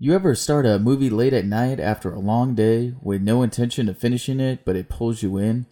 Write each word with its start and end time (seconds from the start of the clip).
You 0.00 0.14
ever 0.14 0.36
start 0.36 0.64
a 0.64 0.78
movie 0.78 1.10
late 1.10 1.32
at 1.32 1.44
night 1.44 1.80
after 1.80 2.14
a 2.14 2.20
long 2.20 2.54
day 2.54 2.94
with 3.02 3.20
no 3.20 3.42
intention 3.42 3.88
of 3.88 3.98
finishing 3.98 4.38
it, 4.38 4.64
but 4.64 4.76
it 4.76 4.88
pulls 4.88 5.24
you 5.24 5.38
in? 5.38 5.66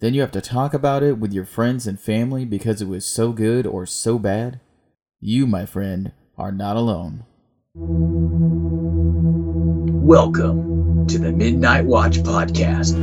Then 0.00 0.12
you 0.12 0.20
have 0.20 0.32
to 0.32 0.42
talk 0.42 0.74
about 0.74 1.02
it 1.02 1.16
with 1.16 1.32
your 1.32 1.46
friends 1.46 1.86
and 1.86 1.98
family 1.98 2.44
because 2.44 2.82
it 2.82 2.88
was 2.88 3.06
so 3.06 3.32
good 3.32 3.66
or 3.66 3.86
so 3.86 4.18
bad? 4.18 4.60
You, 5.18 5.46
my 5.46 5.64
friend, 5.64 6.12
are 6.36 6.52
not 6.52 6.76
alone. 6.76 7.24
Welcome 10.04 11.06
to 11.06 11.18
the 11.18 11.32
Midnight 11.32 11.86
Watch 11.86 12.18
Podcast. 12.18 12.98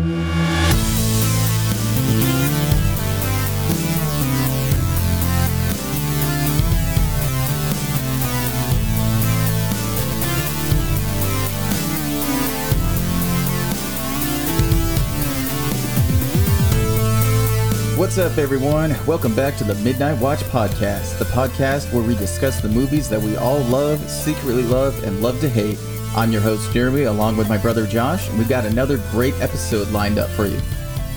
What's 18.15 18.31
up, 18.31 18.37
everyone? 18.37 18.95
Welcome 19.05 19.35
back 19.35 19.57
to 19.57 19.65
the 19.65 19.75
Midnight 19.83 20.17
Watch 20.21 20.39
Podcast, 20.43 21.19
the 21.19 21.25
podcast 21.25 21.91
where 21.91 22.01
we 22.01 22.15
discuss 22.15 22.61
the 22.61 22.69
movies 22.69 23.09
that 23.09 23.21
we 23.21 23.35
all 23.35 23.59
love, 23.63 23.99
secretly 24.09 24.63
love, 24.63 25.03
and 25.03 25.21
love 25.21 25.41
to 25.41 25.49
hate. 25.49 25.77
I'm 26.15 26.31
your 26.31 26.39
host, 26.39 26.71
Jeremy, 26.71 27.03
along 27.03 27.35
with 27.35 27.49
my 27.49 27.57
brother 27.57 27.85
Josh, 27.85 28.29
and 28.29 28.39
we've 28.39 28.47
got 28.47 28.63
another 28.63 28.99
great 29.11 29.33
episode 29.41 29.89
lined 29.89 30.17
up 30.17 30.29
for 30.29 30.45
you. 30.45 30.57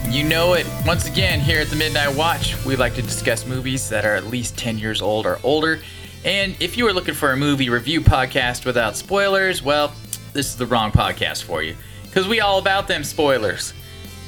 You 0.09 0.25
know 0.25 0.55
it. 0.55 0.66
Once 0.84 1.06
again, 1.06 1.39
here 1.39 1.61
at 1.61 1.69
the 1.69 1.77
Midnight 1.77 2.16
Watch, 2.16 2.56
we 2.65 2.75
like 2.75 2.97
to 2.97 3.03
discuss 3.03 3.47
movies 3.47 3.89
that 3.91 4.05
are 4.05 4.17
at 4.17 4.27
least 4.27 4.59
10 4.59 4.77
years 4.77 5.01
old 5.01 5.25
or 5.25 5.39
older. 5.45 5.78
And 6.25 6.61
if 6.61 6.77
you 6.77 6.84
are 6.89 6.92
looking 6.92 7.15
for 7.15 7.30
a 7.30 7.37
movie 7.37 7.70
review 7.70 8.01
podcast 8.01 8.67
without 8.67 8.97
spoilers, 8.97 9.62
well, 9.62 9.92
this 10.33 10.47
is 10.47 10.56
the 10.56 10.67
wrong 10.67 10.91
podcast 10.91 11.45
for 11.45 11.62
you. 11.62 11.77
Because 12.03 12.27
we 12.27 12.41
all 12.41 12.59
about 12.59 12.89
them 12.89 13.05
spoilers. 13.05 13.72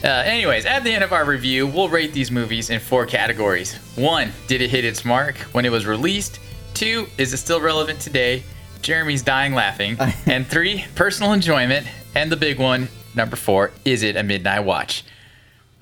Uh, 0.03 0.09
anyways, 0.09 0.65
at 0.65 0.83
the 0.83 0.91
end 0.91 1.05
of 1.05 1.13
our 1.13 1.27
review, 1.27 1.67
we'll 1.67 1.89
rate 1.89 2.15
these 2.15 2.31
movies 2.31 2.71
in 2.71 2.81
four 2.81 3.05
categories. 3.05 3.75
One, 3.97 4.33
did 4.47 4.63
it 4.63 4.71
hit 4.71 4.85
its 4.85 5.05
mark 5.05 5.37
when 5.53 5.67
it 5.67 5.71
was 5.71 5.85
released? 5.85 6.41
Two, 6.73 7.07
is 7.19 7.35
it 7.35 7.37
still 7.37 7.61
relevant 7.61 8.01
today? 8.01 8.43
Jeremy's 8.81 9.23
dying 9.23 9.53
laughing. 9.53 9.99
and 10.27 10.47
three, 10.47 10.87
personal 10.95 11.35
enjoyment. 11.35 11.87
And 12.15 12.33
the 12.33 12.37
big 12.37 12.59
one, 12.59 12.89
number 13.15 13.37
four, 13.37 13.73
is 13.85 14.03
it 14.03 14.17
a 14.17 14.23
midnight 14.23 14.65
watch? 14.65 15.05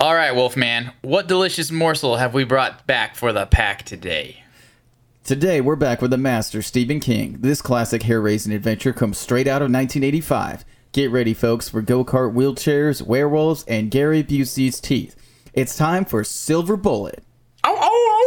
All 0.01 0.13
right, 0.13 0.35
Wolfman, 0.35 0.91
what 1.01 1.27
delicious 1.27 1.71
morsel 1.71 2.17
have 2.17 2.33
we 2.33 2.43
brought 2.43 2.85
back 2.85 3.15
for 3.15 3.31
the 3.31 3.45
pack 3.45 3.83
today? 3.83 4.43
Today, 5.23 5.61
we're 5.61 5.75
back 5.75 6.01
with 6.01 6.11
the 6.11 6.17
master, 6.17 6.61
Stephen 6.61 6.99
King. 6.99 7.37
This 7.39 7.61
classic 7.61 8.03
hair 8.03 8.19
raising 8.19 8.51
adventure 8.51 8.93
comes 8.93 9.17
straight 9.17 9.47
out 9.47 9.61
of 9.61 9.71
1985. 9.71 10.65
Get 10.91 11.11
ready, 11.11 11.35
folks, 11.35 11.69
for 11.69 11.83
go 11.83 12.03
kart 12.03 12.33
wheelchairs, 12.33 13.03
werewolves, 13.03 13.63
and 13.67 13.91
Gary 13.91 14.23
Busey's 14.23 14.79
teeth. 14.79 15.15
It's 15.53 15.77
time 15.77 16.03
for 16.03 16.23
Silver 16.23 16.75
Bullet. 16.75 17.23
Oh, 17.63 17.77
oh, 17.79 18.25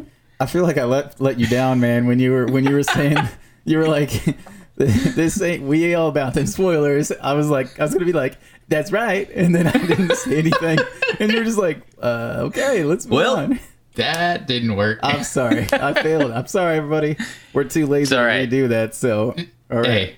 oh! 0.00 0.04
I 0.40 0.46
feel 0.46 0.62
like 0.62 0.78
I 0.78 0.84
let 0.84 1.20
let 1.20 1.38
you 1.38 1.46
down, 1.46 1.78
man. 1.80 2.06
When 2.06 2.18
you 2.18 2.32
were 2.32 2.46
when 2.46 2.64
you 2.64 2.74
were 2.74 2.82
saying 2.82 3.18
you 3.66 3.76
were 3.78 3.86
like, 3.88 4.10
"This 4.76 5.42
ain't 5.42 5.64
we 5.64 5.94
all 5.94 6.08
about 6.08 6.32
them 6.32 6.46
spoilers." 6.46 7.12
I 7.12 7.34
was 7.34 7.50
like, 7.50 7.78
I 7.78 7.82
was 7.82 7.92
gonna 7.92 8.06
be 8.06 8.12
like, 8.14 8.38
"That's 8.68 8.90
right," 8.90 9.28
and 9.34 9.54
then 9.54 9.66
I 9.66 9.72
didn't 9.72 10.14
say 10.16 10.38
anything, 10.38 10.78
and 11.20 11.30
you 11.30 11.36
were 11.38 11.44
just 11.44 11.58
like, 11.58 11.82
uh, 12.00 12.36
"Okay, 12.44 12.84
let's 12.84 13.04
move 13.04 13.12
Well, 13.16 13.36
on." 13.36 13.60
that 13.96 14.46
didn't 14.46 14.74
work. 14.74 15.00
I'm 15.02 15.22
sorry, 15.24 15.66
I 15.70 15.92
failed. 15.92 16.32
I'm 16.32 16.46
sorry, 16.46 16.78
everybody. 16.78 17.18
We're 17.52 17.64
too 17.64 17.84
lazy 17.86 18.16
all 18.16 18.22
to 18.22 18.26
right. 18.26 18.48
redo 18.48 18.70
that, 18.70 18.94
so 18.94 19.34
all 19.70 19.80
right. 19.80 19.86
hey, 19.86 20.16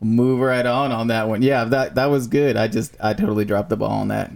move 0.00 0.40
right 0.40 0.66
on 0.66 0.92
on 0.92 1.08
that 1.08 1.28
one. 1.28 1.42
Yeah, 1.42 1.64
that 1.64 1.94
that 1.94 2.06
was 2.06 2.26
good. 2.26 2.56
I 2.56 2.68
just 2.68 2.96
I 3.00 3.14
totally 3.14 3.44
dropped 3.44 3.68
the 3.68 3.76
ball 3.76 3.92
on 3.92 4.08
that. 4.08 4.32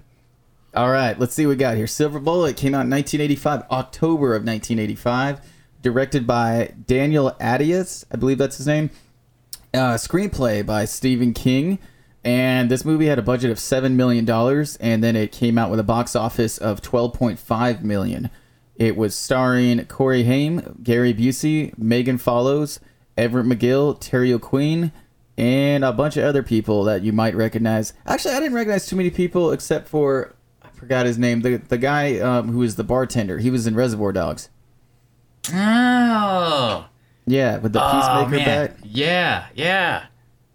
All 0.75 0.91
right, 0.91 1.19
let's 1.19 1.35
see 1.35 1.47
what 1.47 1.51
we 1.51 1.57
got 1.57 1.77
here. 1.77 1.89
Silver 1.89 2.21
Bullet 2.21 2.57
came 2.57 2.75
out 2.75 2.87
in 2.87 2.91
1985, 2.91 3.65
October 3.73 4.37
of 4.37 4.45
1985, 4.45 5.41
directed 5.83 6.29
by 6.29 6.75
Daniel 6.87 7.33
Attias, 7.41 8.05
I 8.13 8.17
believe 8.17 8.39
that's 8.39 8.59
his 8.59 8.69
name. 8.69 8.91
Uh, 9.75 9.95
screenplay 9.95 10.65
by 10.65 10.85
Stephen 10.85 11.35
King, 11.35 11.81
and 12.23 12.71
this 12.71 12.85
movie 12.85 13.07
had 13.07 13.19
a 13.19 13.23
budget 13.23 13.51
of 13.51 13.59
seven 13.59 13.97
million 13.97 14.25
dollars, 14.25 14.77
and 14.77 15.03
then 15.03 15.17
it 15.17 15.33
came 15.33 15.59
out 15.59 15.71
with 15.71 15.81
a 15.81 15.85
box 15.85 16.15
office 16.15 16.57
of 16.57 16.81
12.5 16.81 17.83
million. 17.83 18.31
It 18.77 18.97
was 18.97 19.15
starring 19.17 19.85
Corey 19.87 20.23
Haim, 20.23 20.79
Gary 20.83 21.13
Busey, 21.13 21.77
Megan 21.77 22.17
Follows, 22.17 22.79
Everett 23.17 23.47
McGill, 23.47 23.99
Terry 24.01 24.33
O'Quinn, 24.33 24.93
and 25.41 25.85
a 25.85 25.93
bunch 25.93 26.17
of 26.17 26.25
other 26.25 26.43
people 26.43 26.85
that 26.85 27.03
you 27.03 27.13
might 27.13 27.35
recognize. 27.35 27.93
Actually, 28.07 28.35
I 28.35 28.41
didn't 28.41 28.55
recognize 28.55 28.87
too 28.87 28.97
many 28.97 29.11
people 29.11 29.51
except 29.53 29.89
for 29.89 30.35
I 30.63 30.69
forgot 30.69 31.07
his 31.07 31.17
name. 31.19 31.41
The 31.41 31.57
the 31.57 31.79
guy 31.79 32.19
um, 32.19 32.49
who 32.53 32.59
was 32.59 32.77
the 32.77 32.85
bartender. 32.85 33.39
He 33.39 33.51
was 33.51 33.67
in 33.67 33.75
Reservoir 33.75 34.13
Dogs. 34.13 34.51
Oh, 35.55 36.87
Yeah, 37.27 37.59
with 37.59 37.73
the 37.73 37.83
oh 37.83 37.91
peacemaker 37.91 38.37
man, 38.45 38.67
bat. 38.69 38.77
yeah, 38.85 39.47
yeah. 39.55 40.05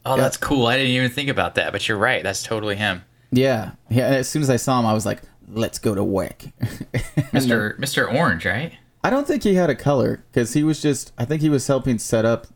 Oh, 0.06 0.16
Yeah. 0.16 0.22
that's 0.22 0.38
cool. 0.38 0.68
I 0.68 0.78
didn't 0.78 0.92
even 0.92 1.10
think 1.10 1.30
about 1.30 1.56
that, 1.56 1.72
but 1.72 1.88
you're 1.88 1.98
right. 1.98 2.22
That's 2.24 2.44
totally 2.44 2.76
him, 2.76 3.04
Yeah, 3.32 3.72
yeah. 3.90 4.06
As 4.08 4.30
soon 4.30 4.42
as 4.44 4.50
I 4.50 4.56
saw 4.58 4.80
him, 4.80 4.86
I 4.86 4.94
was 4.94 5.06
like, 5.06 5.22
"Let's 5.48 5.80
go 5.80 5.96
to 5.96 6.04
work." 6.04 6.46
Mister 7.34 7.76
Mister 7.80 8.08
Orange, 8.10 8.46
right? 8.46 8.74
I 9.04 9.10
don't 9.10 9.28
think 9.28 9.44
he 9.44 9.56
had 9.56 9.70
a 9.70 9.76
color 9.76 10.24
because 10.32 10.54
he 10.54 10.64
was 10.64 10.82
just. 10.82 11.12
I 11.18 11.26
think 11.26 11.42
he 11.42 11.50
was 11.50 11.66
helping 11.68 11.98
set 12.00 12.24
up. 12.26 12.48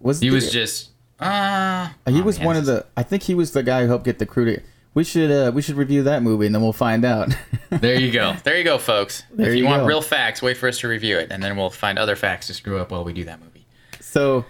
Was 0.00 0.20
He 0.20 0.28
the- 0.28 0.34
was 0.36 0.50
just. 0.52 0.90
Uh, 1.18 1.88
He 2.06 2.20
oh, 2.20 2.24
was 2.24 2.38
man, 2.38 2.46
one 2.46 2.56
of 2.56 2.66
the. 2.66 2.86
I 2.96 3.02
think 3.02 3.22
he 3.24 3.34
was 3.34 3.52
the 3.52 3.62
guy 3.62 3.82
who 3.82 3.88
helped 3.88 4.04
get 4.04 4.18
the 4.18 4.26
crew 4.26 4.44
to. 4.46 4.60
We 4.94 5.04
should. 5.04 5.30
uh 5.30 5.52
We 5.52 5.62
should 5.62 5.76
review 5.76 6.02
that 6.04 6.22
movie 6.22 6.46
and 6.46 6.54
then 6.54 6.62
we'll 6.62 6.72
find 6.72 7.04
out. 7.04 7.34
There 7.68 7.98
you 8.00 8.12
go. 8.12 8.34
There 8.44 8.56
you 8.56 8.62
go, 8.62 8.78
folks. 8.78 9.24
There 9.32 9.48
if 9.50 9.56
you, 9.56 9.64
you 9.64 9.68
want 9.68 9.82
go. 9.82 9.86
real 9.88 10.00
facts, 10.00 10.40
wait 10.40 10.56
for 10.56 10.68
us 10.68 10.78
to 10.78 10.88
review 10.88 11.18
it, 11.18 11.32
and 11.32 11.42
then 11.42 11.56
we'll 11.56 11.68
find 11.68 11.98
other 11.98 12.14
facts 12.14 12.46
to 12.46 12.54
screw 12.54 12.78
up 12.78 12.92
while 12.92 13.02
we 13.02 13.12
do 13.12 13.24
that 13.24 13.40
movie. 13.40 13.66
so, 14.00 14.44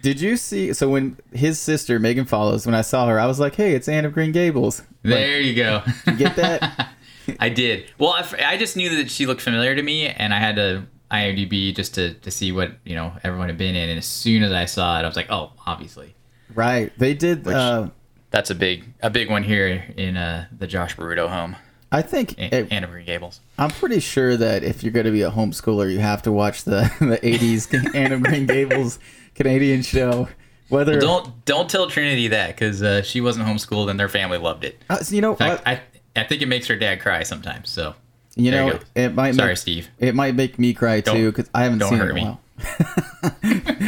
did 0.00 0.18
you 0.18 0.38
see? 0.38 0.72
So 0.72 0.88
when 0.88 1.18
his 1.34 1.58
sister 1.60 1.98
Megan 1.98 2.24
Follows, 2.24 2.64
when 2.64 2.74
I 2.74 2.80
saw 2.80 3.06
her, 3.06 3.20
I 3.20 3.26
was 3.26 3.38
like, 3.38 3.54
"Hey, 3.54 3.74
it's 3.74 3.86
Anne 3.86 4.06
of 4.06 4.14
Green 4.14 4.32
Gables." 4.32 4.82
There 5.02 5.38
you 5.40 5.54
go. 5.54 5.82
Get 6.16 6.36
that? 6.36 6.88
I 7.38 7.50
did. 7.50 7.84
Well, 7.98 8.12
I, 8.14 8.20
f- 8.20 8.34
I 8.42 8.56
just 8.56 8.76
knew 8.78 8.96
that 8.96 9.10
she 9.10 9.26
looked 9.26 9.42
familiar 9.42 9.74
to 9.74 9.82
me, 9.82 10.06
and 10.08 10.32
I 10.32 10.38
had 10.40 10.56
to 10.56 10.84
IMDb 11.22 11.74
just 11.74 11.94
to, 11.94 12.14
to 12.14 12.30
see 12.30 12.52
what 12.52 12.72
you 12.84 12.94
know 12.94 13.12
everyone 13.22 13.48
had 13.48 13.58
been 13.58 13.74
in. 13.74 13.88
And 13.90 13.98
as 13.98 14.06
soon 14.06 14.42
as 14.42 14.52
I 14.52 14.64
saw 14.66 14.98
it, 14.98 15.02
I 15.02 15.06
was 15.06 15.16
like, 15.16 15.30
oh, 15.30 15.52
obviously, 15.66 16.14
right. 16.54 16.92
They 16.98 17.14
did. 17.14 17.44
Which- 17.44 17.54
uh, 17.54 17.88
that's 18.30 18.50
a 18.50 18.54
big 18.54 18.84
a 19.02 19.10
big 19.10 19.30
one 19.30 19.44
here 19.44 19.84
in 19.96 20.16
uh, 20.16 20.46
the 20.58 20.66
Josh 20.66 20.96
Baruto 20.96 21.28
home, 21.28 21.54
I 21.92 22.02
think. 22.02 22.36
A- 22.38 22.52
it- 22.54 22.72
Anne 22.72 22.82
of 22.84 22.90
Green 22.90 23.06
Gables. 23.06 23.40
I'm 23.58 23.70
pretty 23.70 24.00
sure 24.00 24.36
that 24.36 24.64
if 24.64 24.82
you're 24.82 24.92
going 24.92 25.06
to 25.06 25.12
be 25.12 25.22
a 25.22 25.30
homeschooler, 25.30 25.90
you 25.92 26.00
have 26.00 26.22
to 26.22 26.32
watch 26.32 26.64
the 26.64 26.90
the 27.00 27.18
80s 27.18 27.94
Anne 27.94 28.12
of 28.12 28.22
Green 28.24 28.46
Gables 28.46 28.98
Canadian 29.36 29.82
show. 29.82 30.28
Whether 30.70 30.98
Don't 30.98 31.44
don't 31.44 31.68
tell 31.70 31.88
Trinity 31.88 32.28
that 32.28 32.48
because 32.56 32.82
uh, 32.82 33.02
she 33.02 33.20
wasn't 33.20 33.46
homeschooled 33.46 33.90
and 33.90 34.00
their 34.00 34.08
family 34.08 34.38
loved 34.38 34.64
it. 34.64 34.82
uh, 34.90 34.98
you 35.10 35.20
know, 35.20 35.34
fact, 35.36 35.60
uh, 35.66 35.70
I 35.70 35.80
I 36.16 36.24
think 36.24 36.42
it 36.42 36.46
makes 36.46 36.66
her 36.68 36.74
dad 36.76 37.00
cry 37.00 37.22
sometimes. 37.22 37.68
So 37.70 37.94
you 38.36 38.50
there 38.50 38.64
you 38.66 38.72
know, 38.72 38.78
go. 38.78 38.84
it 38.94 39.14
might 39.14 39.34
sorry, 39.34 39.50
make, 39.50 39.58
Steve. 39.58 39.88
It 39.98 40.14
might 40.14 40.34
make 40.34 40.58
me 40.58 40.74
cry 40.74 41.00
Don't- 41.00 41.16
too 41.16 41.30
because 41.32 41.50
I 41.54 41.64
haven't 41.64 41.80
seen 41.82 41.98
hurt 41.98 42.10
it 42.10 42.16
in 42.16 42.26
a 42.26 42.30
while. 42.30 42.40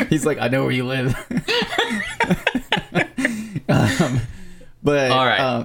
He's 0.09 0.27
like, 0.27 0.39
I 0.39 0.49
know 0.49 0.63
where 0.65 0.73
you 0.73 0.85
live. 0.85 1.15
um, 3.69 4.21
but 4.83 5.11
All 5.11 5.27
right. 5.27 5.41
uh, 5.41 5.65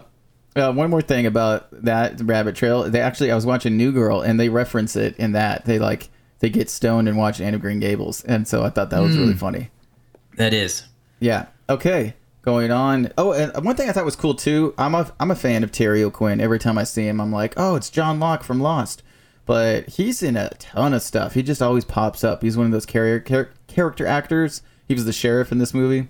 uh, 0.56 0.74
one 0.74 0.90
more 0.90 1.02
thing 1.02 1.25
about 1.25 1.68
that 1.84 2.19
rabbit 2.22 2.56
trail. 2.56 2.84
They 2.90 3.02
actually, 3.02 3.31
I 3.31 3.36
was 3.36 3.46
watching 3.46 3.78
New 3.78 3.92
Girl, 3.92 4.22
and 4.22 4.40
they 4.40 4.50
reference 4.50 4.96
it 4.96 5.16
in 5.18 5.34
that 5.34 5.66
they 5.66 5.80
like 5.80 6.09
they 6.40 6.50
get 6.50 6.69
stoned 6.69 7.08
and 7.08 7.18
watch 7.18 7.40
Anne 7.40 7.53
of 7.53 7.62
Green 7.62 7.80
Gables, 7.80 8.24
and 8.24 8.48
so 8.48 8.63
I 8.63 8.69
thought 8.69 8.90
that 8.90 9.02
was 9.02 9.16
Hmm. 9.16 9.22
really 9.22 9.34
funny. 9.36 9.69
That 10.38 10.53
is. 10.53 10.84
Yeah. 11.19 11.48
Okay. 11.69 12.16
Going 12.43 12.71
on. 12.71 13.11
Oh, 13.19 13.33
and 13.33 13.63
one 13.63 13.75
thing 13.75 13.88
I 13.88 13.91
thought 13.91 14.03
was 14.03 14.15
cool 14.15 14.33
too. 14.33 14.73
I'm 14.77 14.95
a 14.95 15.11
I'm 15.19 15.29
a 15.29 15.35
fan 15.35 15.63
of 15.63 15.71
Terry 15.71 16.03
O'Quinn. 16.03 16.41
Every 16.41 16.57
time 16.57 16.77
I 16.77 16.83
see 16.83 17.07
him, 17.07 17.21
I'm 17.21 17.31
like, 17.31 17.53
oh, 17.55 17.75
it's 17.75 17.89
John 17.89 18.19
Locke 18.19 18.43
from 18.43 18.59
Lost. 18.59 19.03
But 19.45 19.89
he's 19.89 20.23
in 20.23 20.35
a 20.35 20.49
ton 20.57 20.93
of 20.93 21.01
stuff. 21.03 21.33
He 21.33 21.43
just 21.43 21.61
always 21.61 21.85
pops 21.85 22.23
up. 22.23 22.41
He's 22.41 22.57
one 22.57 22.65
of 22.65 22.71
those 22.71 22.85
character 22.85 23.45
char- 23.45 23.53
character 23.67 24.07
actors. 24.07 24.63
He 24.88 24.93
was 24.95 25.05
the 25.05 25.13
sheriff 25.13 25.51
in 25.51 25.59
this 25.59 25.73
movie. 25.73 26.07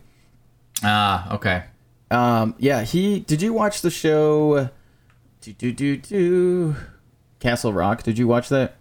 Ah, 0.83 1.33
okay. 1.35 1.63
Um, 2.09 2.55
yeah. 2.59 2.83
He. 2.83 3.19
Did 3.19 3.41
you 3.41 3.51
watch 3.51 3.81
the 3.81 3.91
show? 3.91 4.69
Do 5.41 5.53
do 5.53 5.71
do 5.73 5.97
do. 5.97 6.75
Castle 7.39 7.73
Rock. 7.73 8.03
Did 8.03 8.17
you 8.17 8.27
watch 8.27 8.47
that? 8.49 8.77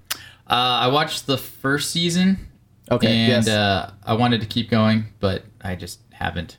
Uh, 0.46 0.82
I 0.82 0.88
watched 0.88 1.26
the 1.26 1.38
first 1.38 1.90
season. 1.90 2.46
Okay. 2.90 3.06
and 3.08 3.46
yes. 3.46 3.48
uh, 3.48 3.92
I 4.04 4.14
wanted 4.14 4.40
to 4.40 4.46
keep 4.46 4.68
going, 4.68 5.06
but 5.20 5.44
I 5.60 5.76
just 5.76 6.00
haven't. 6.12 6.58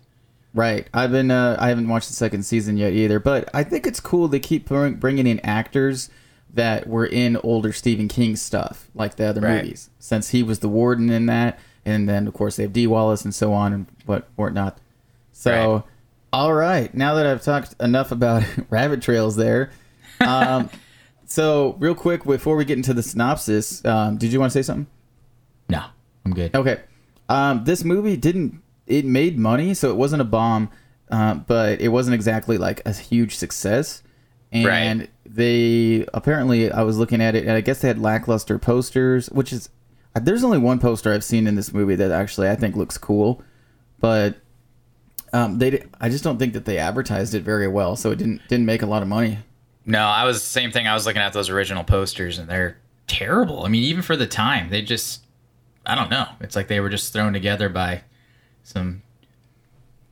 Right. 0.53 0.87
I've 0.93 1.11
been. 1.11 1.31
Uh, 1.31 1.55
I 1.59 1.69
haven't 1.69 1.87
watched 1.87 2.09
the 2.09 2.13
second 2.15 2.43
season 2.43 2.75
yet 2.77 2.91
either, 2.93 3.19
but 3.19 3.49
I 3.53 3.63
think 3.63 3.87
it's 3.87 3.99
cool 4.01 4.27
they 4.27 4.39
keep 4.39 4.67
bringing 4.67 5.25
in 5.27 5.39
actors 5.41 6.09
that 6.53 6.87
were 6.87 7.05
in 7.05 7.37
older 7.37 7.71
Stephen 7.71 8.09
King 8.09 8.35
stuff, 8.35 8.89
like 8.93 9.15
the 9.15 9.25
other 9.25 9.39
Right. 9.39 9.63
movies. 9.63 9.89
Since 9.99 10.29
he 10.31 10.43
was 10.43 10.59
the 10.59 10.67
warden 10.67 11.09
in 11.09 11.25
that, 11.27 11.57
and 11.85 12.09
then 12.09 12.27
of 12.27 12.33
course 12.33 12.57
they 12.57 12.63
have 12.63 12.73
Dee 12.73 12.87
Wallace 12.87 13.23
and 13.23 13.33
so 13.33 13.53
on 13.53 13.71
and 13.71 13.85
what 14.05 14.27
whatnot. 14.35 14.77
So, 15.31 15.73
Right. 15.73 15.83
all 16.33 16.53
right, 16.53 16.93
now 16.93 17.13
that 17.15 17.25
I've 17.25 17.41
talked 17.41 17.75
enough 17.81 18.11
about 18.11 18.43
rabbit 18.69 19.01
trails 19.01 19.37
there, 19.37 19.71
um, 20.19 20.69
so 21.25 21.77
real 21.79 21.95
quick 21.95 22.25
before 22.25 22.57
we 22.57 22.65
get 22.65 22.75
into 22.75 22.93
the 22.93 23.03
synopsis, 23.03 23.83
um, 23.85 24.17
did 24.17 24.33
you 24.33 24.39
want 24.41 24.51
to 24.51 24.59
say 24.59 24.63
something? 24.63 24.87
No, 25.69 25.83
I'm 26.25 26.33
good. 26.33 26.53
Okay. 26.53 26.81
Um, 27.29 27.63
this 27.63 27.85
movie 27.85 28.17
didn't. 28.17 28.61
It 28.91 29.05
made 29.05 29.37
money, 29.37 29.73
so 29.73 29.89
it 29.89 29.95
wasn't 29.95 30.21
a 30.21 30.25
bomb, 30.25 30.69
uh, 31.09 31.35
but 31.35 31.79
it 31.81 31.89
wasn't 31.89 32.15
exactly 32.15 32.57
like 32.57 32.81
a 32.85 32.93
huge 32.93 33.35
success. 33.35 34.03
And 34.51 34.65
Right. 34.65 35.09
they 35.25 36.05
apparently, 36.13 36.71
I 36.71 36.83
was 36.83 36.97
looking 36.97 37.21
at 37.21 37.35
it, 37.35 37.43
and 37.43 37.51
I 37.53 37.61
guess 37.61 37.79
they 37.79 37.87
had 37.87 37.99
lackluster 37.99 38.59
posters, 38.59 39.27
which 39.29 39.53
is 39.53 39.69
there's 40.13 40.43
only 40.43 40.57
one 40.57 40.77
poster 40.79 41.13
I've 41.13 41.23
seen 41.23 41.47
in 41.47 41.55
this 41.55 41.73
movie 41.73 41.95
that 41.95 42.11
actually 42.11 42.49
I 42.49 42.55
think 42.55 42.75
looks 42.75 42.97
cool, 42.97 43.41
but 44.01 44.35
um, 45.31 45.57
they 45.59 45.83
I 46.01 46.09
just 46.09 46.23
don't 46.23 46.37
think 46.37 46.51
that 46.53 46.65
they 46.65 46.77
advertised 46.77 47.33
it 47.33 47.43
very 47.43 47.67
well, 47.69 47.95
so 47.95 48.11
it 48.11 48.17
didn't 48.17 48.41
didn't 48.49 48.65
make 48.65 48.81
a 48.81 48.85
lot 48.87 49.01
of 49.01 49.07
money. 49.07 49.37
No, 49.85 50.01
I 50.03 50.25
was 50.25 50.41
the 50.41 50.47
same 50.49 50.69
thing. 50.71 50.85
I 50.85 50.93
was 50.93 51.05
looking 51.05 51.21
at 51.21 51.31
those 51.31 51.49
original 51.49 51.85
posters, 51.85 52.37
and 52.37 52.49
they're 52.49 52.77
terrible. 53.07 53.63
I 53.65 53.69
mean, 53.69 53.83
even 53.83 54.01
for 54.03 54.15
the 54.17 54.27
time, 54.27 54.69
they 54.69 54.81
just, 54.81 55.21
I 55.85 55.95
don't 55.95 56.11
know. 56.11 56.27
It's 56.41 56.55
like 56.57 56.67
they 56.67 56.79
were 56.81 56.89
just 56.89 57.13
thrown 57.13 57.31
together 57.33 57.69
by 57.69 58.01
some, 58.63 59.01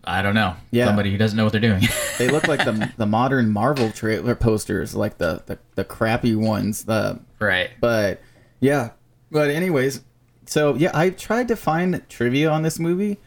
I 0.03 0.21
don't 0.21 0.35
know, 0.35 0.55
Yeah. 0.71 0.85
somebody 0.85 1.11
who 1.11 1.17
doesn't 1.17 1.35
know 1.37 1.43
what 1.43 1.51
they're 1.51 1.61
doing. 1.61 1.83
They 2.19 2.27
look 2.27 2.49
like 2.49 2.65
the 2.65 2.91
the 2.97 3.05
modern 3.05 3.49
Marvel 3.49 3.91
trailer 3.91 4.35
posters, 4.35 4.93
like 4.93 5.19
the 5.19 5.41
the, 5.45 5.57
the 5.75 5.85
crappy 5.85 6.35
ones. 6.35 6.83
The 6.83 7.17
right. 7.39 7.69
But 7.79 8.21
yeah. 8.59 8.89
But 9.31 9.51
anyways, 9.51 10.01
so 10.45 10.75
yeah, 10.75 10.91
I 10.93 11.11
tried 11.11 11.47
to 11.47 11.55
find 11.55 12.03
trivia 12.09 12.49
on 12.49 12.61
this 12.63 12.77
movie. 12.77 13.19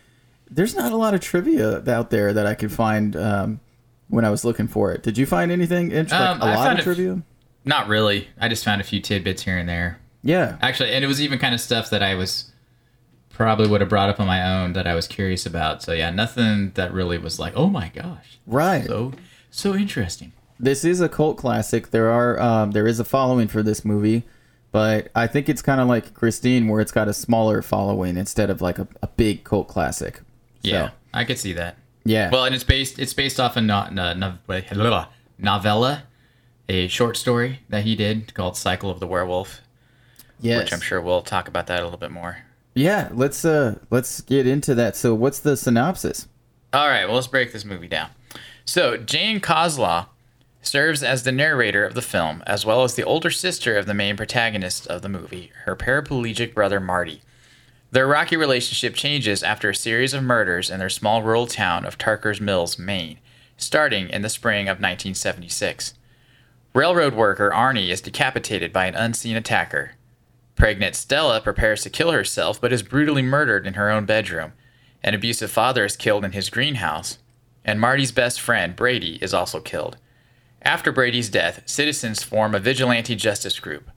There's 0.51 0.75
not 0.75 0.93
a 0.93 0.97
lot 0.97 1.15
of 1.15 1.23
trivia 1.23 1.83
out 1.91 2.11
there 2.11 2.35
that 2.35 2.45
I 2.47 2.55
could 2.55 2.71
find 2.71 3.17
um, 3.17 3.61
when 4.09 4.27
I 4.27 4.31
was 4.31 4.45
looking 4.45 4.69
for 4.69 4.93
it. 4.93 5.03
Did 5.03 5.17
you 5.17 5.25
find 5.25 5.51
anything 5.51 5.91
interesting? 5.91 6.19
Um, 6.19 6.41
like 6.41 6.51
a 6.51 6.53
I 6.53 6.57
lot 6.57 6.73
of 6.73 6.77
a 6.77 6.79
f- 6.81 6.85
trivia? 6.85 7.23
Not 7.65 7.89
really. 7.89 8.29
I 8.39 8.49
just 8.51 8.63
found 8.63 8.83
a 8.83 8.85
few 8.85 9.01
tidbits 9.01 9.43
here 9.45 9.57
and 9.57 9.67
there. 9.67 10.01
Yeah. 10.23 10.59
Actually, 10.61 10.93
and 10.93 11.03
it 11.03 11.09
was 11.09 11.23
even 11.23 11.39
kind 11.39 11.55
of 11.55 11.63
stuff 11.63 11.89
that 11.89 12.03
I 12.03 12.15
was 12.15 12.52
probably 13.33 13.69
would 13.69 13.81
have 13.81 13.91
brought 13.91 14.09
up 14.09 14.21
on 14.21 14.27
my 14.27 14.43
own 14.43 14.73
that 14.75 14.87
I 14.87 14.95
was 14.95 15.07
curious 15.09 15.47
about. 15.47 15.83
So 15.83 15.93
yeah, 15.93 16.11
nothing 16.11 16.73
that 16.75 16.93
really 16.93 17.19
was 17.19 17.39
like, 17.39 17.55
oh 17.57 17.69
my 17.69 17.89
gosh, 17.95 18.39
Right. 18.47 18.85
so 18.87 19.13
so 19.51 19.75
interesting. 19.75 20.33
this 20.61 20.85
is 20.85 21.01
a 21.01 21.09
cult 21.09 21.37
classic. 21.37 21.91
There 21.91 22.11
are 22.11 22.41
um, 22.41 22.71
there 22.73 22.87
is 22.87 23.01
a 23.01 23.05
following 23.05 23.49
for 23.49 23.63
this 23.63 23.85
movie, 23.85 24.23
but 24.71 25.09
I 25.15 25.27
think 25.27 25.49
it's 25.49 25.63
kind 25.63 25.81
of 25.81 25.89
like 25.89 26.15
Christine, 26.15 26.69
where 26.69 26.81
it's 26.81 26.93
got 26.93 27.09
a 27.09 27.13
smaller 27.15 27.63
following 27.63 28.17
instead 28.17 28.49
of 28.51 28.61
like 28.63 28.79
a, 28.79 28.87
a 29.03 29.07
big 29.09 29.45
cult 29.45 29.69
classic. 29.69 30.19
So, 30.65 30.71
Yeah, 30.71 30.91
I 31.13 31.25
could 31.25 31.39
see 31.39 31.53
that. 31.55 31.77
yeah. 32.05 32.31
Well, 32.31 32.45
and 32.45 32.55
it's 32.55 32.65
based 32.65 32.99
it's 32.99 33.15
based 33.15 33.39
off 33.41 33.57
a 33.57 33.61
no, 33.61 33.89
no, 33.91 34.13
no, 34.15 34.39
novella, 35.39 36.05
a 36.69 36.89
short 36.89 37.17
story 37.17 37.61
that 37.69 37.85
he 37.85 37.97
did 37.97 38.33
called 38.35 38.57
Cycle 38.57 38.91
of 38.91 39.01
the 39.01 39.07
Werewolf, 39.07 39.61
yes. 40.41 40.63
which 40.63 40.73
I'm 40.73 40.81
sure 40.81 41.01
we'll 41.01 41.23
talk 41.23 41.49
about 41.49 41.67
that 41.67 41.81
a 41.81 41.85
little 41.85 41.99
bit 41.99 42.11
more. 42.11 42.39
Yeah. 42.75 43.09
Let's 43.13 43.45
uh 43.45 43.79
let's 43.91 44.21
get 44.23 44.47
into 44.47 44.75
that. 44.75 44.97
So, 44.97 45.15
what's 45.15 45.41
the 45.41 45.57
synopsis? 45.57 46.29
All 46.73 46.89
right, 46.89 47.05
well, 47.05 47.17
let's 47.17 47.27
break 47.27 47.53
this 47.53 47.67
movie 47.67 47.89
down. 47.89 48.09
So, 48.65 48.97
Jane 48.97 49.41
Coslaw 49.41 50.07
serves 50.63 51.03
as 51.03 51.25
the 51.25 51.33
narrator 51.33 51.85
of 51.85 51.95
the 51.95 52.01
film, 52.01 52.43
as 52.47 52.65
well 52.65 52.85
as 52.85 52.95
the 52.95 53.03
older 53.03 53.31
sister 53.31 53.77
of 53.77 53.85
the 53.85 53.93
main 53.93 54.17
protagonist 54.17 54.87
of 54.87 55.03
the 55.03 55.09
movie, 55.09 55.51
her 55.65 55.77
paraplegic 55.77 56.55
brother 56.55 56.81
Marty. 56.81 57.21
Their 57.91 58.07
rocky 58.07 58.39
relationship 58.39 58.95
changes 58.95 59.43
after 59.43 59.69
a 59.69 59.75
series 59.75 60.15
of 60.15 60.23
murders 60.23 60.71
in 60.71 60.79
their 60.79 60.89
small 60.89 61.23
rural 61.23 61.47
town 61.47 61.85
of 61.85 61.99
Tarker's 61.99 62.41
Mills, 62.41 62.79
Maine, 62.79 63.19
starting 63.59 64.09
in 64.09 64.23
the 64.23 64.31
spring 64.31 64.63
of 64.63 64.79
1976. 64.79 65.93
Railroad 66.75 67.13
worker 67.13 67.51
Arnie 67.55 67.91
is 67.91 68.01
decapitated 68.01 68.73
by 68.73 68.87
an 68.87 68.95
unseen 68.95 69.37
attacker. 69.37 69.93
Pregnant 70.63 70.95
Stella 70.95 71.41
prepares 71.41 71.83
to 71.83 71.91
kill 71.91 72.13
herself 72.13 72.61
but 72.61 72.73
is 72.73 72.85
brutally 72.85 73.21
murdered 73.21 73.67
in 73.67 73.75
her 73.75 73.91
own 73.91 74.05
bedroom. 74.05 74.53
An 75.03 75.13
abusive 75.13 75.51
father 75.51 75.85
is 75.85 75.97
killed 75.97 76.25
in 76.25 76.31
his 76.31 76.51
greenhouse. 76.51 77.19
And 77.65 77.81
Marty's 77.81 78.13
best 78.13 78.41
friend, 78.41 78.77
Brady, 78.77 79.19
is 79.21 79.35
also 79.35 79.59
killed. 79.59 79.97
After 80.63 80.93
Brady's 80.93 81.29
death, 81.29 81.65
citizens 81.67 82.23
form 82.23 82.55
a 82.55 82.61
vigilante 82.61 83.17
justice 83.17 83.59
group. 83.59 83.91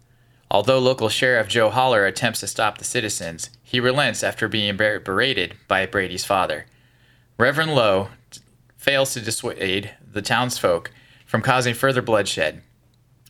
Although 0.49 0.79
local 0.79 1.07
sheriff 1.07 1.47
Joe 1.47 1.69
Haller 1.69 2.07
attempts 2.07 2.39
to 2.39 2.47
stop 2.47 2.79
the 2.79 2.83
citizens, 2.83 3.51
he 3.61 3.79
relents 3.79 4.23
after 4.23 4.47
being 4.47 4.75
ber- 4.75 4.99
berated 4.99 5.53
by 5.67 5.85
Brady's 5.85 6.25
father. 6.25 6.65
Reverend 7.37 7.75
Lowe 7.75 8.09
fails 8.75 9.13
to 9.13 9.21
dissuade 9.21 9.91
the 10.11 10.23
townsfolk 10.23 10.89
from 11.27 11.43
causing 11.43 11.75
further 11.75 12.01
bloodshed. 12.01 12.63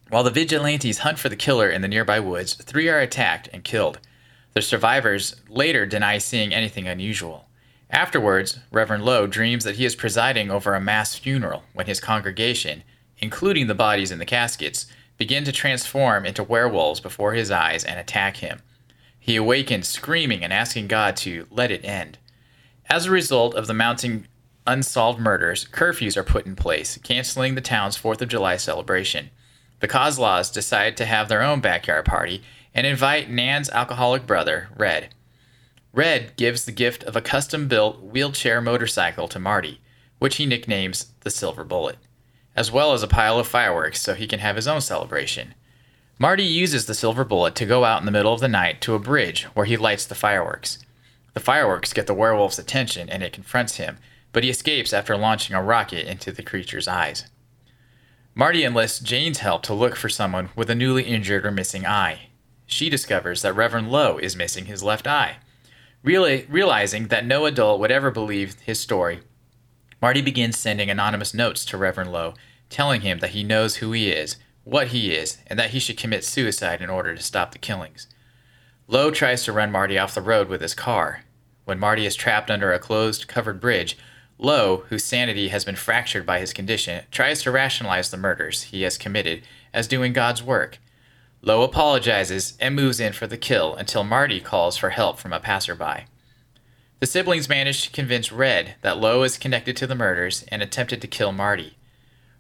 While 0.10 0.24
the 0.24 0.32
vigilantes 0.32 1.00
hunt 1.00 1.18
for 1.18 1.30
the 1.30 1.36
killer 1.36 1.70
in 1.70 1.82
the 1.82 1.88
nearby 1.88 2.20
woods, 2.20 2.54
three 2.54 2.90
are 2.90 3.00
attacked 3.00 3.50
and 3.52 3.64
killed. 3.64 4.00
The 4.54 4.62
survivors 4.62 5.36
later 5.50 5.86
deny 5.86 6.20
seeing 6.20 6.54
anything 6.54 6.88
unusual. 6.88 7.48
Afterwards, 7.90 8.60
Reverend 8.72 9.04
Lowe 9.04 9.26
dreams 9.26 9.64
that 9.64 9.76
he 9.76 9.86
is 9.86 9.96
presiding 9.96 10.52
over 10.52 10.76
a 10.76 10.82
mass 10.82 11.16
funeral 11.16 11.64
when 11.74 11.88
his 11.88 12.00
congregation, 12.00 12.84
including 13.18 13.68
the 13.68 13.76
bodies 13.76 14.12
in 14.12 14.20
the 14.20 14.26
caskets, 14.26 14.86
begin 15.18 15.44
to 15.44 15.52
transform 15.52 16.26
into 16.26 16.44
werewolves 16.44 17.00
before 17.00 17.34
his 17.34 17.50
eyes 17.50 17.84
and 17.84 18.00
attack 18.00 18.38
him. 18.38 18.62
He 19.20 19.36
awakens 19.36 19.88
screaming 19.88 20.44
and 20.44 20.54
asking 20.54 20.88
God 20.88 21.16
to 21.18 21.48
let 21.50 21.72
it 21.72 21.84
end. 21.84 22.20
As 22.90 23.08
a 23.08 23.12
result 23.12 23.56
of 23.56 23.66
the 23.66 23.74
mounting 23.74 24.28
unsolved 24.68 25.20
murders, 25.20 25.66
curfews 25.66 26.16
are 26.16 26.24
put 26.24 26.46
in 26.46 26.56
place, 26.56 26.98
canceling 26.98 27.56
the 27.56 27.62
town's 27.62 27.98
4th 27.98 28.22
of 28.22 28.30
July 28.30 28.58
celebration. 28.58 29.32
The 29.80 29.88
Coslaws 29.88 30.52
decide 30.52 30.98
to 30.98 31.06
have 31.06 31.28
their 31.28 31.42
own 31.42 31.60
backyard 31.60 32.06
party 32.06 32.42
and 32.74 32.88
invite 32.88 33.30
Nan's 33.30 33.70
alcoholic 33.70 34.26
brother, 34.26 34.70
Red. 34.76 35.14
Red 35.94 36.36
gives 36.36 36.66
the 36.66 36.72
gift 36.72 37.04
of 37.04 37.16
a 37.16 37.22
custom 37.22 37.68
built 37.68 38.02
wheelchair 38.02 38.62
motorcycle 38.62 39.28
to 39.30 39.40
Marty, 39.40 39.80
which 40.20 40.36
he 40.36 40.46
nicknames 40.46 41.14
the 41.22 41.30
Silver 41.30 41.64
Bullet, 41.64 41.98
as 42.56 42.72
well 42.72 42.94
as 42.94 43.04
a 43.04 43.08
pile 43.08 43.40
of 43.40 43.48
fireworks 43.48 44.02
so 44.02 44.14
he 44.14 44.28
can 44.28 44.40
have 44.40 44.56
his 44.56 44.68
own 44.68 44.82
celebration. 44.82 45.54
Marty 46.18 46.44
uses 46.44 46.86
the 46.86 46.94
Silver 46.94 47.24
Bullet 47.24 47.56
to 47.56 47.66
go 47.66 47.84
out 47.84 48.02
in 48.02 48.06
the 48.06 48.12
middle 48.12 48.34
of 48.34 48.40
the 48.40 48.48
night 48.48 48.82
to 48.82 48.94
a 48.94 49.00
bridge 49.00 49.44
where 49.54 49.66
he 49.66 49.78
lights 49.78 50.06
the 50.06 50.16
fireworks. 50.16 50.80
The 51.34 51.42
fireworks 51.42 51.92
get 51.92 52.08
the 52.08 52.14
werewolf's 52.14 52.60
attention 52.60 53.10
and 53.10 53.22
it 53.22 53.34
confronts 53.34 53.76
him, 53.76 53.98
but 54.32 54.44
he 54.44 54.50
escapes 54.50 54.94
after 54.94 55.18
launching 55.18 55.56
a 55.56 55.62
rocket 55.62 56.08
into 56.08 56.32
the 56.32 56.44
creature's 56.44 56.88
eyes. 56.88 57.26
Marty 58.38 58.66
enlists 58.66 59.00
Jane's 59.00 59.40
help 59.40 59.64
to 59.64 59.74
look 59.74 59.96
for 59.96 60.10
someone 60.10 60.50
with 60.58 60.70
a 60.70 60.76
newly 60.76 61.04
injured 61.04 61.46
or 61.46 61.52
missing 61.52 61.86
eye. 61.86 62.28
She 62.66 62.90
discovers 62.90 63.42
that 63.42 63.56
Reverend 63.56 63.90
Lowe 63.90 64.18
is 64.18 64.36
missing 64.36 64.66
his 64.66 64.84
left 64.84 65.08
eye. 65.08 65.38
Reali- 66.04 66.46
realizing 66.50 67.08
that 67.08 67.26
no 67.26 67.46
adult 67.46 67.80
would 67.80 67.92
ever 67.92 68.12
believe 68.12 68.60
his 68.60 68.78
story, 68.78 69.22
Marty 70.02 70.22
begins 70.22 70.58
sending 70.58 70.90
anonymous 70.90 71.34
notes 71.34 71.64
to 71.66 71.78
Reverend 71.78 72.12
Lowe, 72.12 72.34
telling 72.70 73.02
him 73.02 73.20
that 73.20 73.30
he 73.30 73.44
knows 73.44 73.78
who 73.78 73.94
he 73.94 74.12
is, 74.12 74.36
what 74.66 74.90
he 74.90 75.16
is, 75.16 75.38
and 75.48 75.58
that 75.58 75.70
he 75.70 75.80
should 75.80 75.98
commit 75.98 76.26
suicide 76.26 76.82
in 76.82 76.90
order 76.90 77.16
to 77.16 77.24
stop 77.24 77.54
the 77.54 77.58
killings. 77.58 78.08
Lowe 78.88 79.12
tries 79.12 79.44
to 79.46 79.54
run 79.54 79.72
Marty 79.72 79.98
off 79.98 80.14
the 80.14 80.22
road 80.22 80.50
with 80.50 80.62
his 80.62 80.74
car. 80.74 81.24
When 81.64 81.80
Marty 81.80 82.06
is 82.06 82.16
trapped 82.16 82.52
under 82.52 82.74
a 82.74 82.80
closed, 82.80 83.30
covered 83.30 83.62
bridge, 83.62 83.98
Lowe, 84.38 84.84
whose 84.90 85.04
sanity 85.04 85.48
has 85.48 85.64
been 85.64 85.76
fractured 85.76 86.26
by 86.26 86.40
his 86.40 86.54
condition, 86.54 87.06
tries 87.10 87.42
to 87.44 87.52
rationalize 87.52 88.12
the 88.12 88.18
murders 88.18 88.64
he 88.64 88.82
has 88.82 88.98
committed 88.98 89.44
as 89.74 89.88
doing 89.88 90.12
God's 90.12 90.44
work. 90.44 90.80
Lowe 91.42 91.64
apologizes 91.64 92.58
and 92.60 92.76
moves 92.76 93.00
in 93.00 93.14
for 93.14 93.28
the 93.28 93.38
kill 93.38 93.76
until 93.76 94.04
Marty 94.04 94.42
calls 94.42 94.78
for 94.78 94.90
help 94.90 95.20
from 95.20 95.32
a 95.32 95.40
passerby. 95.40 96.06
The 97.00 97.06
siblings 97.06 97.48
manage 97.48 97.84
to 97.84 97.92
convince 97.92 98.32
Red 98.32 98.76
that 98.82 98.98
Lowe 98.98 99.24
is 99.24 99.38
connected 99.38 99.78
to 99.78 99.88
the 99.88 99.96
murders 99.96 100.44
and 100.50 100.62
attempted 100.62 101.02
to 101.02 101.08
kill 101.08 101.32
Marty. 101.32 101.78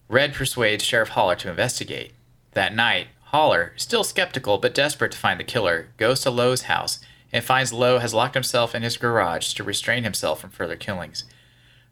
Red 0.09 0.33
persuades 0.33 0.83
Sheriff 0.83 1.09
Haller 1.09 1.35
to 1.35 1.49
investigate. 1.49 2.13
That 2.53 2.75
night, 2.75 3.07
Haller, 3.25 3.73
still 3.75 4.03
skeptical 4.03 4.57
but 4.57 4.73
desperate 4.73 5.11
to 5.11 5.17
find 5.17 5.39
the 5.39 5.43
killer, 5.43 5.89
goes 5.97 6.21
to 6.21 6.29
Lowe's 6.29 6.63
house 6.63 6.99
and 7.31 7.43
finds 7.43 7.73
Lowe 7.73 7.99
has 7.99 8.13
locked 8.13 8.33
himself 8.33 8.73
in 8.73 8.81
his 8.81 8.97
garage 8.97 9.53
to 9.53 9.63
restrain 9.63 10.03
himself 10.03 10.39
from 10.39 10.51
further 10.51 10.77
killings. 10.77 11.25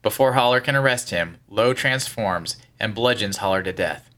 Before 0.03 0.33
Haller 0.33 0.59
can 0.59 0.75
arrest 0.75 1.11
him, 1.11 1.37
Lowe 1.47 1.73
transforms 1.73 2.57
and 2.77 2.93
bludgeons 2.93 3.37
Haller 3.37 3.63
to 3.63 3.71
death. 3.71 4.09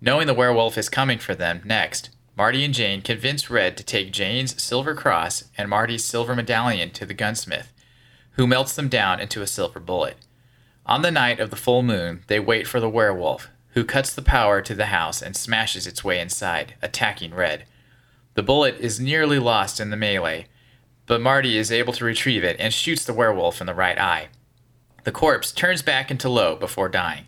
Knowing 0.00 0.26
the 0.26 0.34
werewolf 0.34 0.78
is 0.78 0.88
coming 0.88 1.18
for 1.18 1.34
them 1.34 1.60
next, 1.66 2.08
Marty 2.34 2.64
and 2.64 2.72
Jane 2.72 3.02
convince 3.02 3.50
Red 3.50 3.76
to 3.76 3.84
take 3.84 4.10
Jane's 4.10 4.60
silver 4.62 4.94
cross 4.94 5.44
and 5.58 5.68
Marty's 5.68 6.04
silver 6.04 6.34
medallion 6.34 6.90
to 6.92 7.04
the 7.04 7.12
gunsmith, 7.12 7.74
who 8.32 8.46
melts 8.46 8.74
them 8.74 8.88
down 8.88 9.20
into 9.20 9.42
a 9.42 9.46
silver 9.46 9.80
bullet. 9.80 10.16
On 10.86 11.02
the 11.02 11.10
night 11.10 11.40
of 11.40 11.50
the 11.50 11.56
full 11.56 11.82
moon, 11.82 12.22
they 12.28 12.40
wait 12.40 12.66
for 12.66 12.80
the 12.80 12.88
werewolf, 12.88 13.48
who 13.72 13.84
cuts 13.84 14.14
the 14.14 14.22
power 14.22 14.62
to 14.62 14.74
the 14.74 14.86
house 14.86 15.20
and 15.20 15.36
smashes 15.36 15.86
its 15.86 16.02
way 16.02 16.20
inside, 16.20 16.74
attacking 16.80 17.34
Red. 17.34 17.66
The 18.32 18.42
bullet 18.42 18.76
is 18.78 18.98
nearly 18.98 19.38
lost 19.38 19.78
in 19.78 19.90
the 19.90 19.96
melee, 19.96 20.46
but 21.04 21.20
Marty 21.20 21.58
is 21.58 21.70
able 21.70 21.92
to 21.94 22.04
retrieve 22.04 22.44
it 22.44 22.56
and 22.58 22.72
shoots 22.72 23.04
the 23.04 23.12
werewolf 23.12 23.60
in 23.60 23.66
the 23.66 23.74
right 23.74 23.98
eye. 23.98 24.28
The 25.04 25.12
corpse 25.12 25.52
turns 25.52 25.82
back 25.82 26.10
into 26.10 26.28
Lowe 26.28 26.56
before 26.56 26.88
dying. 26.88 27.26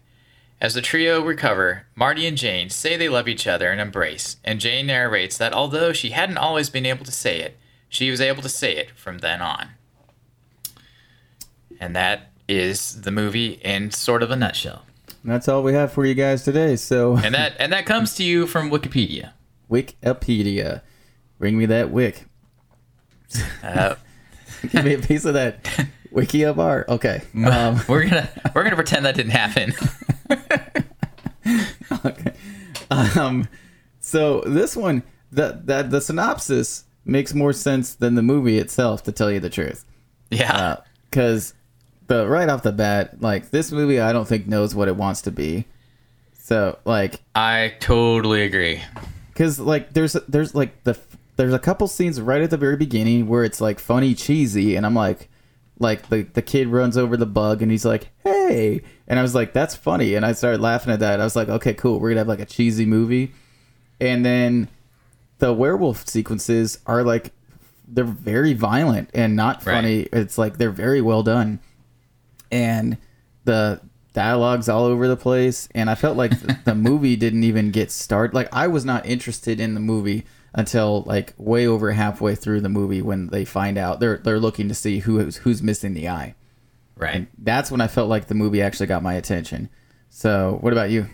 As 0.61 0.75
the 0.75 0.83
trio 0.83 1.23
recover, 1.23 1.87
Marty 1.95 2.27
and 2.27 2.37
Jane 2.37 2.69
say 2.69 2.97
they 2.97 3.09
love 3.09 3.29
each 3.29 3.47
other 3.47 3.71
and 3.71 3.81
embrace, 3.81 4.37
and 4.45 4.61
Jane 4.61 4.87
narrates 4.87 5.39
that 5.39 5.55
although 5.55 5.93
she 5.93 6.11
hadn't 6.11 6.37
always 6.37 6.69
been 6.69 6.85
able 6.85 7.05
to 7.07 7.13
say 7.13 7.41
it, 7.41 7.59
she 7.89 8.11
was 8.11 8.21
able 8.21 8.43
to 8.43 8.49
say 8.49 8.77
it 8.77 8.91
from 8.91 9.19
then 9.19 9.41
on. 9.41 9.71
And 11.81 11.97
that 11.97 12.31
is 12.47 13.03
the 13.03 13.11
movie 13.11 13.53
in 13.65 13.91
sort 13.91 14.23
of 14.23 14.31
a 14.31 14.37
nutshell. 14.37 14.85
And 15.23 15.33
that's 15.33 15.49
all 15.49 15.63
we 15.63 15.73
have 15.73 15.93
for 15.93 16.05
you 16.05 16.15
guys 16.15 16.45
today. 16.45 16.77
So 16.77 17.17
And 17.25 17.35
that 17.35 17.55
and 17.59 17.73
that 17.73 17.87
comes 17.87 18.15
to 18.17 18.25
you 18.25 18.47
from 18.47 18.71
Wikipedia. 18.71 19.33
Wikipedia, 19.71 20.83
bring 21.39 21.57
me 21.57 21.65
that 21.67 21.91
wick. 21.91 22.27
Uh, 23.63 23.95
Give 24.71 24.85
me 24.85 24.95
a 24.95 24.99
piece 24.99 25.25
of 25.25 25.35
that 25.35 25.67
wiki 26.11 26.43
of 26.43 26.59
art. 26.61 26.89
Okay. 26.89 27.23
Um, 27.45 27.81
we're 27.89 28.05
gonna 28.05 28.29
we're 28.55 28.63
gonna 28.65 28.77
pretend 28.77 29.05
that 29.07 29.15
didn't 29.15 29.33
happen. 29.33 29.73
okay. 32.05 32.33
Um, 32.91 33.49
so 34.01 34.41
this 34.43 34.77
one, 34.77 35.03
the, 35.33 35.61
the 35.65 35.83
the 35.83 36.01
synopsis 36.01 36.85
makes 37.05 37.35
more 37.35 37.53
sense 37.53 37.95
than 37.95 38.15
the 38.15 38.23
movie 38.23 38.59
itself, 38.59 39.03
to 39.05 39.13
tell 39.13 39.31
you 39.31 39.41
the 39.41 39.51
truth. 39.51 39.85
yeah. 40.31 40.77
Because 41.11 41.55
the 42.07 42.29
right 42.29 42.49
off 42.49 42.63
the 42.63 42.73
bat, 42.73 43.21
like 43.21 43.51
this 43.51 43.73
movie, 43.73 44.01
I 44.01 44.13
don't 44.13 44.27
think 44.29 44.47
knows 44.47 44.75
what 44.75 44.89
it 44.89 44.97
wants 44.97 45.23
to 45.23 45.31
be. 45.31 45.65
So 46.35 46.79
like, 46.85 47.21
I 47.35 47.75
totally 47.81 48.43
agree. 48.43 48.83
because 49.29 49.59
like 49.59 49.93
there's 49.95 50.13
there's 50.29 50.55
like 50.55 50.85
the 50.85 50.99
there's 51.37 51.55
a 51.55 51.59
couple 51.59 51.87
scenes 51.89 52.21
right 52.21 52.43
at 52.43 52.51
the 52.51 52.57
very 52.57 52.77
beginning 52.77 53.27
where 53.29 53.45
it's 53.45 53.61
like 53.61 53.79
funny 53.79 54.15
cheesy, 54.15 54.77
and 54.77 54.85
I'm 54.85 54.95
like. 54.95 55.29
Like 55.81 56.09
the, 56.11 56.23
the 56.23 56.43
kid 56.43 56.69
runs 56.69 56.97
over 56.97 57.17
the 57.17 57.27
bug 57.27 57.63
and 57.63 57.71
he's 57.73 57.85
like, 57.87 58.11
"Hey!" 58.23 58.83
and 59.09 59.19
I 59.19 59.23
was 59.23 59.35
like, 59.35 59.53
"That's 59.55 59.75
funny," 59.75 60.15
and 60.15 60.25
I 60.27 60.33
started 60.33 60.61
laughing 60.61 60.93
at 60.93 61.01
that. 61.01 61.21
I 61.21 61.25
was 61.25 61.35
like, 61.35 61.49
"Okay, 61.49 61.75
cool. 61.75 61.99
We're 61.99 62.11
gonna 62.11 62.21
have 62.21 62.29
like 62.29 62.39
a 62.39 62.45
cheesy 62.45 62.85
movie," 62.87 63.33
and 64.01 64.25
then 64.25 64.69
the 65.39 65.53
werewolf 65.55 66.07
sequences 66.07 66.79
are 66.87 67.03
like 67.03 67.33
they're 67.89 68.05
very 68.05 68.53
violent 68.53 69.09
and 69.15 69.35
not 69.35 69.65
Right. 69.67 69.75
funny. 69.75 70.01
It's 70.13 70.37
like 70.39 70.59
they're 70.59 70.71
very 70.71 71.01
well 71.01 71.23
done, 71.23 71.59
and 72.53 72.97
the 73.45 73.81
dialogues 74.13 74.69
all 74.69 74.85
over 74.85 75.09
the 75.09 75.17
place. 75.17 75.69
And 75.75 75.89
I 75.89 75.95
felt 75.95 76.17
like 76.17 76.33
the 76.65 76.75
movie 76.75 77.17
didn't 77.17 77.45
even 77.45 77.71
get 77.71 77.91
started. 77.91 78.35
Like 78.35 78.49
I 78.53 78.67
was 78.69 78.85
not 78.85 79.07
interested 79.07 79.59
in 79.61 79.75
the 79.75 79.81
movie 79.81 80.25
until 80.53 81.03
like 81.03 81.35
way 81.37 81.67
over 81.67 81.93
halfway 81.93 82.35
through 82.35 82.61
the 82.61 82.69
movie 82.69 83.03
when 83.03 83.29
they 83.29 83.45
find 83.45 83.79
out 83.79 84.01
they're 84.01 84.19
they're 84.19 84.41
looking 84.41 84.69
to 84.69 84.75
see 84.75 85.01
who 85.01 85.19
is 85.19 85.37
who's 85.39 85.63
missing 85.63 85.95
the 85.95 86.09
eye. 86.09 86.35
Right. 86.97 87.29
That's 87.39 87.71
when 87.71 87.81
I 87.81 87.87
felt 87.87 88.09
like 88.09 88.27
the 88.27 88.35
movie 88.35 88.61
actually 88.61 88.87
got 88.87 89.03
my 89.03 89.15
attention. 89.15 89.71
So, 90.11 90.59
what 90.61 90.73
about 90.73 90.91
you? 90.91 91.07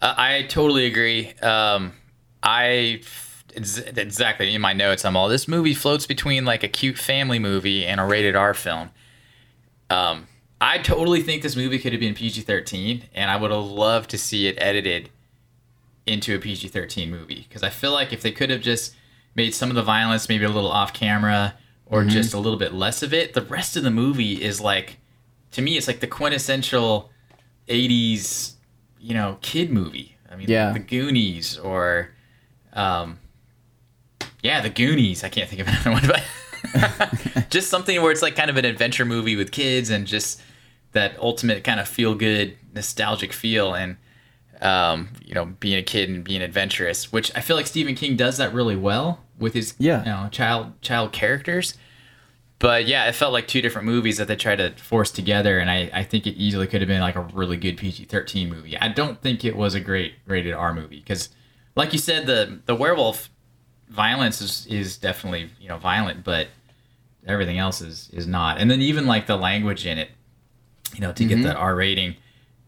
Uh, 0.00 0.14
I 0.16 0.42
totally 0.42 0.86
agree. 0.86 1.32
Um, 1.40 1.92
I 2.42 3.02
ex- 3.56 3.78
exactly 3.78 4.54
in 4.54 4.60
my 4.60 4.72
notes. 4.72 5.04
I'm 5.04 5.16
all 5.16 5.28
this 5.28 5.48
movie 5.48 5.74
floats 5.74 6.06
between 6.06 6.44
like 6.44 6.62
a 6.62 6.68
cute 6.68 6.98
family 6.98 7.38
movie 7.38 7.84
and 7.84 8.00
a 8.00 8.04
rated 8.04 8.36
R 8.36 8.54
film. 8.54 8.90
Um, 9.90 10.28
I 10.60 10.78
totally 10.78 11.22
think 11.22 11.42
this 11.42 11.56
movie 11.56 11.78
could 11.78 11.92
have 11.92 12.00
been 12.00 12.14
PG-13, 12.14 13.02
and 13.14 13.30
I 13.30 13.36
would 13.36 13.50
have 13.50 13.64
loved 13.64 14.10
to 14.10 14.18
see 14.18 14.46
it 14.46 14.54
edited 14.58 15.10
into 16.06 16.34
a 16.34 16.38
PG-13 16.38 17.08
movie 17.08 17.46
because 17.48 17.62
I 17.62 17.70
feel 17.70 17.92
like 17.92 18.12
if 18.12 18.22
they 18.22 18.32
could 18.32 18.50
have 18.50 18.60
just 18.60 18.94
made 19.34 19.54
some 19.54 19.68
of 19.70 19.76
the 19.76 19.82
violence 19.82 20.28
maybe 20.28 20.44
a 20.44 20.48
little 20.48 20.70
off 20.70 20.92
camera 20.92 21.54
or 21.86 22.04
just 22.04 22.34
a 22.34 22.38
little 22.38 22.58
bit 22.58 22.72
less 22.72 23.02
of 23.02 23.12
it, 23.14 23.34
the 23.34 23.42
rest 23.42 23.76
of 23.76 23.82
the 23.82 23.90
movie 23.90 24.42
is 24.42 24.60
like, 24.60 24.98
to 25.52 25.62
me, 25.62 25.76
it's 25.76 25.86
like 25.86 26.00
the 26.00 26.06
quintessential 26.06 27.10
80s, 27.68 28.54
you 28.98 29.14
know, 29.14 29.38
kid 29.42 29.70
movie. 29.70 30.16
I 30.30 30.36
mean, 30.36 30.48
Yeah. 30.48 30.72
The 30.72 30.78
Goonies 30.78 31.58
or, 31.58 32.10
um, 32.72 33.18
yeah, 34.42 34.60
The 34.60 34.70
Goonies. 34.70 35.22
I 35.22 35.28
can't 35.28 35.48
think 35.48 35.60
of 35.60 35.68
another 35.86 35.90
one, 35.92 36.06
but 36.06 37.50
just 37.50 37.68
something 37.68 38.00
where 38.00 38.10
it's 38.10 38.22
like 38.22 38.36
kind 38.36 38.50
of 38.50 38.56
an 38.56 38.64
adventure 38.64 39.04
movie 39.04 39.36
with 39.36 39.52
kids 39.52 39.90
and 39.90 40.06
just 40.06 40.40
that 40.92 41.18
ultimate 41.18 41.62
kind 41.64 41.78
of 41.80 41.86
feel 41.88 42.14
good, 42.14 42.56
nostalgic 42.74 43.32
feel. 43.32 43.74
And, 43.74 43.96
um, 44.62 45.08
you 45.24 45.34
know, 45.34 45.46
being 45.46 45.78
a 45.78 45.82
kid 45.82 46.08
and 46.08 46.22
being 46.24 46.40
adventurous, 46.42 47.12
which 47.12 47.30
I 47.36 47.40
feel 47.40 47.56
like 47.56 47.66
Stephen 47.66 47.94
King 47.94 48.16
does 48.16 48.36
that 48.38 48.54
really 48.54 48.76
well 48.76 49.20
with 49.38 49.54
his, 49.54 49.74
Yeah. 49.78 50.00
you 50.00 50.10
know, 50.10 50.28
child 50.30 50.80
child 50.82 51.12
characters. 51.12 51.74
But 52.58 52.86
yeah, 52.86 53.08
it 53.08 53.16
felt 53.16 53.32
like 53.32 53.48
two 53.48 53.60
different 53.60 53.86
movies 53.88 54.18
that 54.18 54.28
they 54.28 54.36
tried 54.36 54.56
to 54.56 54.70
force 54.76 55.10
together, 55.10 55.58
and 55.58 55.68
I, 55.68 55.90
I 55.92 56.04
think 56.04 56.28
it 56.28 56.36
easily 56.36 56.68
could 56.68 56.80
have 56.80 56.86
been 56.86 57.00
like 57.00 57.16
a 57.16 57.22
really 57.22 57.56
good 57.56 57.76
PG 57.76 58.04
thirteen 58.04 58.48
movie. 58.50 58.78
I 58.78 58.86
don't 58.86 59.20
think 59.20 59.44
it 59.44 59.56
was 59.56 59.74
a 59.74 59.80
great 59.80 60.14
rated 60.26 60.54
R 60.54 60.72
movie 60.72 61.00
because, 61.00 61.30
like 61.74 61.92
you 61.92 61.98
said, 61.98 62.26
the 62.26 62.60
the 62.66 62.76
werewolf 62.76 63.30
violence 63.88 64.40
is, 64.40 64.66
is 64.68 64.96
definitely 64.96 65.50
you 65.60 65.66
know 65.68 65.76
violent, 65.76 66.22
but 66.22 66.46
everything 67.26 67.58
else 67.58 67.80
is 67.80 68.08
is 68.12 68.28
not. 68.28 68.58
And 68.58 68.70
then 68.70 68.80
even 68.80 69.06
like 69.06 69.26
the 69.26 69.36
language 69.36 69.84
in 69.84 69.98
it, 69.98 70.10
you 70.94 71.00
know, 71.00 71.10
to 71.12 71.24
get 71.24 71.42
that 71.42 71.56
R 71.56 71.74
rating 71.74 72.14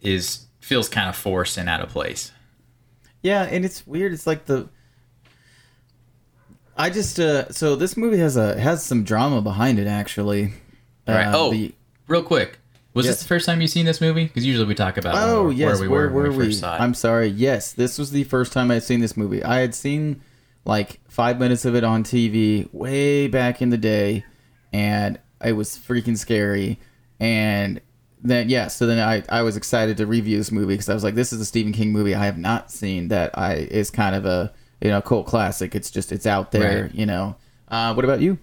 is 0.00 0.46
feels 0.64 0.88
kind 0.88 1.08
of 1.08 1.14
forced 1.16 1.56
and 1.58 1.68
out 1.68 1.80
of 1.80 1.90
place. 1.90 2.32
Yeah, 3.22 3.42
and 3.44 3.64
it's 3.64 3.86
weird. 3.86 4.12
It's 4.12 4.26
like 4.26 4.46
the 4.46 4.68
I 6.76 6.90
just 6.90 7.20
uh 7.20 7.50
so 7.52 7.76
this 7.76 7.96
movie 7.96 8.18
has 8.18 8.36
a 8.36 8.58
has 8.60 8.84
some 8.84 9.04
drama 9.04 9.40
behind 9.40 9.78
it 9.78 9.86
actually. 9.86 10.52
Right. 11.06 11.26
Uh, 11.26 11.32
oh, 11.36 11.50
the- 11.52 11.74
real 12.08 12.22
quick, 12.22 12.58
was 12.94 13.06
Yes. 13.06 13.16
this 13.16 13.22
the 13.22 13.28
first 13.28 13.46
time 13.46 13.60
you've 13.60 13.70
seen 13.70 13.86
this 13.86 14.00
movie? 14.00 14.24
Because 14.24 14.44
usually 14.46 14.66
we 14.66 14.74
talk 14.74 14.96
about 14.96 15.14
Oh 15.16 15.44
where, 15.44 15.52
yes, 15.52 15.66
where 15.78 15.80
we 15.82 15.88
where 15.88 16.08
were 16.08 16.22
were 16.24 16.30
we 16.30 16.36
we? 16.38 16.44
first. 16.46 16.64
I'm 16.64 16.94
sorry. 16.94 17.28
Yes, 17.28 17.72
this 17.72 17.98
was 17.98 18.10
the 18.10 18.24
first 18.24 18.52
time 18.52 18.70
I'd 18.70 18.82
seen 18.82 19.00
this 19.00 19.16
movie. 19.16 19.42
I 19.44 19.58
had 19.60 19.74
seen 19.74 20.20
like 20.64 21.00
five 21.08 21.38
minutes 21.38 21.64
of 21.64 21.74
it 21.74 21.84
on 21.84 22.02
TV 22.04 22.68
way 22.72 23.28
back 23.28 23.60
in 23.62 23.70
the 23.70 23.76
day, 23.78 24.24
and 24.72 25.18
it 25.44 25.52
was 25.52 25.76
freaking 25.78 26.16
scary. 26.18 26.80
And 27.20 27.80
then 28.24 28.48
yeah, 28.48 28.68
so 28.68 28.86
then 28.86 28.98
I 28.98 29.22
I 29.28 29.42
was 29.42 29.56
excited 29.56 29.96
to 29.98 30.06
review 30.06 30.38
this 30.38 30.50
movie 30.50 30.74
because 30.74 30.88
I 30.88 30.94
was 30.94 31.04
like, 31.04 31.14
this 31.14 31.32
is 31.32 31.40
a 31.40 31.44
Stephen 31.44 31.72
King 31.72 31.92
movie 31.92 32.14
I 32.14 32.24
have 32.24 32.38
not 32.38 32.70
seen 32.72 33.08
that 33.08 33.36
I 33.38 33.54
is 33.54 33.90
kind 33.90 34.16
of 34.16 34.24
a 34.26 34.52
you 34.80 34.90
know 34.90 35.00
cult 35.02 35.26
classic. 35.26 35.74
It's 35.74 35.90
just 35.90 36.10
it's 36.10 36.26
out 36.26 36.50
there, 36.50 36.84
Right. 36.84 36.94
you 36.94 37.06
know. 37.06 37.36
Uh, 37.68 37.92
what 37.94 38.04
about 38.04 38.20
you? 38.20 38.38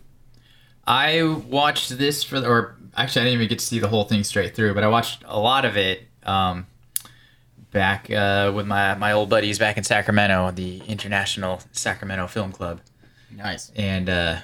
I 0.88 1.21
watched 1.47 1.97
this 1.97 2.23
for, 2.23 2.38
or 2.39 2.75
actually, 2.97 3.21
I 3.21 3.25
didn't 3.25 3.35
even 3.41 3.47
get 3.50 3.59
to 3.59 3.65
see 3.65 3.79
the 3.79 3.88
whole 3.88 4.03
thing 4.05 4.23
straight 4.23 4.55
through, 4.55 4.73
but 4.73 4.83
I 4.83 4.88
watched 4.88 5.23
a 5.27 5.39
lot 5.39 5.63
of 5.63 5.77
it 5.77 6.07
um, 6.23 6.65
back 7.71 8.09
uh, 8.11 8.51
with 8.53 8.65
my 8.67 8.95
my 8.95 9.11
old 9.11 9.29
buddies 9.29 9.59
back 9.59 9.77
in 9.77 9.83
Sacramento, 9.83 10.51
the 10.51 10.79
International 10.88 11.61
Sacramento 11.71 12.27
Film 12.27 12.51
Club, 12.51 12.81
Nice. 13.35 13.71
and 13.75 14.09
uh, 14.09 14.38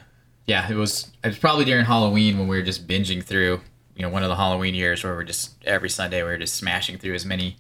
yeah, 0.46 0.70
it 0.72 0.76
was 0.76 1.12
it 1.24 1.28
was 1.28 1.38
probably 1.40 1.66
during 1.66 1.86
Halloween 1.86 2.38
when 2.38 2.48
we 2.48 2.58
were 2.58 2.64
just 2.64 2.88
binging 2.88 3.24
through, 3.24 3.60
you 3.98 4.04
know 4.04 4.10
one 4.10 4.24
of 4.24 4.30
the 4.30 4.36
Halloween 4.36 4.76
years 4.76 5.04
where 5.04 5.14
we're 5.14 5.24
just 5.24 5.56
every 5.66 5.90
Sunday 5.90 6.24
we 6.24 6.30
are 6.30 6.38
just 6.38 6.56
smashing 6.56 6.98
through 6.98 7.16
as 7.16 7.26
many 7.26 7.58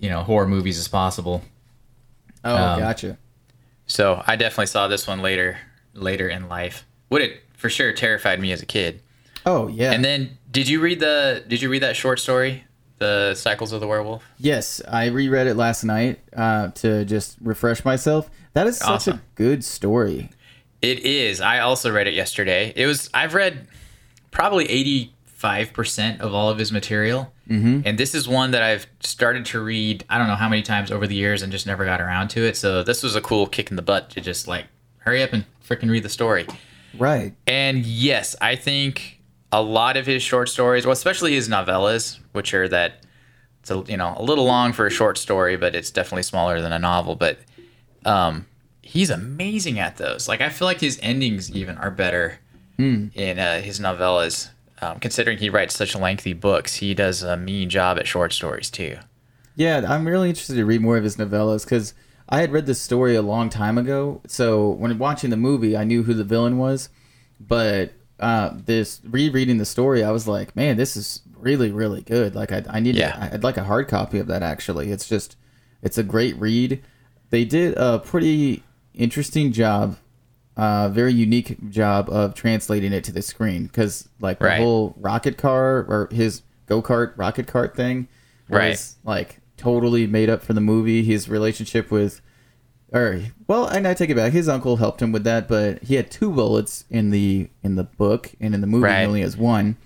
you 0.00 0.08
know 0.08 0.22
horror 0.22 0.48
movies 0.48 0.78
as 0.78 0.88
possible. 0.88 1.42
Oh, 2.44 2.56
um, 2.56 2.80
gotcha. 2.80 3.18
So 3.86 4.22
I 4.26 4.36
definitely 4.36 4.66
saw 4.66 4.88
this 4.88 5.06
one 5.06 5.20
later 5.20 5.58
later 5.94 6.28
in 6.28 6.48
life. 6.48 6.84
Would 7.10 7.22
it 7.22 7.42
for 7.60 7.68
sure 7.68 7.92
terrified 7.92 8.40
me 8.40 8.50
as 8.52 8.62
a 8.62 8.66
kid. 8.66 9.02
Oh 9.44 9.68
yeah. 9.68 9.92
And 9.92 10.04
then 10.04 10.38
did 10.50 10.66
you 10.66 10.80
read 10.80 10.98
the 10.98 11.44
did 11.46 11.62
you 11.62 11.68
read 11.68 11.82
that 11.82 11.94
short 11.94 12.18
story, 12.18 12.64
The 12.98 13.34
Cycles 13.34 13.72
of 13.72 13.80
the 13.80 13.86
Werewolf? 13.86 14.24
Yes, 14.38 14.80
I 14.88 15.06
reread 15.06 15.46
it 15.46 15.54
last 15.54 15.84
night 15.84 16.20
uh, 16.34 16.68
to 16.68 17.04
just 17.04 17.36
refresh 17.40 17.84
myself. 17.84 18.30
That 18.54 18.66
is 18.66 18.78
such 18.78 18.88
awesome. 18.88 19.18
a 19.18 19.20
good 19.34 19.62
story. 19.62 20.30
It 20.82 21.00
is. 21.00 21.42
I 21.42 21.58
also 21.58 21.92
read 21.92 22.06
it 22.06 22.14
yesterday. 22.14 22.72
It 22.74 22.86
was 22.86 23.10
I've 23.12 23.34
read 23.34 23.68
probably 24.30 24.68
eighty 24.70 25.12
5% 25.40 26.20
of 26.20 26.34
all 26.34 26.50
of 26.50 26.58
his 26.58 26.70
material. 26.70 27.32
Mm-hmm. 27.48 27.80
And 27.84 27.98
this 27.98 28.14
is 28.14 28.28
one 28.28 28.50
that 28.50 28.62
I've 28.62 28.86
started 29.00 29.46
to 29.46 29.60
read, 29.60 30.04
I 30.10 30.18
don't 30.18 30.26
know 30.26 30.34
how 30.34 30.48
many 30.48 30.62
times 30.62 30.90
over 30.90 31.06
the 31.06 31.14
years 31.14 31.42
and 31.42 31.50
just 31.50 31.66
never 31.66 31.84
got 31.84 32.00
around 32.00 32.28
to 32.30 32.42
it. 32.42 32.56
So 32.56 32.82
this 32.82 33.02
was 33.02 33.16
a 33.16 33.20
cool 33.20 33.46
kick 33.46 33.70
in 33.70 33.76
the 33.76 33.82
butt 33.82 34.10
to 34.10 34.20
just 34.20 34.46
like 34.46 34.66
hurry 34.98 35.22
up 35.22 35.32
and 35.32 35.46
freaking 35.66 35.90
read 35.90 36.02
the 36.02 36.10
story. 36.10 36.46
Right. 36.98 37.34
And 37.46 37.86
yes, 37.86 38.36
I 38.40 38.56
think 38.56 39.20
a 39.50 39.62
lot 39.62 39.96
of 39.96 40.06
his 40.06 40.22
short 40.22 40.48
stories, 40.48 40.84
well, 40.84 40.92
especially 40.92 41.32
his 41.32 41.48
novellas, 41.48 42.18
which 42.32 42.52
are 42.52 42.68
that 42.68 43.06
it's 43.60 43.70
a, 43.70 43.82
you 43.88 43.96
know, 43.96 44.14
a 44.16 44.22
little 44.22 44.44
long 44.44 44.72
for 44.72 44.86
a 44.86 44.90
short 44.90 45.16
story, 45.16 45.56
but 45.56 45.74
it's 45.74 45.90
definitely 45.90 46.22
smaller 46.22 46.60
than 46.60 46.72
a 46.72 46.78
novel, 46.78 47.16
but 47.16 47.38
um 48.04 48.46
he's 48.82 49.10
amazing 49.10 49.78
at 49.78 49.96
those. 49.96 50.28
Like 50.28 50.40
I 50.40 50.48
feel 50.48 50.66
like 50.66 50.80
his 50.80 50.98
endings 51.02 51.50
even 51.50 51.78
are 51.78 51.90
better 51.90 52.40
hmm. 52.76 53.06
in 53.14 53.38
uh, 53.38 53.60
his 53.60 53.78
novellas 53.78 54.50
um, 54.82 54.98
considering 54.98 55.38
he 55.38 55.50
writes 55.50 55.74
such 55.74 55.94
lengthy 55.94 56.32
books, 56.32 56.76
he 56.76 56.94
does 56.94 57.22
a 57.22 57.36
mean 57.36 57.68
job 57.68 57.98
at 57.98 58.06
short 58.06 58.32
stories 58.32 58.70
too. 58.70 58.96
Yeah, 59.56 59.84
I'm 59.86 60.06
really 60.06 60.30
interested 60.30 60.54
to 60.56 60.64
read 60.64 60.80
more 60.80 60.96
of 60.96 61.04
his 61.04 61.16
novellas 61.16 61.64
because 61.64 61.92
I 62.28 62.40
had 62.40 62.52
read 62.52 62.66
this 62.66 62.80
story 62.80 63.14
a 63.14 63.22
long 63.22 63.50
time 63.50 63.76
ago. 63.76 64.22
So 64.26 64.70
when 64.70 64.96
watching 64.98 65.30
the 65.30 65.36
movie, 65.36 65.76
I 65.76 65.84
knew 65.84 66.04
who 66.04 66.14
the 66.14 66.24
villain 66.24 66.56
was, 66.56 66.88
but 67.38 67.92
uh, 68.18 68.50
this 68.54 69.00
rereading 69.04 69.58
the 69.58 69.64
story, 69.64 70.02
I 70.04 70.10
was 70.12 70.26
like, 70.28 70.54
man, 70.56 70.76
this 70.76 70.96
is 70.96 71.22
really 71.36 71.70
really 71.72 72.02
good. 72.02 72.34
Like 72.34 72.52
I, 72.52 72.64
I 72.68 72.80
need, 72.80 72.94
Yeah. 72.94 73.28
I'd 73.32 73.42
like 73.42 73.56
a 73.56 73.64
hard 73.64 73.88
copy 73.88 74.18
of 74.18 74.26
that. 74.28 74.42
Actually, 74.42 74.90
it's 74.90 75.08
just, 75.08 75.36
it's 75.82 75.98
a 75.98 76.02
great 76.02 76.36
read. 76.36 76.82
They 77.30 77.44
did 77.44 77.74
a 77.76 77.98
pretty 77.98 78.62
interesting 78.94 79.52
job, 79.52 79.96
uh, 80.60 80.88
very 80.90 81.12
unique 81.12 81.70
job 81.70 82.08
of 82.10 82.34
translating 82.34 82.92
it 82.92 83.02
to 83.04 83.12
the 83.12 83.22
screen 83.22 83.64
because 83.66 84.08
like 84.20 84.38
the 84.38 84.44
Right. 84.46 84.60
whole 84.60 84.94
rocket 84.98 85.36
car 85.38 85.86
or 85.88 86.08
his 86.12 86.42
go 86.66 86.82
kart 86.82 87.12
rocket 87.16 87.46
cart 87.46 87.74
thing 87.74 88.08
was 88.48 88.58
Right. 88.58 88.84
like 89.04 89.40
totally 89.56 90.06
made 90.06 90.28
up 90.28 90.42
for 90.42 90.52
the 90.52 90.60
movie. 90.60 91.02
His 91.02 91.28
relationship 91.28 91.90
with 91.90 92.20
or 92.92 93.20
well, 93.46 93.66
and 93.66 93.86
I 93.86 93.94
take 93.94 94.10
it 94.10 94.16
back. 94.16 94.32
His 94.32 94.48
uncle 94.48 94.76
helped 94.76 95.00
him 95.00 95.12
with 95.12 95.22
that, 95.24 95.46
but 95.46 95.82
he 95.84 95.94
had 95.94 96.10
two 96.10 96.30
bullets 96.32 96.84
in 96.90 97.10
the 97.10 97.48
in 97.62 97.76
the 97.76 97.84
book, 97.84 98.32
and 98.40 98.52
in 98.54 98.60
the 98.60 98.66
movie 98.66 98.84
Right. 98.84 99.00
he 99.00 99.06
only 99.06 99.20
has 99.22 99.36
one. 99.36 99.76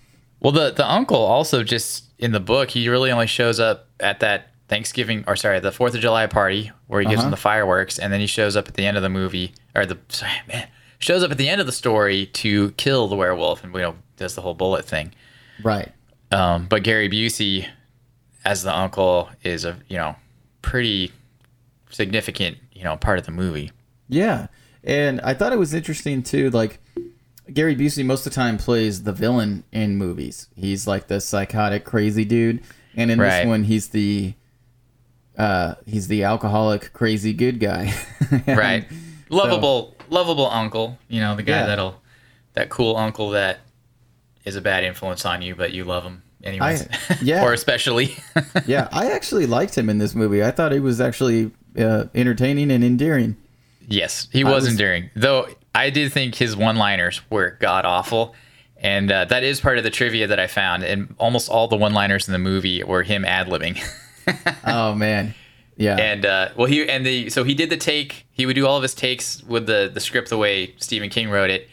Well, 0.41 0.53
the 0.53 0.71
the 0.73 0.91
uncle 0.91 1.19
also 1.19 1.63
just 1.63 2.05
in 2.19 2.33
the 2.33 2.41
book, 2.41 2.71
he 2.71 2.89
really 2.89 3.11
only 3.13 3.27
shows 3.27 3.61
up 3.61 3.89
at 4.01 4.21
that 4.21 4.49
Thanksgiving 4.75 5.23
or 5.29 5.37
sorry, 5.37 5.61
the 5.61 5.71
Fourth 5.71 5.95
of 5.95 6.01
July 6.01 6.27
party 6.27 6.73
where 6.89 7.01
he 7.01 7.07
gives 7.07 7.19
Uh-huh. 7.21 7.27
them 7.27 7.31
the 7.31 7.37
fireworks, 7.37 7.97
and 7.99 8.13
then 8.13 8.19
he 8.21 8.27
shows 8.27 8.57
up 8.57 8.67
at 8.67 8.75
the 8.75 8.85
end 8.85 8.97
of 8.97 9.03
the 9.05 9.09
movie 9.09 9.53
or 9.75 9.87
the 9.87 9.99
sorry, 10.09 10.33
man 10.49 10.67
shows 10.99 11.23
up 11.23 11.31
at 11.31 11.39
the 11.39 11.49
end 11.49 11.61
of 11.61 11.67
the 11.69 11.73
story 11.73 12.27
to 12.27 12.71
kill 12.73 13.07
the 13.09 13.15
werewolf, 13.17 13.63
and 13.63 13.73
you 13.75 13.81
know 13.81 13.95
does 14.17 14.35
the 14.35 14.41
whole 14.43 14.55
bullet 14.55 14.85
thing. 14.85 15.13
Right. 15.63 15.93
Um, 16.33 16.67
but 16.67 16.83
Gary 16.83 17.09
Busey, 17.09 17.69
as 18.45 18.63
the 18.65 18.77
uncle, 18.77 19.29
is 19.45 19.65
a 19.65 19.77
you 19.89 19.97
know 19.97 20.17
pretty 20.63 21.13
significant 21.91 22.57
you 22.73 22.83
know 22.85 22.97
part 22.97 23.19
of 23.21 23.27
the 23.27 23.33
movie. 23.33 23.71
Yeah, 24.09 24.49
and 24.83 25.21
I 25.21 25.35
thought 25.35 25.53
it 25.53 25.59
was 25.59 25.73
interesting 25.75 26.23
too. 26.25 26.51
Like 26.51 26.81
Gary 27.53 27.77
Busey, 27.77 28.05
most 28.05 28.27
of 28.27 28.33
the 28.33 28.37
time 28.37 28.59
plays 28.59 29.05
the 29.05 29.13
villain 29.13 29.63
in 29.73 29.97
movies. 29.97 30.49
He's 30.57 30.87
like 30.87 31.07
the 31.09 31.21
psychotic, 31.21 31.85
crazy 31.85 32.25
dude, 32.25 32.61
and 32.97 33.11
in 33.11 33.21
Right. 33.21 33.41
this 33.41 33.47
one, 33.47 33.65
he's 33.65 33.89
the 33.91 34.35
uh, 35.39 35.75
he's 35.87 36.09
the 36.09 36.25
alcoholic, 36.25 36.93
crazy 36.93 37.33
good 37.33 37.61
guy. 37.61 37.93
Right 38.47 38.87
lovable 39.31 39.95
lovable 40.11 40.47
uncle 40.51 40.99
you 41.09 41.21
know 41.21 41.35
the 41.35 41.43
guy 41.43 41.53
Yeah. 41.61 41.67
that'll 41.67 42.01
that 42.53 42.69
cool 42.69 42.97
uncle 42.97 43.31
that 43.31 43.61
is 44.45 44.55
a 44.55 44.61
bad 44.61 44.85
influence 44.85 45.25
on 45.25 45.41
you 45.43 45.55
but 45.55 45.73
you 45.73 45.83
love 45.85 46.05
him 46.05 46.23
anyways 46.43 46.87
I- 47.11 47.19
yeah. 47.23 47.43
or 47.45 47.53
especially 47.53 48.17
yeah, 48.67 48.89
I 48.93 49.11
actually 49.13 49.47
liked 49.47 49.77
him 49.77 49.89
in 49.89 49.99
this 49.99 50.15
movie. 50.15 50.45
I 50.45 50.51
thought 50.51 50.73
he 50.73 50.79
was 50.81 51.01
actually 51.01 51.51
uh, 51.79 52.05
entertaining 52.15 52.71
and 52.71 52.85
endearing. 52.85 53.37
yes 53.89 54.29
he 54.31 54.45
was, 54.45 54.55
was- 54.65 54.69
endearing 54.69 55.11
though 55.17 55.49
i 55.75 55.91
did 55.91 56.13
think 56.13 56.35
his 56.37 56.55
one 56.57 56.77
liners 56.77 57.21
were 57.31 57.57
god 57.61 57.85
awful 57.85 58.35
and 58.77 59.11
uh, 59.11 59.25
that 59.25 59.43
is 59.43 59.61
part 59.61 59.79
of 59.79 59.85
the 59.85 59.91
trivia 59.91 60.27
that 60.27 60.39
i 60.39 60.47
found 60.47 60.85
and 60.85 61.15
almost 61.19 61.49
all 61.49 61.67
the 61.67 61.77
one 61.77 61.93
liners 61.95 62.29
in 62.29 62.33
the 62.33 62.39
movie 62.39 62.83
were 62.85 63.03
him 63.03 63.25
ad-libbing 63.25 63.83
Oh 64.67 64.95
man, 64.95 65.35
yeah. 65.77 65.97
and 65.97 66.25
uh, 66.25 66.49
well 66.57 66.67
he 66.67 66.89
and 66.89 67.05
the 67.05 67.31
so 67.31 67.45
he 67.45 67.55
did 67.55 67.71
the 67.71 67.77
take 67.77 68.27
he 68.33 68.47
would 68.47 68.55
do 68.55 68.67
all 68.67 68.77
of 68.77 68.83
his 68.83 68.95
takes 68.95 69.43
with 69.45 69.67
the 69.67 69.91
the 69.93 70.01
script 70.01 70.31
the 70.31 70.39
way 70.39 70.75
stephen 70.79 71.11
king 71.11 71.31
wrote 71.31 71.51
it. 71.51 71.69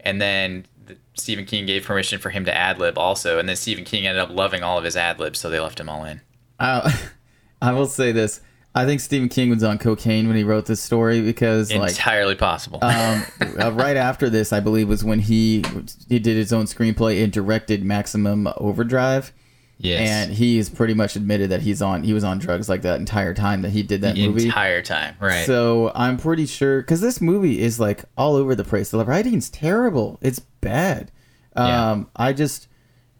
And 0.00 0.20
then 0.20 0.66
the, 0.86 0.96
stephen 1.14 1.46
king 1.46 1.64
gave 1.66 1.84
permission 1.84 2.18
for 2.18 2.30
him 2.30 2.44
to 2.44 2.54
ad 2.54 2.78
lib 2.78 2.98
also. 2.98 3.38
And 3.38 3.48
then 3.48 3.56
stephen 3.56 3.84
king 3.84 4.06
ended 4.06 4.22
up 4.22 4.30
loving 4.30 4.62
all 4.62 4.78
of 4.78 4.84
his 4.84 4.96
ad 4.96 5.18
libs 5.18 5.38
so 5.38 5.50
they 5.50 5.60
left 5.60 5.80
him 5.80 5.88
all 5.88 6.04
in. 6.04 6.20
I, 6.58 7.08
I 7.62 7.72
will 7.72 7.86
say 7.86 8.12
this. 8.12 8.40
I 8.76 8.86
think 8.86 9.00
Stephen 9.00 9.28
King 9.28 9.50
was 9.50 9.62
on 9.62 9.78
cocaine 9.78 10.26
when 10.26 10.36
he 10.36 10.42
wrote 10.42 10.66
this 10.66 10.82
story 10.82 11.20
because, 11.20 11.72
like, 11.72 11.90
entirely 11.90 12.34
possible. 12.34 12.80
um, 12.82 13.24
uh, 13.60 13.70
right 13.70 13.96
after 13.96 14.28
this, 14.28 14.52
I 14.52 14.58
believe 14.58 14.88
was 14.88 15.04
when 15.04 15.20
he 15.20 15.64
he 16.08 16.18
did 16.18 16.36
his 16.36 16.52
own 16.52 16.64
screenplay 16.64 17.22
and 17.22 17.32
directed 17.32 17.84
Maximum 17.84 18.48
Overdrive, 18.56 19.32
yes 19.78 20.08
and 20.08 20.32
he's 20.32 20.68
pretty 20.70 20.94
much 20.94 21.16
admitted 21.16 21.50
that 21.50 21.60
he's 21.62 21.82
on 21.82 22.04
he 22.04 22.12
was 22.12 22.22
on 22.22 22.38
drugs 22.38 22.68
like 22.68 22.82
that 22.82 23.00
entire 23.00 23.34
time 23.34 23.62
that 23.62 23.70
he 23.70 23.82
did 23.82 24.00
that 24.02 24.14
the 24.14 24.28
movie. 24.28 24.44
entire 24.46 24.80
time 24.82 25.16
right 25.20 25.44
So 25.46 25.90
I'm 25.94 26.16
pretty 26.16 26.46
sure 26.46 26.80
because 26.80 27.00
this 27.00 27.20
movie 27.20 27.60
is 27.60 27.80
like 27.80 28.04
all 28.16 28.36
over 28.36 28.54
the 28.54 28.64
place. 28.64 28.90
The 28.90 29.04
writing's 29.04 29.50
terrible. 29.50 30.18
It's 30.22 30.38
bad. 30.38 31.10
Yeah. 31.56 31.90
Um, 31.92 32.10
I 32.16 32.32
just, 32.32 32.68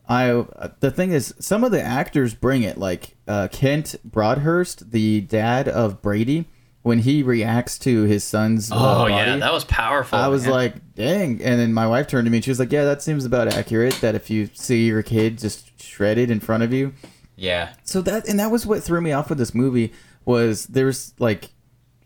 I 0.08 0.44
the 0.80 0.90
thing 0.90 1.12
is, 1.12 1.34
some 1.38 1.64
of 1.64 1.70
the 1.72 1.82
actors 1.82 2.34
bring 2.34 2.62
it. 2.62 2.78
Like 2.78 3.16
uh, 3.26 3.48
Kent 3.50 3.96
Broadhurst, 4.04 4.90
the 4.90 5.20
dad 5.22 5.68
of 5.68 6.02
Brady, 6.02 6.46
when 6.82 6.98
he 7.00 7.22
reacts 7.22 7.78
to 7.80 8.02
his 8.02 8.22
son's. 8.24 8.70
uh, 8.70 8.74
oh 8.74 8.78
body, 9.08 9.14
yeah 9.14 9.36
that 9.36 9.52
was 9.52 9.64
powerful 9.64 10.18
I 10.18 10.28
was 10.28 10.44
man. 10.44 10.52
like, 10.52 10.94
dang. 10.94 11.42
And 11.42 11.58
then 11.60 11.72
my 11.72 11.86
wife 11.86 12.06
turned 12.08 12.26
to 12.26 12.30
me 12.30 12.38
and 12.38 12.44
she 12.44 12.50
was 12.50 12.58
like, 12.58 12.72
yeah, 12.72 12.84
that 12.84 13.02
seems 13.02 13.24
about 13.24 13.48
accurate. 13.54 13.94
That 14.02 14.14
if 14.14 14.30
you 14.30 14.48
see 14.54 14.86
your 14.86 15.02
kid 15.02 15.38
just 15.38 15.73
shredded 15.94 16.30
in 16.30 16.40
front 16.40 16.62
of 16.62 16.72
you, 16.72 16.92
yeah. 17.36 17.74
So 17.84 18.00
that 18.02 18.28
and 18.28 18.38
that 18.40 18.50
was 18.50 18.66
what 18.66 18.82
threw 18.82 19.00
me 19.00 19.12
off 19.12 19.28
with 19.28 19.38
this 19.38 19.54
movie 19.54 19.92
was 20.24 20.66
there's 20.66 21.14
like 21.18 21.50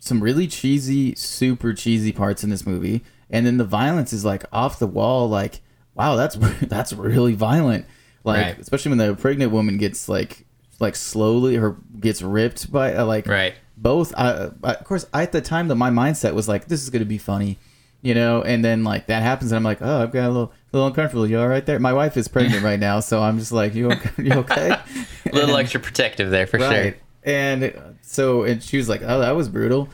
some 0.01 0.23
really 0.23 0.47
cheesy 0.47 1.15
super 1.15 1.73
cheesy 1.75 2.13
parts 2.13 2.45
in 2.45 2.51
this 2.51 2.67
movie. 2.67 3.03
And 3.31 3.45
then 3.47 3.59
the 3.59 3.65
violence 3.65 4.13
is 4.13 4.25
like 4.25 4.45
off 4.53 4.79
the 4.79 4.87
wall 4.87 5.29
like 5.29 5.61
wow 5.95 6.17
that's 6.17 6.37
that's 6.63 6.93
really 6.93 7.35
violent. 7.35 7.87
Like 8.25 8.45
Right. 8.45 8.59
especially 8.59 8.91
when 8.91 8.99
the 8.99 9.15
pregnant 9.15 9.53
woman 9.53 9.77
gets 9.79 10.09
like 10.09 10.47
like 10.81 10.97
slowly 10.97 11.57
her 11.57 11.77
gets 11.99 12.23
ripped 12.23 12.71
by 12.73 12.95
uh, 12.95 13.05
like 13.05 13.27
right. 13.27 13.55
both 13.77 14.15
I, 14.17 14.51
I- 14.63 14.75
of 14.75 14.85
course 14.85 15.07
I, 15.13 15.23
at 15.23 15.33
the 15.33 15.41
time 15.41 15.69
that 15.69 15.75
my 15.77 15.91
mindset 15.91 16.35
was 16.35 16.49
like 16.49 16.69
this 16.69 16.83
is 16.83 16.91
going 16.91 17.01
to 17.01 17.07
be 17.07 17.19
funny 17.19 17.59
you 18.01 18.15
know? 18.15 18.43
And 18.43 18.65
then 18.65 18.85
like 18.85 19.07
that 19.09 19.23
happens 19.25 19.51
and 19.51 19.57
i'm 19.57 19.65
like 19.65 19.83
oh 19.83 20.03
i've 20.03 20.13
got 20.13 20.27
a 20.27 20.31
little 20.31 20.53
little 20.73 20.87
uncomfortable. 20.89 21.27
You 21.27 21.41
all 21.41 21.49
right 21.49 21.65
there? 21.65 21.79
My 21.79 21.93
wife 21.93 22.17
is 22.17 22.29
pregnant 22.29 22.63
right 22.63 22.79
now 22.81 23.01
so 23.01 23.21
i'm 23.23 23.39
just 23.39 23.53
like 23.53 23.75
you 23.75 23.91
okay, 23.93 24.11
you 24.23 24.33
okay? 24.33 24.71
A 25.27 25.35
little 25.35 25.51
And- 25.57 25.61
extra 25.61 25.81
protective 25.81 26.31
there 26.31 26.47
for 26.47 26.59
right. 26.59 26.95
Sure 26.95 26.95
and 27.25 27.65
uh, 27.65 27.71
so 28.03 28.43
and 28.45 28.63
she 28.63 28.77
was 28.77 28.89
like 28.89 29.03
oh 29.03 29.21
that 29.21 29.35
was 29.37 29.49
brutal. 29.49 29.89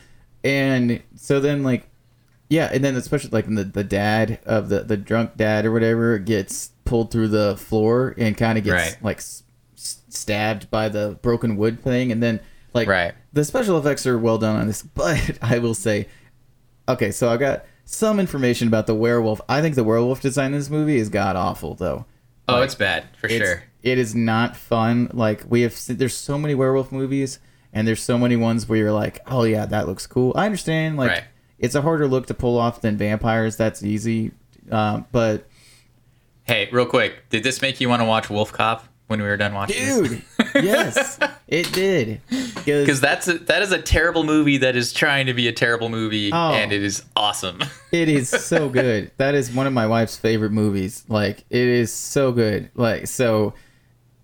And 0.44 1.02
so 1.16 1.40
then 1.40 1.62
like 1.62 1.88
yeah 2.50 2.70
and 2.72 2.84
then 2.84 2.96
especially 2.96 3.30
like 3.30 3.46
the, 3.46 3.64
the 3.64 3.82
dad 3.84 4.38
of 4.44 4.68
the 4.68 4.80
the 4.80 4.96
drunk 4.96 5.36
dad 5.36 5.64
or 5.64 5.72
whatever 5.72 6.18
gets 6.18 6.70
pulled 6.84 7.10
through 7.10 7.28
the 7.28 7.56
floor 7.56 8.14
and 8.18 8.36
kind 8.36 8.58
of 8.58 8.64
gets 8.64 8.74
Right. 8.94 9.02
like 9.02 9.16
s- 9.18 9.42
stabbed 9.76 10.70
by 10.70 10.88
the 10.90 11.18
broken 11.22 11.56
wood 11.56 11.82
thing 11.82 12.12
and 12.12 12.22
then 12.22 12.40
like 12.74 12.86
Right. 12.86 13.14
the 13.32 13.44
special 13.44 13.78
effects 13.78 14.06
are 14.06 14.18
well 14.18 14.36
done 14.36 14.56
on 14.56 14.66
this 14.66 14.82
but 14.94 15.38
i 15.40 15.58
will 15.58 15.74
say 15.74 16.06
okay 16.86 17.10
so 17.10 17.30
i 17.30 17.38
got 17.38 17.64
some 17.84 18.18
information 18.20 18.66
about 18.68 18.86
the 18.86 18.94
werewolf 18.94 19.40
i 19.48 19.60
think 19.60 19.74
the 19.74 19.84
werewolf 19.84 20.20
design 20.20 20.46
in 20.52 20.58
this 20.58 20.70
movie 20.70 20.96
is 20.96 21.08
god 21.08 21.36
awful 21.36 21.74
though 21.74 22.04
oh 22.48 22.54
Like, 22.54 22.64
it's 22.64 22.74
bad 22.74 23.04
for 23.18 23.26
it's- 23.26 23.40
sure 23.40 23.62
It 23.82 23.98
is 23.98 24.14
not 24.14 24.56
fun. 24.56 25.10
Like 25.12 25.44
we 25.46 25.60
have, 25.60 25.78
there's 25.86 26.16
so 26.16 26.38
many 26.38 26.54
werewolf 26.54 26.90
movies, 26.90 27.38
and 27.74 27.86
there's 27.86 28.02
so 28.02 28.16
many 28.16 28.34
ones 28.34 28.66
where 28.66 28.78
you're 28.78 28.92
like, 28.92 29.20
oh 29.26 29.44
yeah, 29.44 29.66
that 29.66 29.86
looks 29.86 30.06
cool. 30.06 30.32
I 30.34 30.46
understand. 30.46 30.96
Like 30.96 31.10
Right. 31.10 31.24
it's 31.58 31.74
a 31.74 31.82
harder 31.82 32.08
look 32.08 32.24
to 32.28 32.34
pull 32.34 32.56
off 32.58 32.80
than 32.80 32.96
vampires. 32.96 33.56
That's 33.58 33.82
easy. 33.82 34.30
Um, 34.70 35.04
but 35.12 35.46
hey 36.44 36.68
real 36.72 36.86
quick 36.86 37.28
did 37.28 37.42
this 37.42 37.60
make 37.60 37.78
you 37.80 37.90
want 37.90 38.00
to 38.00 38.06
watch 38.06 38.28
WolfCop 38.28 38.80
when 39.06 39.20
we 39.20 39.26
were 39.28 39.36
done 39.36 39.52
watching 39.54 39.76
dude, 40.02 40.22
yes, 40.54 41.18
it 41.48 41.70
did. 41.72 42.20
because 42.56 43.00
that's 43.00 43.28
a, 43.28 43.38
that 43.38 43.60
is 43.62 43.70
a 43.72 43.80
terrible 43.80 44.24
movie 44.24 44.56
that 44.58 44.76
is 44.76 44.92
trying 44.92 45.26
to 45.26 45.34
be 45.34 45.46
a 45.48 45.52
terrible 45.52 45.88
movie 45.90 46.30
Oh. 46.32 46.52
and 46.52 46.72
it 46.72 46.82
is 46.82 47.02
awesome 47.14 47.60
It 47.92 48.08
is 48.08 48.28
so 48.28 48.68
good. 48.68 49.10
That 49.18 49.34
is 49.34 49.52
one 49.52 49.66
of 49.68 49.72
my 49.72 49.86
wife's 49.86 50.16
favorite 50.16 50.50
movies. 50.52 51.04
Like 51.08 51.44
it 51.50 51.68
is 51.68 51.92
so 51.92 52.32
good. 52.32 52.70
Like 52.74 53.06
so 53.06 53.54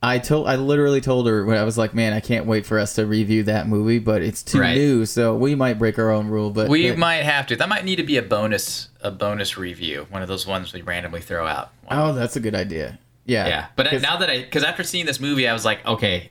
I 0.03 0.19
told 0.19 0.49
I 0.49 0.57
literally 0.57 1.01
told 1.03 1.27
her 1.29 1.45
when 1.45 1.59
I 1.59 1.63
was 1.63 1.77
like, 1.77 1.93
"Man, 1.95 2.15
I 2.15 2.21
can't 2.21 2.47
wait 2.47 2.65
for 2.65 2.79
us 2.79 2.95
to 2.95 3.05
review 3.07 3.43
that 3.45 3.69
movie, 3.69 3.99
but 3.99 4.23
it's 4.23 4.43
too 4.43 4.59
Right. 4.61 4.75
new, 4.75 5.05
so 5.05 5.37
we 5.37 5.55
might 5.55 5.79
break 5.79 5.99
our 5.99 6.11
own 6.11 6.29
rule." 6.29 6.51
But 6.51 6.71
we 6.71 6.91
might 6.97 7.23
have 7.23 7.47
to 7.49 7.57
that 7.57 7.69
might 7.69 7.85
need 7.85 7.97
to 7.97 8.03
be 8.03 8.17
a 8.17 8.23
bonus 8.23 8.89
a 9.03 9.11
bonus 9.11 9.57
review 9.59 10.07
one 10.11 10.23
of 10.23 10.29
those 10.29 10.47
ones 10.47 10.73
we 10.73 10.81
randomly 10.83 11.21
throw 11.21 11.47
out 11.47 11.71
Oh, 11.91 12.13
that's 12.15 12.35
a 12.35 12.41
good 12.41 12.55
idea. 12.55 12.99
Yeah. 13.27 13.47
yeah 13.49 13.67
but 13.77 13.93
now 14.03 14.17
that 14.17 14.29
i 14.31 14.41
because 14.41 14.65
after 14.65 14.83
seeing 14.83 15.07
this 15.07 15.21
movie 15.21 15.47
i 15.49 15.53
was 15.53 15.65
like 15.65 15.85
okay 15.87 16.31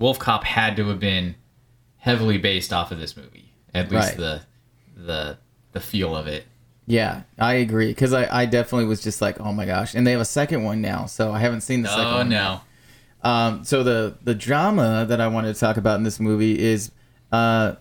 WolfCop 0.00 0.42
had 0.44 0.76
to 0.76 0.88
have 0.88 0.98
been 1.00 1.36
heavily 1.98 2.38
based 2.38 2.72
off 2.72 2.90
of 2.90 2.98
this 2.98 3.16
movie 3.16 3.52
at 3.72 3.90
least 3.90 4.08
Right. 4.08 4.16
the 4.16 4.40
the 4.96 5.38
the 5.72 5.80
feel 5.80 6.14
of 6.16 6.26
it 6.26 6.44
yeah, 6.86 7.22
I 7.38 7.54
agree 7.54 7.88
because 7.88 8.12
I, 8.12 8.42
I 8.42 8.44
definitely 8.44 8.84
was 8.84 9.02
just 9.02 9.22
like, 9.22 9.40
oh 9.40 9.54
my 9.54 9.64
gosh, 9.64 9.94
and 9.94 10.06
they 10.06 10.10
have 10.12 10.20
a 10.20 10.26
second 10.26 10.64
one 10.64 10.82
now, 10.82 11.06
so 11.06 11.32
I 11.32 11.38
haven't 11.38 11.62
seen 11.62 11.80
the 11.80 11.88
second 11.88 12.04
oh 12.04 12.16
one. 12.18 12.28
no 12.28 12.60
Um, 13.22 13.64
so 13.64 13.82
the 13.82 14.18
the 14.22 14.34
drama 14.34 15.06
that 15.08 15.18
I 15.18 15.28
wanted 15.28 15.54
to 15.54 15.58
talk 15.58 15.78
about 15.78 15.96
in 15.96 16.02
this 16.02 16.20
movie 16.20 16.58
is 16.58 16.90
uh, 17.32 17.76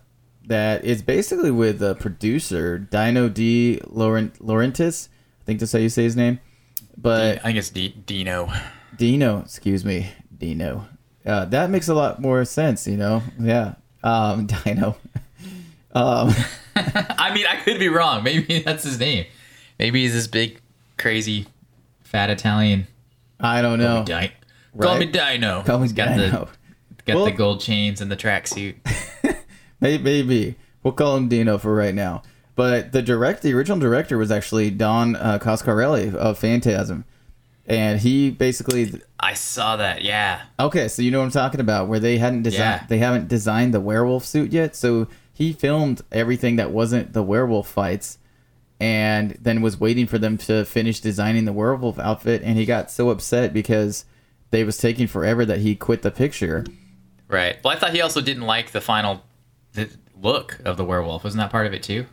that 0.47 0.85
it's 0.85 1.01
basically 1.01 1.51
with 1.51 1.79
the 1.79 1.95
producer 1.95 2.77
Dino 2.77 3.27
D. 3.27 3.81
Laurent 3.87 4.33
Laurentiis. 4.39 5.09
I 5.41 5.43
think 5.43 5.59
that's 5.59 5.73
how 5.73 5.79
you 5.79 5.89
say 5.89 6.03
his 6.03 6.15
name. 6.15 6.39
But 6.97 7.39
i 7.39 7.41
think 7.43 7.57
it's 7.57 7.69
D- 7.69 7.95
dino 8.05 8.51
Dino, 8.97 9.39
excuse 9.39 9.83
me, 9.83 10.11
Dino. 10.37 10.85
Uh, 11.25 11.45
that 11.45 11.69
makes 11.71 11.87
a 11.87 11.95
lot 11.95 12.21
more 12.21 12.45
sense, 12.45 12.85
you 12.85 12.95
know. 12.97 13.23
Yeah, 13.39 13.73
um, 14.03 14.45
Dino. 14.65 14.95
um, 15.93 16.31
i 16.75 17.31
mean 17.33 17.45
i 17.47 17.55
could 17.63 17.79
be 17.79 17.87
wrong 17.89 18.23
maybe 18.23 18.59
that's 18.65 18.83
his 18.83 18.99
name 18.99 19.25
maybe 19.79 20.01
he's 20.01 20.13
this 20.13 20.27
big 20.27 20.59
crazy 20.97 21.47
fat 22.03 22.29
Italian. 22.29 22.87
I 23.39 23.61
don't 23.61 23.79
know. 23.79 24.03
Di- 24.05 24.31
Call 24.79 24.97
me 24.99 25.05
Dino. 25.07 25.63
Call 25.63 25.79
me 25.79 25.85
He's 25.85 25.93
got 25.93 26.09
Dino. 26.15 26.47
the 26.97 27.03
got 27.05 27.15
Well- 27.15 27.25
the 27.25 27.31
gold 27.31 27.59
chains 27.61 27.99
and 28.01 28.11
the 28.11 28.15
tracksuit. 28.15 28.75
Maybe 29.81 30.55
we'll 30.83 30.93
call 30.93 31.17
him 31.17 31.27
Dino 31.27 31.57
for 31.57 31.75
right 31.75 31.93
now. 31.95 32.21
But 32.55 32.91
the 32.91 33.01
direct, 33.01 33.41
the 33.41 33.53
original 33.53 33.79
director 33.79 34.17
was 34.17 34.31
actually 34.31 34.69
Don 34.69 35.15
uh, 35.15 35.39
Coscarelli 35.41 36.13
of 36.13 36.37
Phantasm, 36.37 37.03
and 37.65 37.99
he 37.99 38.29
basically 38.29 39.01
I 39.19 39.33
saw 39.33 39.75
that. 39.77 40.03
Yeah. 40.03 40.41
okay. 40.59 40.87
So 40.87 41.01
you 41.01 41.09
know 41.11 41.19
what 41.19 41.25
I'm 41.25 41.31
talking 41.31 41.59
about, 41.61 41.87
where 41.87 41.99
they 41.99 42.17
hadn't 42.19 42.43
designed, 42.43 42.81
Yeah. 42.81 42.85
they 42.87 42.97
haven't 42.99 43.27
designed 43.27 43.73
the 43.73 43.79
werewolf 43.81 44.23
suit 44.25 44.51
yet. 44.51 44.75
So 44.75 45.07
he 45.33 45.51
filmed 45.53 46.01
everything 46.11 46.57
that 46.57 46.69
wasn't 46.71 47.13
the 47.13 47.23
werewolf 47.23 47.67
fights, 47.67 48.19
and 48.79 49.31
then 49.41 49.61
was 49.61 49.79
waiting 49.79 50.05
for 50.05 50.19
them 50.19 50.37
to 50.39 50.63
finish 50.65 50.99
designing 50.99 51.45
the 51.45 51.53
werewolf 51.53 51.97
outfit. 51.97 52.43
And 52.43 52.57
he 52.57 52.65
got 52.65 52.91
so 52.91 53.09
upset 53.09 53.51
because 53.53 54.05
they 54.51 54.63
was 54.63 54.77
taking 54.77 55.07
forever 55.07 55.43
that 55.45 55.59
he 55.61 55.75
quit 55.75 56.03
the 56.03 56.11
picture. 56.11 56.65
Right. 57.27 57.57
Well, 57.63 57.75
I 57.75 57.79
thought 57.79 57.93
he 57.93 58.01
also 58.01 58.21
didn't 58.21 58.43
like 58.43 58.71
the 58.73 58.81
final 58.81 59.23
the 59.73 59.89
look 60.21 60.59
of 60.63 60.77
the 60.77 60.85
werewolf. 60.85 61.23
Wasn't 61.23 61.39
that 61.41 61.49
part 61.49 61.65
of 61.65 61.73
it 61.73 61.81
too? 61.81 62.05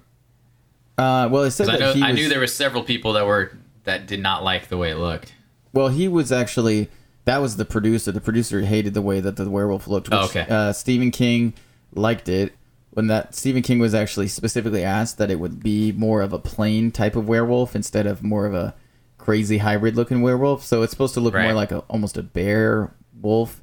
Uh, 1.01 1.29
well, 1.29 1.45
it 1.45 1.51
said 1.53 1.67
'Cause 1.67 1.75
I 1.75 1.79
that 1.79 1.85
know 1.85 1.93
he 1.95 2.03
I 2.03 2.11
was, 2.11 2.17
knew 2.21 2.29
there 2.29 2.41
were 2.41 2.47
several 2.47 2.83
people 2.83 3.15
that 3.15 3.27
were 3.27 3.53
that 3.85 4.07
did 4.07 4.21
not 4.21 4.45
like 4.45 4.69
the 4.69 4.77
way 4.77 4.91
it 4.91 4.97
looked. 4.97 5.33
Well, 5.73 5.89
he 5.89 6.09
was 6.09 6.31
actually 6.33 6.89
that 7.25 7.39
was 7.39 7.57
the 7.57 7.65
producer. 7.65 8.13
The 8.13 8.21
producer 8.21 8.61
hated 8.63 8.95
the 8.95 9.03
way 9.03 9.21
that 9.21 9.37
the 9.37 9.49
werewolf 9.51 9.87
looked. 9.89 10.09
Which, 10.11 10.19
Oh, 10.19 10.25
okay. 10.25 10.47
Uh, 10.49 10.73
Stephen 10.73 11.11
King 11.11 11.55
liked 11.95 12.29
it 12.29 12.55
when 12.91 13.07
that 13.07 13.35
Stephen 13.35 13.63
King 13.63 13.79
was 13.79 13.95
actually 13.95 14.27
specifically 14.29 14.83
asked 14.85 15.17
that 15.19 15.31
it 15.31 15.39
would 15.39 15.63
be 15.63 15.93
more 15.93 16.23
of 16.23 16.33
a 16.33 16.39
plain 16.39 16.91
type 16.91 17.15
of 17.17 17.29
werewolf 17.29 17.75
instead 17.77 18.07
of 18.07 18.23
more 18.23 18.47
of 18.47 18.55
a 18.55 18.75
crazy 19.17 19.59
hybrid 19.59 19.97
looking 19.97 20.23
werewolf. 20.23 20.65
So 20.65 20.83
it's 20.83 20.91
supposed 20.91 21.15
to 21.15 21.21
look 21.21 21.35
more 21.35 21.53
like 21.55 21.71
a 21.73 21.79
almost 21.89 22.17
a 22.17 22.23
bear 22.23 22.91
wolf, 23.21 23.63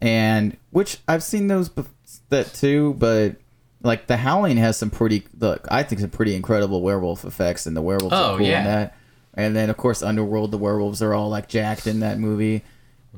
and 0.00 0.56
which 0.70 0.98
I've 1.08 1.22
seen 1.22 1.48
those 1.48 1.68
bef- 1.68 1.86
that 2.30 2.54
too, 2.54 2.94
but. 2.98 3.36
Like 3.82 4.06
the 4.08 4.18
Howling 4.18 4.58
has 4.58 4.76
some 4.76 4.90
pretty, 4.90 5.24
look, 5.38 5.66
I 5.70 5.82
think 5.82 6.00
some 6.00 6.10
pretty 6.10 6.34
incredible 6.34 6.82
werewolf 6.82 7.24
effects, 7.24 7.66
and 7.66 7.76
the 7.76 7.80
werewolves 7.82 8.14
Oh, 8.14 8.34
are 8.34 8.38
cool 8.38 8.46
yeah. 8.46 8.58
in 8.60 8.64
that. 8.66 8.96
And 9.34 9.56
then 9.56 9.70
of 9.70 9.76
course 9.76 10.02
Underworld, 10.02 10.50
the 10.50 10.58
werewolves 10.58 11.00
are 11.02 11.14
all 11.14 11.28
like 11.30 11.48
jacked 11.48 11.86
in 11.86 12.00
that 12.00 12.18
movie. 12.18 12.62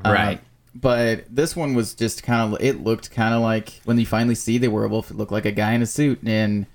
Right. 0.04 0.38
Um, 0.38 0.44
but 0.74 1.24
this 1.34 1.54
one 1.56 1.74
was 1.74 1.94
just 1.94 2.22
kind 2.22 2.54
of 2.54 2.62
it 2.62 2.82
looked 2.82 3.10
kind 3.10 3.34
of 3.34 3.42
like 3.42 3.80
when 3.84 3.98
you 3.98 4.06
finally 4.06 4.34
see 4.34 4.58
the 4.58 4.68
werewolf, 4.68 5.10
it 5.10 5.16
looked 5.16 5.32
like 5.32 5.44
a 5.46 5.52
guy 5.52 5.72
in 5.72 5.82
a 5.82 5.86
suit 5.86 6.20
and 6.24 6.66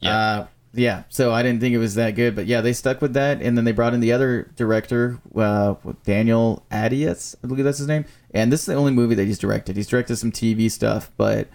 Yeah. 0.00 0.16
uh, 0.16 0.46
yeah. 0.74 1.02
So 1.08 1.32
I 1.32 1.42
didn't 1.42 1.60
think 1.60 1.74
it 1.74 1.78
was 1.78 1.94
that 1.96 2.12
good, 2.12 2.34
but 2.34 2.46
yeah, 2.46 2.60
they 2.62 2.72
stuck 2.72 3.00
with 3.02 3.14
that, 3.14 3.40
and 3.42 3.56
then 3.56 3.64
they 3.64 3.72
brought 3.72 3.94
in 3.94 4.00
the 4.00 4.12
other 4.12 4.50
director, 4.56 5.18
uh, 5.36 5.74
Daniel 6.04 6.64
Attias, 6.70 7.34
I 7.42 7.46
believe 7.46 7.64
that's 7.64 7.78
his 7.78 7.86
name. 7.88 8.04
And 8.32 8.52
this 8.52 8.60
is 8.60 8.66
the 8.66 8.74
only 8.74 8.92
movie 8.92 9.14
that 9.16 9.24
he's 9.24 9.38
directed. 9.38 9.76
He's 9.76 9.86
directed 9.88 10.16
some 10.16 10.30
TV 10.32 10.70
stuff, 10.70 11.10
but 11.16 11.48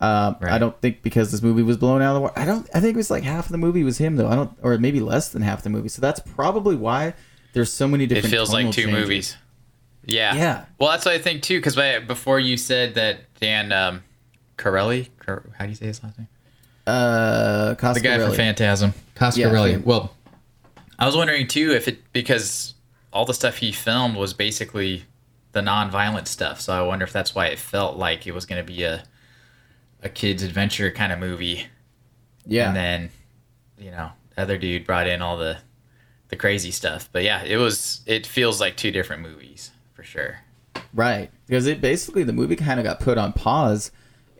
um, 0.00 0.36
I 0.42 0.58
don't 0.58 0.80
think 0.80 1.02
because 1.02 1.32
this 1.32 1.42
movie 1.42 1.62
was 1.62 1.76
blown 1.76 2.02
out 2.02 2.10
of 2.10 2.14
the 2.14 2.20
water. 2.20 2.38
I 2.38 2.44
don't. 2.44 2.68
I 2.74 2.80
think 2.80 2.94
it 2.94 2.96
was 2.96 3.10
like 3.10 3.24
half 3.24 3.46
of 3.46 3.52
the 3.52 3.58
movie 3.58 3.82
was 3.82 3.98
him 3.98 4.16
though. 4.16 4.28
I 4.28 4.36
don't, 4.36 4.56
or 4.62 4.78
maybe 4.78 5.00
less 5.00 5.30
than 5.30 5.42
half 5.42 5.62
the 5.62 5.70
movie. 5.70 5.88
So 5.88 6.00
that's 6.00 6.20
probably 6.20 6.76
why 6.76 7.14
there's 7.52 7.72
so 7.72 7.88
many 7.88 8.06
different. 8.06 8.26
It 8.32 8.36
feels 8.36 8.52
like 8.52 8.66
two 8.66 8.82
changes. 8.82 9.00
movies. 9.00 9.36
Yeah. 10.04 10.34
Yeah. 10.34 10.64
Well, 10.78 10.90
that's 10.90 11.04
what 11.04 11.14
I 11.14 11.18
think 11.18 11.42
too. 11.42 11.58
Because 11.58 11.76
before 12.06 12.38
you 12.40 12.56
said 12.56 12.94
that 12.94 13.20
Dan 13.40 13.72
um, 13.72 14.02
Corelli, 14.56 15.08
Car- 15.18 15.44
how 15.58 15.64
do 15.64 15.70
you 15.70 15.74
say 15.76 15.86
his 15.86 16.02
last 16.02 16.18
name? 16.18 16.28
Uh, 16.86 17.74
The 17.74 18.00
guy 18.02 18.18
from 18.18 18.32
Phantasm, 18.34 18.94
Yeah, 18.96 19.20
Coscarelli. 19.20 19.72
Phan- 19.72 19.84
well, 19.84 20.14
I 20.98 21.04
was 21.06 21.16
wondering 21.16 21.46
too 21.46 21.72
if 21.72 21.86
it 21.88 21.98
because 22.12 22.74
all 23.12 23.24
the 23.26 23.34
stuff 23.34 23.58
he 23.58 23.72
filmed 23.72 24.16
was 24.16 24.32
basically 24.32 25.04
the 25.52 25.60
non-violent 25.62 26.28
stuff. 26.28 26.60
So 26.60 26.72
I 26.72 26.86
wonder 26.86 27.04
if 27.04 27.12
that's 27.12 27.34
why 27.34 27.48
it 27.48 27.58
felt 27.58 27.96
like 27.98 28.26
it 28.26 28.32
was 28.32 28.46
going 28.46 28.64
to 28.64 28.66
be 28.72 28.84
a 28.84 29.02
a 30.02 30.08
kids 30.08 30.42
adventure 30.42 30.90
kind 30.90 31.12
of 31.12 31.18
movie. 31.18 31.66
yeah. 32.46 32.68
And 32.68 32.76
then, 32.76 33.10
you 33.78 33.90
know, 33.90 34.10
other 34.36 34.58
dude 34.58 34.86
brought 34.86 35.06
in 35.06 35.22
all 35.22 35.36
the 35.36 35.58
the 36.28 36.36
crazy 36.36 36.70
stuff. 36.70 37.08
But 37.12 37.24
yeah, 37.24 37.42
it 37.44 37.56
was 37.56 38.02
it 38.06 38.26
feels 38.26 38.60
like 38.60 38.76
two 38.76 38.90
different 38.90 39.22
movies 39.22 39.70
for 39.94 40.02
sure. 40.02 40.40
Right. 40.94 41.30
Because 41.46 41.66
it 41.66 41.80
basically 41.80 42.22
the 42.22 42.32
movie 42.32 42.56
kind 42.56 42.78
of 42.78 42.84
got 42.84 43.00
put 43.00 43.18
on 43.18 43.32
pause 43.32 43.90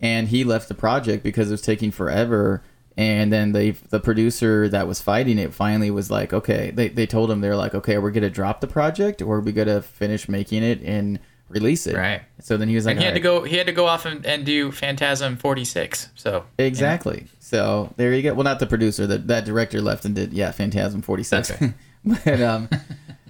and 0.01 0.29
he 0.29 0.45
left 0.45 0.69
the 0.69 0.75
project 0.75 1.23
because 1.23 1.49
it 1.49 1.53
was 1.53 1.63
taking 1.63 1.91
forever 1.91 2.63
and 2.97 3.33
then 3.33 3.53
they 3.53 3.71
the 3.71 4.01
producer 4.01 4.69
that 4.69 4.89
was 4.89 5.01
fighting 5.01 5.39
it 5.39 5.55
finally 5.55 5.91
was 5.91 6.11
like, 6.11 6.33
"Okay, 6.33 6.73
they 6.73 6.89
they 6.89 7.07
told 7.07 7.31
him 7.31 7.41
they're 7.41 7.57
like, 7.57 7.75
"Okay, 7.75 7.97
we're 7.97 8.11
going 8.11 8.23
to 8.23 8.31
drop 8.31 8.61
the 8.61 8.67
project 8.67 9.23
or 9.23 9.27
we're 9.27 9.41
we 9.41 9.53
going 9.53 9.69
to 9.69 9.83
finish 9.83 10.29
making 10.29 10.65
it 10.65 10.83
and 10.83 11.21
release 11.49 11.87
it?" 11.87 11.97
Right. 11.97 12.23
So 12.41 12.57
then 12.57 12.69
he 12.69 12.75
was 12.75 12.87
like, 12.87 12.93
And 12.93 13.01
he 13.01 13.07
had 13.07 13.15
to 13.15 13.21
go 13.21 13.43
he 13.45 13.57
had 13.57 13.67
to 13.67 13.73
go 13.73 13.87
off 13.87 14.05
and, 14.07 14.25
and 14.25 14.45
do 14.45 14.71
Phantasm 14.71 15.37
46. 15.37 16.11
So 16.15 16.45
Exactly. 16.59 17.27
So 17.41 17.93
there 17.97 18.13
you 18.13 18.23
go. 18.23 18.35
Well, 18.35 18.45
not 18.45 18.59
the 18.59 18.67
producer. 18.67 19.07
That 19.07 19.27
that 19.29 19.45
director 19.45 19.81
left 19.81 20.05
and 20.05 20.15
did 20.15 20.33
yeah, 20.33 20.51
Phantasm 20.51 21.01
forty 21.01 21.23
six. 21.23 21.51
Okay. 21.51 21.73
but 22.05 22.41
um, 22.43 22.69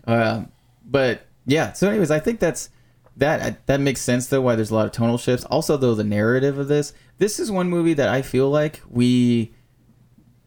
um, 0.06 0.52
but 0.84 1.26
yeah. 1.46 1.72
So, 1.72 1.88
anyways, 1.88 2.10
I 2.10 2.18
think 2.18 2.40
that's 2.40 2.70
that 3.16 3.64
that 3.66 3.80
makes 3.80 4.00
sense 4.00 4.26
though. 4.26 4.40
Why 4.40 4.56
there's 4.56 4.70
a 4.70 4.74
lot 4.74 4.86
of 4.86 4.92
tonal 4.92 5.18
shifts. 5.18 5.44
Also, 5.44 5.76
though, 5.76 5.94
the 5.94 6.04
narrative 6.04 6.58
of 6.58 6.68
this. 6.68 6.92
This 7.18 7.38
is 7.38 7.50
one 7.50 7.68
movie 7.68 7.94
that 7.94 8.08
I 8.08 8.22
feel 8.22 8.50
like 8.50 8.80
we 8.88 9.52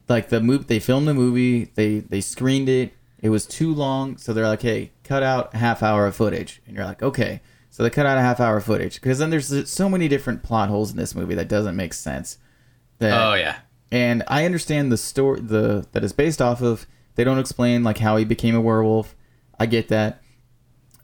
like 0.09 0.29
the 0.29 0.41
movie. 0.41 0.65
They 0.65 0.79
filmed 0.79 1.07
the 1.07 1.13
movie. 1.13 1.65
They 1.75 1.99
they 1.99 2.21
screened 2.21 2.69
it. 2.69 2.93
It 3.21 3.29
was 3.29 3.45
too 3.45 3.73
long, 3.73 4.17
so 4.17 4.33
they're 4.33 4.47
like, 4.47 4.61
"Hey, 4.61 4.91
cut 5.03 5.23
out 5.23 5.53
half 5.53 5.81
hour 5.81 6.07
of 6.07 6.15
footage." 6.15 6.61
And 6.65 6.75
you're 6.75 6.85
like, 6.85 7.03
"Okay." 7.03 7.41
So 7.81 7.85
they 7.85 7.89
cut 7.89 8.05
out 8.05 8.19
a 8.19 8.21
half 8.21 8.39
hour 8.39 8.61
footage 8.61 9.01
because 9.01 9.17
then 9.17 9.31
there's 9.31 9.67
so 9.67 9.89
many 9.89 10.07
different 10.07 10.43
plot 10.43 10.69
holes 10.69 10.91
in 10.91 10.97
this 10.97 11.15
movie 11.15 11.33
that 11.33 11.47
doesn't 11.47 11.75
make 11.75 11.95
sense. 11.95 12.37
That, 12.99 13.11
Oh 13.19 13.33
yeah. 13.33 13.55
and 13.91 14.21
I 14.27 14.45
understand 14.45 14.91
the 14.91 14.97
story 14.97 15.39
the 15.41 15.87
that 15.93 16.03
is 16.03 16.13
based 16.13 16.43
off 16.43 16.61
of. 16.61 16.85
They 17.15 17.23
don't 17.23 17.39
explain 17.39 17.83
like 17.83 17.97
how 17.97 18.17
he 18.17 18.23
became 18.23 18.53
a 18.53 18.61
werewolf. 18.61 19.15
I 19.59 19.65
get 19.65 19.87
that, 19.87 20.21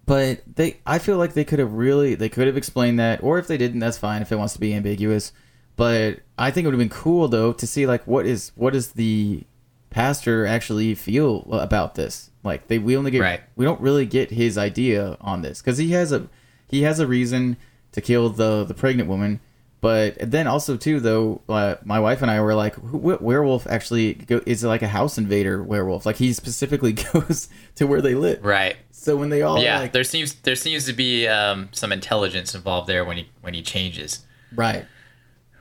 but 0.05 0.43
they 0.55 0.77
I 0.85 0.99
feel 0.99 1.17
like 1.17 1.33
they 1.33 1.43
could 1.43 1.57
have 1.57 1.73
really 1.73 2.13
they 2.13 2.29
could 2.29 2.45
have 2.45 2.57
explained 2.57 2.99
that, 2.99 3.23
or 3.23 3.39
if 3.39 3.47
they 3.47 3.57
didn't, 3.57 3.79
that's 3.79 3.97
fine 3.97 4.21
if 4.21 4.31
it 4.31 4.35
wants 4.35 4.53
to 4.53 4.59
be 4.59 4.75
ambiguous. 4.75 5.31
But 5.77 6.19
I 6.37 6.51
think 6.51 6.65
it 6.65 6.67
would 6.67 6.75
have 6.75 6.79
been 6.79 6.89
cool 6.95 7.27
though 7.27 7.53
to 7.53 7.65
see 7.65 7.87
like 7.87 8.05
what 8.05 8.27
is 8.27 8.51
what 8.53 8.73
does 8.73 8.91
the 8.91 9.45
pastor 9.89 10.45
actually 10.45 10.93
feel 10.93 11.47
about 11.51 11.95
this? 11.95 12.29
Like 12.43 12.67
they 12.67 12.77
we 12.77 12.95
only 12.95 13.09
get 13.09 13.21
Right. 13.21 13.41
we 13.55 13.65
don't 13.65 13.81
really 13.81 14.05
get 14.05 14.29
his 14.29 14.59
idea 14.59 15.17
on 15.21 15.41
this 15.41 15.59
because 15.59 15.79
he 15.79 15.89
has 15.93 16.11
a 16.11 16.27
he 16.67 16.83
has 16.83 16.99
a 16.99 17.07
reason 17.07 17.57
to 17.93 18.01
kill 18.01 18.29
the 18.29 18.63
the 18.63 18.73
pregnant 18.73 19.09
woman. 19.09 19.39
But 19.79 20.15
then 20.19 20.47
also 20.47 20.75
too 20.75 20.99
though, 20.99 21.41
uh, 21.47 21.75
my 21.85 21.99
wife 21.99 22.23
and 22.23 22.31
I 22.31 22.41
were 22.41 22.55
like, 22.55 22.75
what 22.75 23.21
werewolf 23.21 23.67
actually 23.67 24.15
go, 24.15 24.41
is 24.45 24.63
like 24.63 24.81
a 24.81 24.87
house 24.87 25.19
invader 25.19 25.61
werewolf? 25.61 26.03
Like 26.05 26.15
he 26.15 26.33
specifically 26.33 26.93
goes 27.13 27.47
to 27.75 27.85
where 27.85 28.01
they 28.01 28.15
live. 28.15 28.43
Right. 28.43 28.75
So 28.91 29.15
when 29.15 29.29
they 29.29 29.43
all 29.43 29.61
yeah, 29.61 29.81
like, 29.81 29.93
there 29.93 30.03
seems 30.03 30.33
there 30.41 30.55
seems 30.55 30.85
to 30.85 30.93
be 30.93 31.27
um, 31.27 31.69
some 31.71 31.91
intelligence 31.91 32.55
involved 32.55 32.87
there 32.89 33.05
when 33.05 33.17
he 33.17 33.29
when 33.41 33.53
he 33.53 33.61
changes, 33.61 34.25
right, 34.53 34.85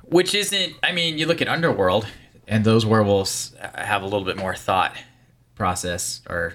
which 0.03 0.35
isn't. 0.35 0.73
I 0.83 0.91
mean, 0.91 1.17
you 1.17 1.27
look 1.27 1.41
at 1.41 1.47
Underworld, 1.47 2.09
and 2.49 2.65
those 2.65 2.85
werewolves 2.85 3.55
have 3.77 4.03
a 4.03 4.07
little 4.07 4.25
bit 4.25 4.37
more 4.37 4.57
thought 4.57 4.97
process, 5.55 6.23
or 6.29 6.55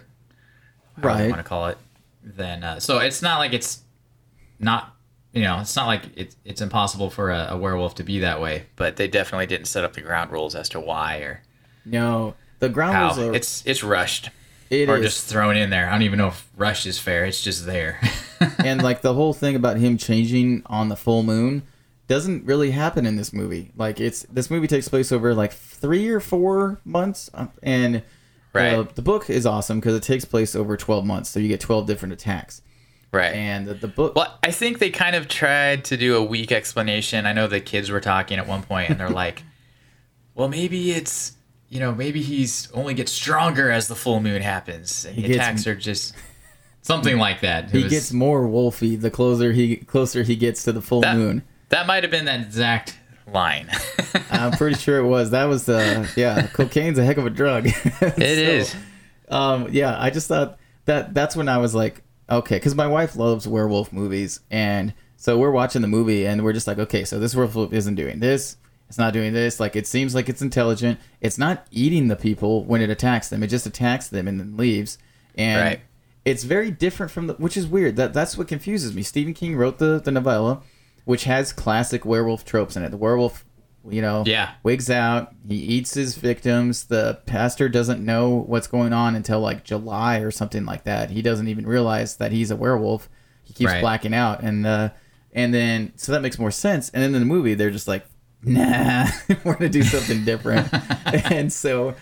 Right. 0.98 1.30
want 1.30 1.38
to 1.40 1.48
call 1.48 1.68
it. 1.68 1.78
Than 2.24 2.64
uh, 2.64 2.80
so, 2.80 2.98
it's 3.00 3.22
not 3.22 3.40
like 3.40 3.54
it's 3.54 3.82
not. 4.62 4.96
You 5.34 5.44
know, 5.44 5.60
it's 5.62 5.76
not 5.78 5.88
like 5.88 6.04
it's 6.16 6.36
it's 6.44 6.62
impossible 6.62 7.10
for 7.10 7.32
a, 7.32 7.48
a 7.52 7.58
werewolf 7.58 7.96
to 7.96 8.04
be 8.04 8.20
that 8.20 8.42
way, 8.42 8.66
but 8.76 8.98
they 8.98 9.08
definitely 9.08 9.46
didn't 9.48 9.68
set 9.68 9.84
up 9.86 9.94
the 9.94 10.02
ground 10.02 10.32
rules 10.32 10.56
as 10.56 10.68
to 10.70 10.80
why 10.80 11.18
or 11.20 11.42
no, 11.86 12.36
the 12.60 12.70
ground 12.70 12.96
how. 12.96 13.06
rules 13.08 13.20
are 13.20 13.34
It's 13.36 13.66
it's 13.66 13.82
rushed 13.84 14.30
it 14.70 14.90
or 14.90 14.98
is. 14.98 15.04
just 15.06 15.28
thrown 15.28 15.56
in 15.56 15.70
there. 15.70 15.88
I 15.88 15.92
don't 15.94 16.02
even 16.04 16.18
know 16.20 16.28
if 16.28 16.48
rushed 16.58 16.86
is 16.86 17.00
fair. 17.00 17.24
It's 17.26 17.42
just 17.42 17.66
there. 17.66 18.00
and 18.64 18.82
like 18.84 19.02
the 19.02 19.14
whole 19.14 19.34
thing 19.34 19.56
about 19.56 19.78
him 19.78 19.98
changing 19.98 20.64
on 20.66 20.90
the 20.90 20.96
full 20.98 21.24
moon 21.24 21.64
doesn't 22.08 22.44
really 22.44 22.72
happen 22.72 23.06
in 23.06 23.16
this 23.16 23.32
movie. 23.32 23.72
Like 23.78 24.02
it's 24.02 24.24
this 24.24 24.50
movie 24.52 24.68
takes 24.68 24.90
place 24.90 25.14
over 25.14 25.34
like 25.34 25.54
three 25.54 26.10
or 26.10 26.20
four 26.20 26.82
months, 26.84 27.30
um, 27.34 27.52
and 27.64 28.04
Right. 28.54 28.74
uh, 28.74 28.84
the 28.84 29.02
book 29.02 29.30
is 29.30 29.46
awesome 29.46 29.80
because 29.80 29.96
it 29.96 30.04
takes 30.04 30.26
place 30.26 30.58
over 30.58 30.76
twelve 30.76 31.06
months, 31.06 31.30
so 31.30 31.40
you 31.40 31.48
get 31.48 31.62
twelve 31.62 31.88
different 31.88 32.12
attacks. 32.12 32.62
Right. 33.12 33.34
And 33.34 33.68
the, 33.68 33.74
the 33.74 33.88
book, 33.88 34.16
Well, 34.16 34.38
I 34.44 34.52
think 34.52 34.80
they 34.80 34.90
kind 34.90 35.16
of 35.16 35.28
tried 35.28 35.86
to 35.86 35.98
do 35.98 36.16
a 36.16 36.24
weak 36.24 36.52
explanation. 36.52 37.26
I 37.26 37.34
know 37.34 37.48
the 37.48 37.60
kids 37.62 37.90
were 37.90 38.02
talking 38.02 38.38
at 38.38 38.48
one 38.48 38.64
point, 38.64 38.90
and 38.90 39.00
they're 39.00 39.10
like, 39.10 39.44
"Well, 40.36 40.48
maybe 40.50 40.92
it's 40.92 41.34
you 41.70 41.80
know 41.80 41.94
maybe 41.94 42.22
he's 42.22 42.72
only 42.74 42.94
gets 42.94 43.12
stronger 43.12 43.72
as 43.72 43.88
the 43.88 43.96
full 43.96 44.20
moon 44.22 44.42
happens, 44.42 45.06
and 45.06 45.16
He 45.16 45.24
the 45.24 45.34
attacks 45.34 45.68
are 45.68 45.76
just 45.76 46.14
something 46.82 47.18
like 47.18 47.42
that." 47.42 47.66
It 47.66 47.72
he 47.72 47.84
was- 47.84 47.92
gets 47.92 48.12
more 48.14 48.44
wolfy 48.48 49.00
the 49.00 49.12
closer 49.12 49.52
he 49.52 49.78
closer 49.78 50.24
he 50.24 50.36
gets 50.36 50.64
to 50.64 50.72
the 50.72 50.82
full 50.82 51.02
that, 51.02 51.16
moon. 51.16 51.44
That 51.70 51.88
might 51.88 52.04
have 52.04 52.12
been 52.12 52.26
that 52.26 52.42
exact 52.42 52.98
line. 53.32 53.70
I'm 54.32 54.52
pretty 54.52 54.76
sure 54.76 54.98
it 54.98 55.08
was. 55.08 55.30
That 55.32 55.46
was 55.46 55.66
the 55.66 56.10
yeah. 56.18 56.48
Cocaine's 56.48 56.98
a 57.00 57.04
heck 57.06 57.18
of 57.18 57.26
a 57.26 57.30
drug. 57.30 57.66
it 57.68 57.74
It 58.02 58.38
is. 58.40 58.76
Um, 59.30 59.68
yeah, 59.72 59.96
I 59.98 60.10
just 60.10 60.28
thought 60.28 60.58
that 60.86 61.14
that's 61.14 61.36
when 61.38 61.48
I 61.48 61.60
was 61.60 61.74
like, 61.74 62.04
okay, 62.30 62.56
because 62.58 62.76
my 62.76 62.88
wife 62.88 63.16
loves 63.16 63.48
werewolf 63.48 63.92
movies, 63.94 64.40
and 64.50 64.94
so 65.18 65.38
we're 65.38 65.52
watching 65.52 65.82
the 65.82 65.88
movie, 65.88 66.26
and 66.26 66.44
we're 66.44 66.54
just 66.54 66.68
like, 66.68 66.80
okay, 66.80 67.04
so 67.06 67.20
this 67.20 67.36
werewolf 67.36 67.74
isn't 67.74 67.96
doing 67.96 68.20
this, 68.20 68.58
it's 68.90 68.98
not 68.98 69.14
doing 69.14 69.32
this. 69.34 69.60
Like 69.60 69.76
it 69.78 69.88
seems 69.88 70.14
like 70.14 70.28
it's 70.28 70.42
intelligent. 70.42 71.00
It's 71.22 71.38
not 71.38 71.66
eating 71.72 72.10
the 72.10 72.16
people 72.18 72.66
when 72.66 72.82
it 72.82 72.90
attacks 72.90 73.30
them. 73.30 73.42
It 73.42 73.48
just 73.48 73.66
attacks 73.66 74.10
them 74.10 74.28
and 74.28 74.38
then 74.38 74.58
leaves. 74.58 74.98
And 75.36 75.62
Right. 75.62 75.80
it's 76.26 76.44
very 76.44 76.72
different 76.72 77.10
from 77.10 77.28
the, 77.28 77.34
which 77.36 77.56
is 77.56 77.66
weird. 77.68 77.96
That 77.96 78.14
that's 78.14 78.38
what 78.38 78.50
confuses 78.50 78.94
me. 78.94 79.02
Stephen 79.02 79.34
King 79.34 79.56
wrote 79.56 79.78
the 79.78 80.02
the 80.04 80.12
novella, 80.12 80.62
which 81.06 81.24
has 81.24 81.54
classic 81.54 82.04
werewolf 82.04 82.44
tropes 82.44 82.76
in 82.76 82.84
it. 82.84 82.90
The 82.90 82.98
werewolf, 82.98 83.46
you 83.90 84.02
know, 84.02 84.24
Yeah. 84.28 84.52
wigs 84.64 84.90
out. 84.90 85.34
He 85.48 85.56
eats 85.56 85.94
his 85.96 86.16
victims. 86.16 86.84
The 86.86 87.20
pastor 87.26 87.68
doesn't 87.70 88.04
know 88.04 88.30
what's 88.48 88.68
going 88.68 88.94
on 88.94 89.16
until 89.16 89.40
like 89.40 89.64
July 89.64 90.20
or 90.20 90.30
something 90.32 90.66
like 90.66 90.84
that. 90.84 91.10
He 91.10 91.22
doesn't 91.22 91.48
even 91.48 91.66
realize 91.66 92.18
that 92.18 92.32
he's 92.32 92.52
a 92.52 92.56
werewolf. 92.56 93.10
He 93.44 93.54
keeps 93.54 93.72
Right. 93.72 93.82
blacking 93.82 94.14
out, 94.14 94.42
and 94.44 94.66
uh, 94.68 94.90
and 95.34 95.54
then 95.54 95.94
so 95.96 96.12
that 96.12 96.22
makes 96.22 96.38
more 96.40 96.52
sense. 96.52 96.90
And 96.90 97.02
then 97.04 97.14
in 97.16 97.20
the 97.22 97.26
movie, 97.26 97.54
they're 97.56 97.72
just 97.72 97.88
like, 97.88 98.06
nah, 98.44 99.08
we're 99.44 99.54
gonna 99.56 99.70
do 99.70 99.84
something 99.84 100.24
different. 100.26 100.70
and 101.32 101.52
so, 101.52 101.96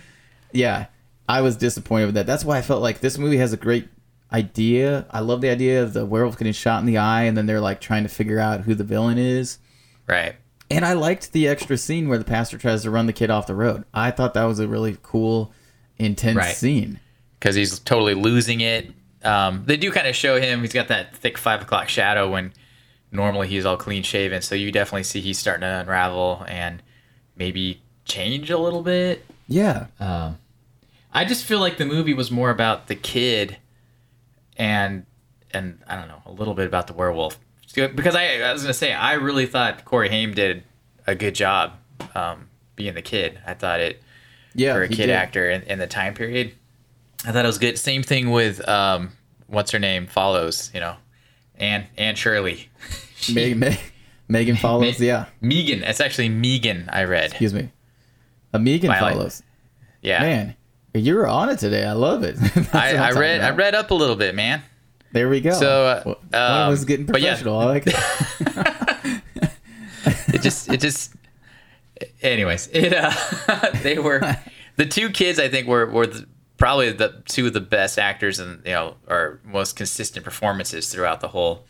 yeah, 0.51 0.87
I 1.27 1.41
was 1.41 1.55
disappointed 1.55 2.07
with 2.07 2.15
that. 2.15 2.25
That's 2.27 2.43
why 2.43 2.57
I 2.57 2.61
felt 2.61 2.81
like 2.81 2.99
this 2.99 3.17
movie 3.17 3.37
has 3.37 3.53
a 3.53 3.57
great 3.57 3.87
idea. 4.31 5.05
I 5.11 5.21
love 5.21 5.41
the 5.41 5.49
idea 5.49 5.81
of 5.81 5.93
the 5.93 6.05
werewolf 6.05 6.37
getting 6.37 6.53
shot 6.53 6.81
in 6.81 6.85
the 6.85 6.97
eye, 6.97 7.23
and 7.23 7.37
then 7.37 7.45
they're 7.45 7.61
like 7.61 7.81
trying 7.81 8.03
to 8.03 8.09
figure 8.09 8.39
out 8.39 8.61
who 8.61 8.75
the 8.75 8.83
villain 8.83 9.17
is. 9.17 9.59
Right. 10.07 10.35
And 10.71 10.86
I 10.86 10.93
liked 10.93 11.32
the 11.32 11.47
extra 11.47 11.77
scene 11.77 12.08
where 12.10 12.17
the 12.17 12.23
pastor 12.25 12.58
tries 12.58 12.84
to 12.84 12.91
run 12.91 13.08
the 13.08 13.13
kid 13.13 13.29
off 13.32 13.47
the 13.47 13.55
road. 13.55 13.86
I 13.93 14.12
thought 14.12 14.34
that 14.36 14.43
was 14.43 14.60
a 14.60 14.67
really 14.67 14.97
cool, 15.01 15.51
intense 15.97 16.38
Right. 16.38 16.55
scene. 16.55 16.99
because 17.39 17.55
he's 17.55 17.79
totally 17.79 18.13
losing 18.13 18.60
it. 18.62 18.91
Um, 19.23 19.63
they 19.65 19.77
do 19.77 19.91
kind 19.91 20.08
of 20.08 20.15
show 20.15 20.39
him. 20.39 20.60
He's 20.62 20.73
got 20.73 20.89
that 20.89 21.15
thick 21.15 21.38
five 21.38 21.62
o'clock 21.62 21.88
shadow 21.89 22.29
when 22.29 22.51
normally 23.12 23.47
he's 23.47 23.65
all 23.65 23.77
clean 23.77 24.03
shaven. 24.03 24.41
So 24.41 24.55
you 24.55 24.71
definitely 24.73 25.03
see 25.03 25.21
he's 25.21 25.39
starting 25.39 25.62
to 25.62 25.67
unravel 25.79 26.45
and 26.49 26.84
maybe 27.38 27.82
change 28.05 28.49
a 28.51 28.58
little 28.58 28.84
bit. 28.84 29.25
Yeah, 29.47 29.88
Um, 29.99 30.38
I 31.13 31.23
just 31.25 31.43
feel 31.45 31.60
like 31.60 31.77
the 31.77 31.86
movie 31.86 32.13
was 32.13 32.29
more 32.29 32.49
about 32.51 32.88
the 32.88 32.95
kid 32.95 33.58
and 34.58 35.05
and 35.51 35.79
I 35.88 35.95
don't 35.95 36.08
know 36.10 36.21
a 36.27 36.32
little 36.32 36.53
bit 36.53 36.67
about 36.67 36.86
the 36.88 36.93
werewolf 36.93 37.39
because 37.87 38.15
I, 38.15 38.39
I 38.41 38.53
was 38.53 38.61
gonna 38.61 38.73
say 38.73 38.93
I 38.93 39.13
really 39.13 39.45
thought 39.45 39.85
Corey 39.85 40.09
Haim 40.09 40.33
did 40.33 40.63
a 41.07 41.15
good 41.15 41.35
job 41.35 41.73
um, 42.15 42.47
being 42.75 42.93
the 42.93 43.01
kid. 43.01 43.39
I 43.45 43.53
thought 43.53 43.79
it 43.79 44.01
yeah. 44.53 44.73
for 44.73 44.83
a 44.83 44.87
kid 44.87 45.07
did. 45.07 45.09
actor 45.11 45.49
in, 45.49 45.63
in 45.63 45.79
the 45.79 45.87
time 45.87 46.13
period. 46.13 46.53
I 47.25 47.31
thought 47.31 47.43
it 47.43 47.47
was 47.47 47.57
good. 47.57 47.77
Same 47.77 48.03
thing 48.03 48.31
with 48.31 48.67
um, 48.67 49.11
what's 49.47 49.71
her 49.71 49.79
name 49.79 50.07
follows, 50.07 50.71
you 50.73 50.79
know, 50.79 50.95
Anne 51.55 51.87
Anne 51.97 52.15
Shirley. 52.15 52.69
Meg, 53.33 53.57
Meg, 53.57 53.79
Megan 54.27 54.55
follows. 54.57 54.99
Me- 54.99 55.07
yeah, 55.07 55.25
Megan. 55.41 55.83
It's 55.83 55.99
actually 55.99 56.29
Megan. 56.29 56.89
I 56.91 57.03
read. 57.03 57.31
excuse 57.31 57.53
me. 57.53 57.71
A 58.53 58.59
Megan 58.59 58.89
Violet. 58.89 59.13
follows. 59.13 59.43
Yeah, 60.01 60.21
Man, 60.21 60.55
you're 60.93 61.27
on 61.27 61.49
it 61.49 61.59
today. 61.59 61.85
I 61.85 61.91
love 61.91 62.23
it. 62.23 62.37
I, 62.73 62.95
I 62.95 63.11
read 63.11 63.41
I 63.41 63.49
read 63.51 63.75
up 63.75 63.91
a 63.91 63.95
little 63.95 64.15
bit, 64.15 64.33
man. 64.33 64.61
There 65.12 65.30
we 65.30 65.41
go. 65.41 65.52
So, 65.52 65.86
uh, 65.86 66.04
Well, 66.06 66.15
one 66.30 66.41
um, 66.41 66.74
us 66.74 66.86
getting 66.86 67.06
but 67.06 67.22
yeah. 67.22 67.30
professional. 67.30 67.60
I 67.60 67.65
like 67.65 67.84
it. 67.88 69.22
It 70.34 70.41
just 70.41 70.69
it 70.69 70.80
just. 70.80 71.13
Anyways, 72.22 72.67
it 72.72 72.93
uh, 72.93 73.12
they 73.84 74.00
were 74.00 74.22
the 74.78 74.86
two 74.86 75.10
kids. 75.10 75.39
I 75.39 75.50
think 75.50 75.67
were 75.67 75.86
were 75.86 76.08
the, 76.08 76.26
probably 76.58 76.91
the 76.91 77.22
two 77.28 77.48
of 77.48 77.54
the 77.54 77.62
best 77.62 78.00
actors 78.00 78.39
and 78.39 78.62
you 78.65 78.72
know 78.72 78.95
or 79.08 79.39
most 79.43 79.76
consistent 79.76 80.24
performances 80.24 80.93
throughout 80.93 81.19
the 81.19 81.28
whole 81.28 81.65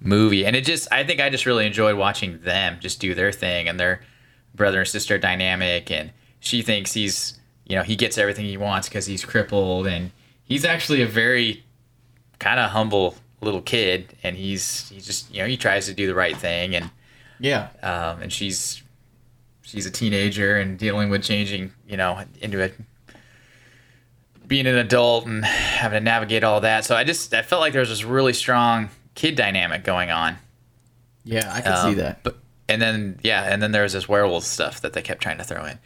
movie. 0.00 0.44
And 0.44 0.56
it 0.56 0.64
just 0.64 0.88
I 0.92 1.04
think 1.04 1.20
I 1.20 1.30
just 1.30 1.46
really 1.46 1.66
enjoyed 1.66 1.96
watching 1.96 2.40
them 2.42 2.78
just 2.80 3.00
do 3.00 3.14
their 3.14 3.32
thing 3.32 3.68
and 3.68 3.78
their 3.80 4.02
brother 4.54 4.80
and 4.80 4.88
sister 4.88 5.16
dynamic. 5.16 5.90
And 5.90 6.12
she 6.40 6.60
thinks 6.62 6.92
he's 6.92 7.38
you 7.66 7.76
know 7.76 7.82
he 7.82 7.96
gets 7.96 8.18
everything 8.18 8.44
he 8.44 8.56
wants 8.56 8.88
because 8.88 9.06
he's 9.06 9.24
crippled 9.24 9.86
and 9.86 10.10
he's 10.44 10.64
actually 10.64 11.00
a 11.00 11.06
very 11.06 11.64
kind 12.40 12.58
of 12.58 12.70
humble 12.70 13.14
little 13.40 13.62
kid 13.62 14.12
and 14.24 14.36
he's 14.36 14.88
he 14.90 15.00
just 15.00 15.32
you 15.32 15.40
know 15.40 15.46
he 15.46 15.56
tries 15.56 15.86
to 15.86 15.94
do 15.94 16.06
the 16.08 16.14
right 16.14 16.36
thing 16.36 16.74
and 16.74 16.90
yeah, 17.42 17.68
um, 17.82 18.20
and 18.20 18.30
she's 18.32 18.82
she's 19.62 19.86
a 19.86 19.90
teenager 19.90 20.58
and 20.58 20.78
dealing 20.78 21.08
with 21.08 21.22
changing, 21.22 21.72
you 21.88 21.96
know, 21.96 22.22
into 22.42 22.62
a 22.62 22.70
being 24.46 24.66
an 24.66 24.76
adult 24.76 25.26
and 25.26 25.44
having 25.44 26.00
to 26.00 26.04
navigate 26.04 26.44
all 26.44 26.60
that. 26.60 26.84
So 26.84 26.96
I 26.96 27.04
just 27.04 27.32
I 27.32 27.40
felt 27.42 27.60
like 27.60 27.72
there 27.72 27.80
was 27.80 27.88
this 27.88 28.04
really 28.04 28.32
strong 28.34 28.90
kid 29.14 29.36
dynamic 29.36 29.84
going 29.84 30.10
on. 30.10 30.36
yeah. 31.24 31.50
I 31.54 31.60
can 31.62 31.72
Um, 31.72 31.90
see 31.90 31.94
that. 32.00 32.22
But 32.22 32.36
and 32.68 32.82
then 32.82 33.18
yeah, 33.22 33.44
and 33.44 33.62
then 33.62 33.72
there 33.72 33.84
was 33.84 33.92
this 33.94 34.06
werewolf 34.08 34.44
stuff 34.44 34.80
that 34.82 34.92
they 34.92 35.00
kept 35.02 35.22
trying 35.22 35.38
to 35.38 35.44
throw 35.44 35.64
in, 35.64 35.78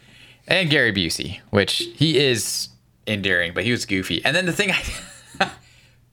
and 0.49 0.69
Gary 0.69 0.91
Busey, 0.91 1.39
which 1.51 1.77
he 1.95 2.17
is 2.17 2.67
endearing, 3.07 3.53
but 3.53 3.63
he 3.63 3.71
was 3.71 3.85
goofy. 3.85 4.23
And 4.25 4.35
then 4.35 4.45
the 4.45 4.53
thing 4.53 4.71
I. 4.71 4.83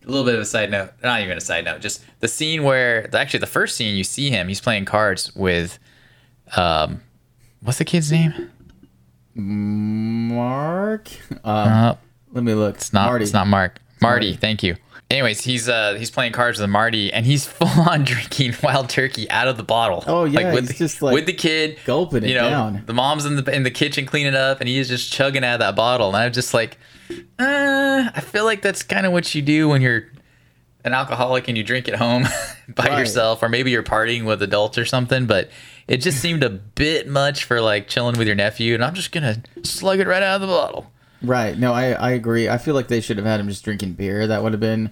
A 0.05 0.09
little 0.11 0.25
bit 0.25 0.35
of 0.35 0.41
a 0.41 0.45
side 0.45 0.71
note, 0.71 0.91
not 1.03 1.21
even 1.21 1.37
a 1.39 1.41
side 1.41 1.65
note, 1.65 1.81
just 1.81 2.05
the 2.21 2.29
scene 2.29 2.65
where 2.65 3.09
actually 3.15 3.41
the 3.41 3.47
first 3.47 3.77
scene 3.77 3.95
you 3.97 4.03
see 4.05 4.31
him, 4.31 4.49
he's 4.49 4.61
playing 4.61 4.85
cards 4.85 5.35
with, 5.37 5.79
um, 6.57 7.03
what's 7.63 7.79
the 7.79 7.85
kid's 7.85 8.11
name? 8.11 8.51
Mark. 9.35 11.09
Um, 11.45 11.69
Uh, 11.69 11.95
let 12.33 12.45
me 12.45 12.55
look. 12.55 12.77
it's 12.77 12.93
not. 12.93 13.07
Marty. 13.07 13.23
It's 13.25 13.33
not 13.33 13.47
Mark. 13.47 13.81
Marty, 14.01 14.27
Marty. 14.31 14.37
Thank 14.37 14.63
you. 14.63 14.77
Anyways, 15.13 15.43
he's 15.43 15.69
uh 15.69 15.95
he's 15.99 16.11
playing 16.11 16.33
cards 16.33 16.59
with 16.59 16.71
Marty, 16.71 17.13
and 17.13 17.27
he's 17.27 17.45
full 17.47 17.69
on 17.69 18.05
drinking 18.05 18.55
wild 18.63 18.89
turkey 18.89 19.31
out 19.31 19.47
of 19.47 19.59
the 19.59 19.63
bottle. 19.63 20.03
Oh, 20.07 20.25
yeah, 20.25 20.53
with 20.55 20.61
he's 20.61 20.69
the, 20.69 20.75
just, 20.75 21.03
like, 21.03 21.13
with 21.15 21.27
the 21.27 21.35
kid 21.35 21.79
gulping 21.85 22.25
it 22.25 22.31
you 22.31 22.35
know, 22.35 22.49
down. 22.49 22.83
The 22.87 22.95
mom's 22.95 23.27
in 23.27 23.37
the 23.37 23.55
in 23.55 23.63
the 23.63 23.71
kitchen 23.71 24.07
cleaning 24.07 24.35
up, 24.35 24.61
and 24.61 24.69
he's 24.69 24.89
just 24.89 25.13
chugging 25.13 25.45
out 25.45 25.55
of 25.55 25.61
that 25.61 25.77
bottle. 25.77 26.09
And 26.09 26.17
I'm 26.17 26.33
just 26.33 26.55
like, 26.55 26.79
uh, 27.39 28.11
I 28.15 28.21
feel 28.23 28.45
like 28.45 28.63
that's 28.63 28.83
kind 28.83 29.05
of 29.05 29.13
what 29.13 29.35
you 29.35 29.43
do 29.43 29.69
when 29.69 29.83
you're 29.83 30.05
an 30.85 30.95
alcoholic 30.95 31.47
and 31.47 31.57
you 31.59 31.63
drink 31.63 31.89
at 31.89 31.95
home 31.97 32.25
by 32.75 32.87
Right. 32.87 32.99
yourself, 32.99 33.43
or 33.43 33.49
maybe 33.51 33.71
you're 33.71 33.83
partying 33.83 34.25
with 34.25 34.43
adults 34.43 34.79
or 34.79 34.87
something. 34.87 35.27
But 35.27 35.51
it 35.87 35.99
just 35.99 36.21
seemed 36.21 36.43
a 36.43 36.49
bit 36.51 37.07
much 37.07 37.45
for 37.45 37.61
like 37.61 37.87
chilling 37.87 38.17
with 38.17 38.27
your 38.27 38.37
nephew, 38.37 38.75
and 38.75 38.83
I'm 38.83 38.95
just 38.95 39.13
gonna 39.13 39.43
slug 39.63 40.01
it 40.01 40.07
right 40.07 40.23
out 40.23 40.37
of 40.37 40.41
the 40.41 40.47
bottle. 40.47 40.91
Right. 41.23 41.57
No, 41.59 41.73
I, 41.73 41.93
I 41.93 42.11
agree. 42.13 42.49
I 42.49 42.59
feel 42.59 42.75
like 42.75 42.89
they 42.89 43.01
should 43.01 43.17
have 43.17 43.27
had 43.27 43.41
him 43.41 43.49
just 43.49 43.65
drinking 43.65 43.93
beer. 43.95 44.27
That 44.27 44.43
would 44.43 44.53
have 44.53 44.61
been 44.61 44.91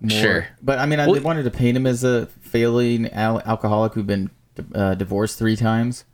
more. 0.00 0.10
Sure. 0.20 0.46
But 0.62 0.78
I 0.78 0.86
mean, 0.86 1.00
I 1.00 1.06
Well- 1.08 1.20
wanted 1.22 1.44
to 1.44 1.50
paint 1.50 1.76
him 1.76 1.86
as 1.86 2.04
a 2.04 2.26
failing 2.26 3.10
al- 3.12 3.40
alcoholic 3.40 3.94
who'd 3.94 4.06
been 4.06 4.30
uh, 4.74 4.94
divorced 4.94 5.38
three 5.38 5.56
times. 5.56 6.04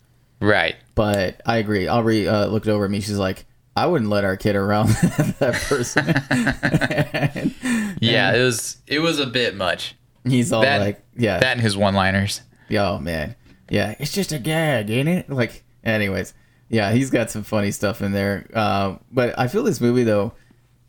Right. 0.40 0.76
But 0.94 1.40
I 1.46 1.56
agree. 1.56 1.86
Aubrey 1.88 2.28
uh, 2.28 2.46
looked 2.46 2.68
over 2.68 2.84
at 2.84 2.90
me. 2.90 3.00
She's 3.00 3.18
like, 3.18 3.46
I 3.74 3.86
wouldn't 3.86 4.10
let 4.10 4.24
our 4.24 4.36
kid 4.36 4.54
around 4.56 4.88
that 5.38 5.54
person. 5.68 6.06
And 6.30 7.54
Yeah, 8.02 8.34
it 8.34 8.40
was 8.42 8.78
it 8.86 8.98
was 9.00 9.18
a 9.18 9.26
bit 9.26 9.54
much. 9.56 9.94
he's 10.24 10.52
all 10.52 10.62
That 10.62 10.80
like, 10.80 11.02
yeah. 11.16 11.38
that 11.38 11.52
and 11.52 11.60
his 11.60 11.76
one-liners. 11.76 12.42
Oh 12.72 12.98
man, 12.98 13.34
yeah, 13.70 13.94
it's 13.98 14.12
just 14.12 14.32
a 14.32 14.38
gag, 14.38 14.90
ain't 14.90 15.08
it? 15.08 15.30
Like, 15.30 15.62
anyways, 15.84 16.34
yeah, 16.68 16.92
he's 16.92 17.10
got 17.10 17.30
some 17.30 17.42
funny 17.42 17.70
stuff 17.70 18.02
in 18.02 18.12
there. 18.12 18.48
Uh, 18.52 18.96
but 19.10 19.38
I 19.38 19.48
feel 19.48 19.62
this 19.62 19.80
movie 19.80 20.04
though, 20.04 20.32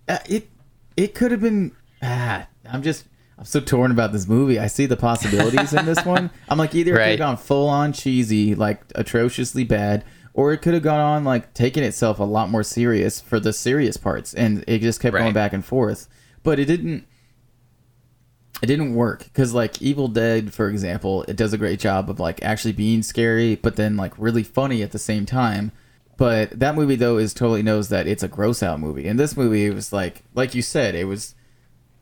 uh, 0.08 0.20
it 0.28 0.50
it 0.96 1.14
could 1.16 1.32
have 1.32 1.42
been. 1.42 1.76
Ah, 2.02 2.48
I'm 2.70 2.84
just 2.84 3.06
I'm 3.38 3.46
so 3.46 3.60
torn 3.60 3.92
about 3.92 4.14
this 4.14 4.28
movie. 4.28 4.60
I 4.60 4.68
see 4.68 4.86
the 4.86 4.98
possibilities 4.98 5.74
in 5.74 5.86
this 5.86 6.04
one. 6.04 6.32
I'm 6.50 6.58
like 6.58 6.74
either 6.74 6.94
it 6.94 6.98
could 6.98 7.10
have 7.10 7.20
gone 7.20 7.38
full 7.38 7.68
on 7.68 7.94
cheesy, 7.94 8.56
like 8.56 8.82
atrociously 8.96 9.64
bad, 9.64 10.04
or 10.34 10.54
it 10.54 10.60
could 10.60 10.74
have 10.74 10.84
gone 10.84 11.00
on 11.00 11.24
like 11.24 11.54
taking 11.54 11.84
itself 11.84 12.20
a 12.20 12.24
lot 12.24 12.50
more 12.50 12.64
serious 12.64 13.22
for 13.22 13.40
the 13.40 13.54
serious 13.54 13.98
parts, 13.98 14.34
and 14.34 14.64
it 14.68 14.80
just 14.80 15.00
kept 15.00 15.16
going 15.16 15.34
back 15.34 15.54
and 15.54 15.64
forth. 15.64 16.08
But 16.42 16.60
it 16.60 16.66
didn't 16.66 17.06
it 18.62 18.66
didn't 18.66 18.96
work 18.96 19.24
because 19.26 19.54
like 19.54 19.82
evil 19.82 20.08
dead 20.08 20.54
for 20.54 20.70
example 20.70 21.24
it 21.24 21.36
does 21.36 21.54
a 21.54 21.58
great 21.58 21.80
job 21.80 22.10
of 22.10 22.20
like 22.20 22.42
actually 22.44 22.72
being 22.72 23.04
scary 23.04 23.56
but 23.56 23.76
then 23.76 23.96
like 23.96 24.14
really 24.18 24.44
funny 24.44 24.82
at 24.82 24.92
the 24.92 25.00
same 25.00 25.26
time. 25.26 25.72
But 26.18 26.60
that 26.60 26.74
movie 26.74 26.96
though 26.96 27.18
is 27.18 27.34
totally 27.34 27.62
knows 27.62 27.90
that 27.90 28.08
it's 28.08 28.24
a 28.24 28.28
gross 28.28 28.64
out 28.64 28.80
movie. 28.80 29.08
And 29.08 29.20
this 29.20 29.38
movie 29.38 29.66
it 29.68 29.74
was 29.74 29.94
like 29.94 30.24
like 30.34 30.56
you 30.56 30.62
said 30.62 30.96
it 30.96 31.06
was 31.06 31.36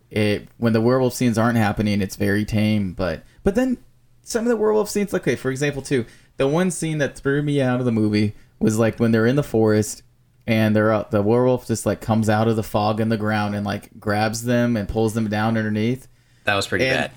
it 0.10 0.48
when 0.58 0.74
the 0.74 0.82
werewolf 0.82 1.14
scenes 1.14 1.38
aren't 1.38 1.58
happening 1.58 2.02
it's 2.02 2.16
very 2.16 2.46
tame 2.46 2.94
but 2.94 3.24
but 3.44 3.56
then 3.56 3.78
some 4.22 4.44
of 4.46 4.50
the 4.50 4.56
werewolf 4.56 4.90
scenes 4.90 5.14
okay 5.14 5.36
for 5.36 5.50
example 5.52 5.82
too 5.82 6.06
the 6.38 6.48
one 6.48 6.72
scene 6.72 7.00
that 7.00 7.18
threw 7.18 7.42
me 7.42 7.62
out 7.62 7.80
of 7.80 7.86
the 7.86 7.92
movie 7.92 8.34
was 8.60 8.78
like 8.78 9.00
when 9.00 9.12
they're 9.12 9.26
in 9.26 9.36
the 9.36 9.44
forest 9.44 10.04
and 10.48 10.76
they're 10.76 10.92
out 10.92 11.12
the 11.12 11.22
werewolf 11.22 11.68
just 11.68 11.86
like 11.86 12.02
comes 12.02 12.30
out 12.30 12.48
of 12.48 12.56
the 12.56 12.64
fog 12.64 13.00
in 13.00 13.10
the 13.10 13.18
ground 13.18 13.56
and 13.56 13.66
like 13.66 13.90
grabs 14.00 14.44
them 14.44 14.78
and 14.78 14.88
pulls 14.88 15.14
them 15.16 15.28
down 15.28 15.58
underneath 15.58 16.08
That 16.46 16.56
was 16.56 16.68
pretty 16.68 16.86
and, 16.86 16.96
bad. 16.96 17.12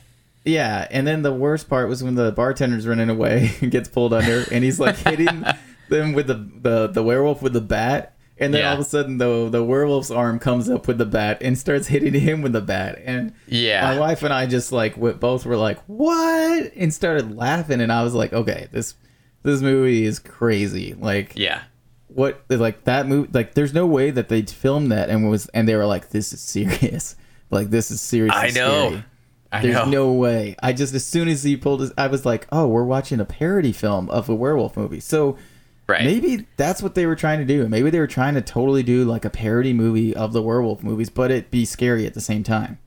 Yeah, 0.44 0.86
and 0.90 1.06
then 1.06 1.22
the 1.22 1.32
worst 1.32 1.68
part 1.68 1.88
was 1.88 2.02
when 2.02 2.14
the 2.14 2.32
bartender's 2.32 2.86
running 2.86 3.10
away 3.10 3.52
and 3.60 3.70
gets 3.70 3.88
pulled 3.88 4.12
under, 4.12 4.44
and 4.50 4.64
he's 4.64 4.80
like 4.80 4.96
hitting 4.96 5.44
them 5.88 6.12
with 6.12 6.26
the, 6.26 6.34
the 6.34 6.86
the 6.88 7.02
werewolf 7.02 7.40
with 7.42 7.52
the 7.52 7.60
bat, 7.60 8.14
And 8.40 8.54
then 8.54 8.60
Yeah. 8.62 8.68
all 8.68 8.74
of 8.74 8.80
a 8.80 8.84
sudden, 8.84 9.18
the 9.18 9.48
the 9.50 9.62
werewolf's 9.64 10.10
arm 10.10 10.38
comes 10.38 10.70
up 10.70 10.86
with 10.86 10.96
the 10.98 11.04
bat 11.06 11.38
and 11.42 11.58
starts 11.58 11.88
hitting 11.88 12.14
him 12.14 12.40
with 12.42 12.52
the 12.52 12.60
bat. 12.60 13.00
And 13.04 13.32
Yeah. 13.46 13.82
my 13.94 13.98
wife 13.98 14.22
and 14.22 14.32
I 14.32 14.46
just 14.46 14.70
like 14.72 14.96
we 14.96 15.12
both 15.12 15.44
were 15.44 15.56
like, 15.56 15.78
"What?" 15.86 16.72
and 16.76 16.92
started 16.94 17.36
laughing. 17.36 17.80
And 17.80 17.92
I 17.92 18.02
was 18.02 18.14
like, 18.14 18.32
"Okay, 18.32 18.68
this 18.72 18.94
this 19.42 19.60
movie 19.60 20.04
is 20.04 20.18
crazy. 20.18 20.94
Like, 20.98 21.32
Yeah. 21.36 21.62
what? 22.08 22.42
Like 22.48 22.84
that 22.84 23.06
movie? 23.06 23.28
Like, 23.32 23.54
there's 23.54 23.74
no 23.74 23.86
way 23.86 24.10
that 24.10 24.28
they 24.28 24.42
filmed 24.42 24.92
that 24.92 25.10
and 25.10 25.28
was 25.28 25.48
and 25.48 25.68
they 25.68 25.76
were 25.76 25.86
like, 25.86 26.10
"This 26.10 26.32
is 26.32 26.40
serious. 26.40 27.16
Like, 27.50 27.70
this 27.70 27.90
is 27.90 28.00
serious." 28.00 28.34
I 28.36 28.50
know. 28.50 29.02
I 29.50 29.62
There's 29.62 29.74
know. 29.76 29.84
no 29.86 30.12
way. 30.12 30.56
I 30.62 30.72
just 30.72 30.92
as 30.94 31.06
soon 31.06 31.26
as 31.28 31.42
he 31.42 31.56
pulled 31.56 31.80
his, 31.80 31.92
I 31.96 32.06
was 32.08 32.26
like, 32.26 32.46
"Oh, 32.52 32.66
we're 32.68 32.84
watching 32.84 33.18
a 33.20 33.24
parody 33.24 33.72
film 33.72 34.10
of 34.10 34.28
a 34.28 34.34
werewolf 34.34 34.76
movie." 34.76 35.00
So 35.00 35.38
right. 35.86 36.04
maybe 36.04 36.46
that's 36.58 36.82
what 36.82 36.94
they 36.94 37.06
were 37.06 37.16
trying 37.16 37.38
to 37.38 37.46
do. 37.46 37.66
Maybe 37.68 37.88
they 37.88 37.98
were 37.98 38.06
trying 38.06 38.34
to 38.34 38.42
totally 38.42 38.82
do 38.82 39.04
like 39.04 39.24
a 39.24 39.30
parody 39.30 39.72
movie 39.72 40.14
of 40.14 40.32
the 40.34 40.42
werewolf 40.42 40.82
movies, 40.82 41.08
but 41.08 41.30
it 41.30 41.50
be 41.50 41.64
scary 41.64 42.04
at 42.06 42.12
the 42.14 42.20
same 42.20 42.42
time. 42.42 42.78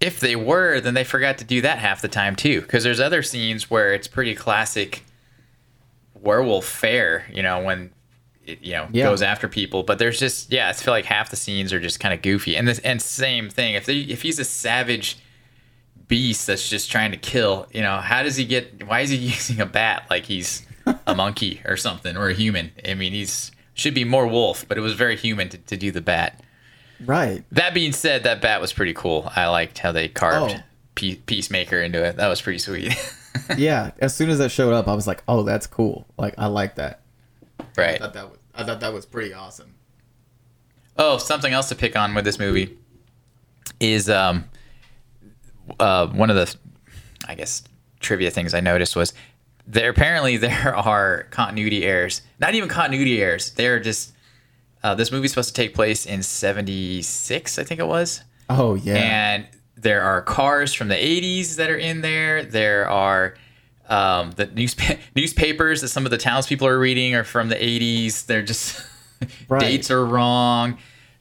if 0.00 0.18
they 0.20 0.34
were, 0.36 0.80
then 0.80 0.94
they 0.94 1.02
forgot 1.04 1.38
to 1.38 1.44
do 1.44 1.60
that 1.60 1.78
half 1.78 2.00
the 2.02 2.08
time 2.08 2.34
too. 2.36 2.60
Because 2.62 2.82
there's 2.84 3.00
other 3.00 3.22
scenes 3.22 3.68
where 3.70 3.92
it's 3.92 4.06
pretty 4.08 4.34
classic 4.34 5.04
werewolf 6.20 6.64
fare. 6.66 7.24
You 7.32 7.42
know 7.42 7.62
when 7.62 7.90
it 8.44 8.60
you 8.62 8.72
know 8.72 8.88
Yeah. 8.92 9.04
goes 9.04 9.22
after 9.22 9.48
people, 9.48 9.82
but 9.82 9.98
there's 9.98 10.18
just 10.18 10.52
yeah, 10.52 10.68
I 10.68 10.72
feel 10.72 10.92
like 10.94 11.04
half 11.04 11.30
the 11.30 11.36
scenes 11.36 11.72
are 11.72 11.80
just 11.80 12.00
kind 12.00 12.14
of 12.14 12.22
goofy. 12.22 12.56
And 12.56 12.66
this 12.66 12.78
and 12.80 13.00
same 13.00 13.48
thing 13.48 13.74
if 13.74 13.86
they 13.86 13.98
if 13.98 14.22
he's 14.22 14.38
a 14.38 14.44
savage 14.44 15.18
beast 16.08 16.46
that's 16.46 16.68
just 16.68 16.90
trying 16.90 17.10
to 17.12 17.16
kill, 17.16 17.66
you 17.72 17.82
know, 17.82 17.98
how 17.98 18.22
does 18.22 18.36
he 18.36 18.44
get? 18.44 18.86
Why 18.86 19.00
is 19.00 19.10
he 19.10 19.16
using 19.16 19.60
a 19.60 19.66
bat 19.66 20.06
like 20.10 20.24
he's 20.24 20.66
a 21.06 21.14
monkey 21.14 21.60
or 21.64 21.76
something 21.76 22.16
or 22.16 22.28
a 22.28 22.34
human? 22.34 22.72
I 22.86 22.94
mean, 22.94 23.12
he's 23.12 23.52
should 23.74 23.94
be 23.94 24.04
more 24.04 24.26
wolf, 24.26 24.66
but 24.68 24.76
it 24.76 24.80
was 24.80 24.94
very 24.94 25.16
human 25.16 25.48
to, 25.50 25.58
to 25.58 25.76
do 25.76 25.90
the 25.92 26.00
bat. 26.00 26.42
Right. 27.04 27.44
That 27.52 27.74
being 27.74 27.92
said, 27.92 28.24
that 28.24 28.40
bat 28.40 28.60
was 28.60 28.72
pretty 28.72 28.94
cool. 28.94 29.30
I 29.36 29.46
liked 29.46 29.78
how 29.78 29.92
they 29.92 30.08
carved 30.08 30.56
Oh. 30.58 30.62
Pe- 30.96 31.14
Peacemaker 31.14 31.80
into 31.80 32.02
it. 32.02 32.16
That 32.16 32.26
was 32.26 32.42
pretty 32.42 32.58
sweet. 32.58 32.92
yeah. 33.56 33.92
As 34.00 34.16
soon 34.16 34.30
as 34.30 34.38
that 34.38 34.50
showed 34.50 34.72
up, 34.74 34.88
I 34.88 34.94
was 34.94 35.06
like, 35.06 35.22
"Oh, 35.28 35.44
that's 35.44 35.68
cool. 35.68 36.06
Like, 36.18 36.34
I 36.38 36.46
like 36.46 36.74
that." 36.74 37.02
Right. 37.76 37.78
I 37.78 37.82
right. 37.92 38.00
thought 38.00 38.14
that 38.14 38.30
was 38.30 38.38
I 38.54 38.64
thought 38.64 38.80
that 38.80 38.92
was 38.92 39.06
pretty 39.06 39.32
awesome. 39.32 39.74
Oh, 40.96 41.18
something 41.18 41.52
else 41.52 41.68
to 41.68 41.76
pick 41.76 41.94
on 41.94 42.12
with 42.14 42.24
this 42.24 42.40
movie 42.40 42.76
is 43.78 44.10
um 44.10 44.46
uh 45.80 46.06
one 46.08 46.30
of 46.30 46.36
the 46.36 46.54
I 47.26 47.34
guess 47.34 47.62
trivia 48.00 48.30
things 48.30 48.54
I 48.54 48.60
noticed 48.60 48.94
was 48.96 49.12
there 49.66 49.90
apparently 49.90 50.36
there 50.36 50.74
are 50.92 51.26
continuity 51.30 51.84
errors. 51.84 52.22
Not 52.40 52.54
even 52.54 52.68
continuity 52.68 53.20
errors. 53.22 53.50
They're 53.52 53.80
just 53.80 54.12
uh, 54.82 54.94
this 54.94 55.10
movie's 55.10 55.32
supposed 55.32 55.48
to 55.54 55.60
take 55.60 55.74
place 55.74 56.06
in 56.06 56.22
76, 56.22 57.58
I 57.58 57.64
think 57.64 57.80
it 57.80 57.86
was. 57.86 58.22
Oh 58.48 58.74
yeah. 58.76 58.94
and 58.94 59.46
there 59.76 60.02
are 60.02 60.22
cars 60.22 60.72
from 60.72 60.88
the 60.88 60.94
80s 60.94 61.56
that 61.56 61.68
are 61.70 61.76
in 61.76 62.00
there. 62.00 62.44
There 62.44 62.88
are 62.88 63.34
um, 63.88 64.30
the 64.32 64.46
newspa- 64.46 64.98
newspapers 65.16 65.80
that 65.82 65.88
some 65.88 66.04
of 66.04 66.10
the 66.10 66.18
townspeople 66.18 66.66
are 66.66 66.78
reading 66.78 67.14
are 67.14 67.24
from 67.24 67.48
the 67.48 67.56
80s. 67.56 68.26
They're 68.26 68.42
just 68.42 68.84
Right. 69.48 69.60
dates 69.60 69.90
are 69.90 70.04
wrong. 70.06 70.78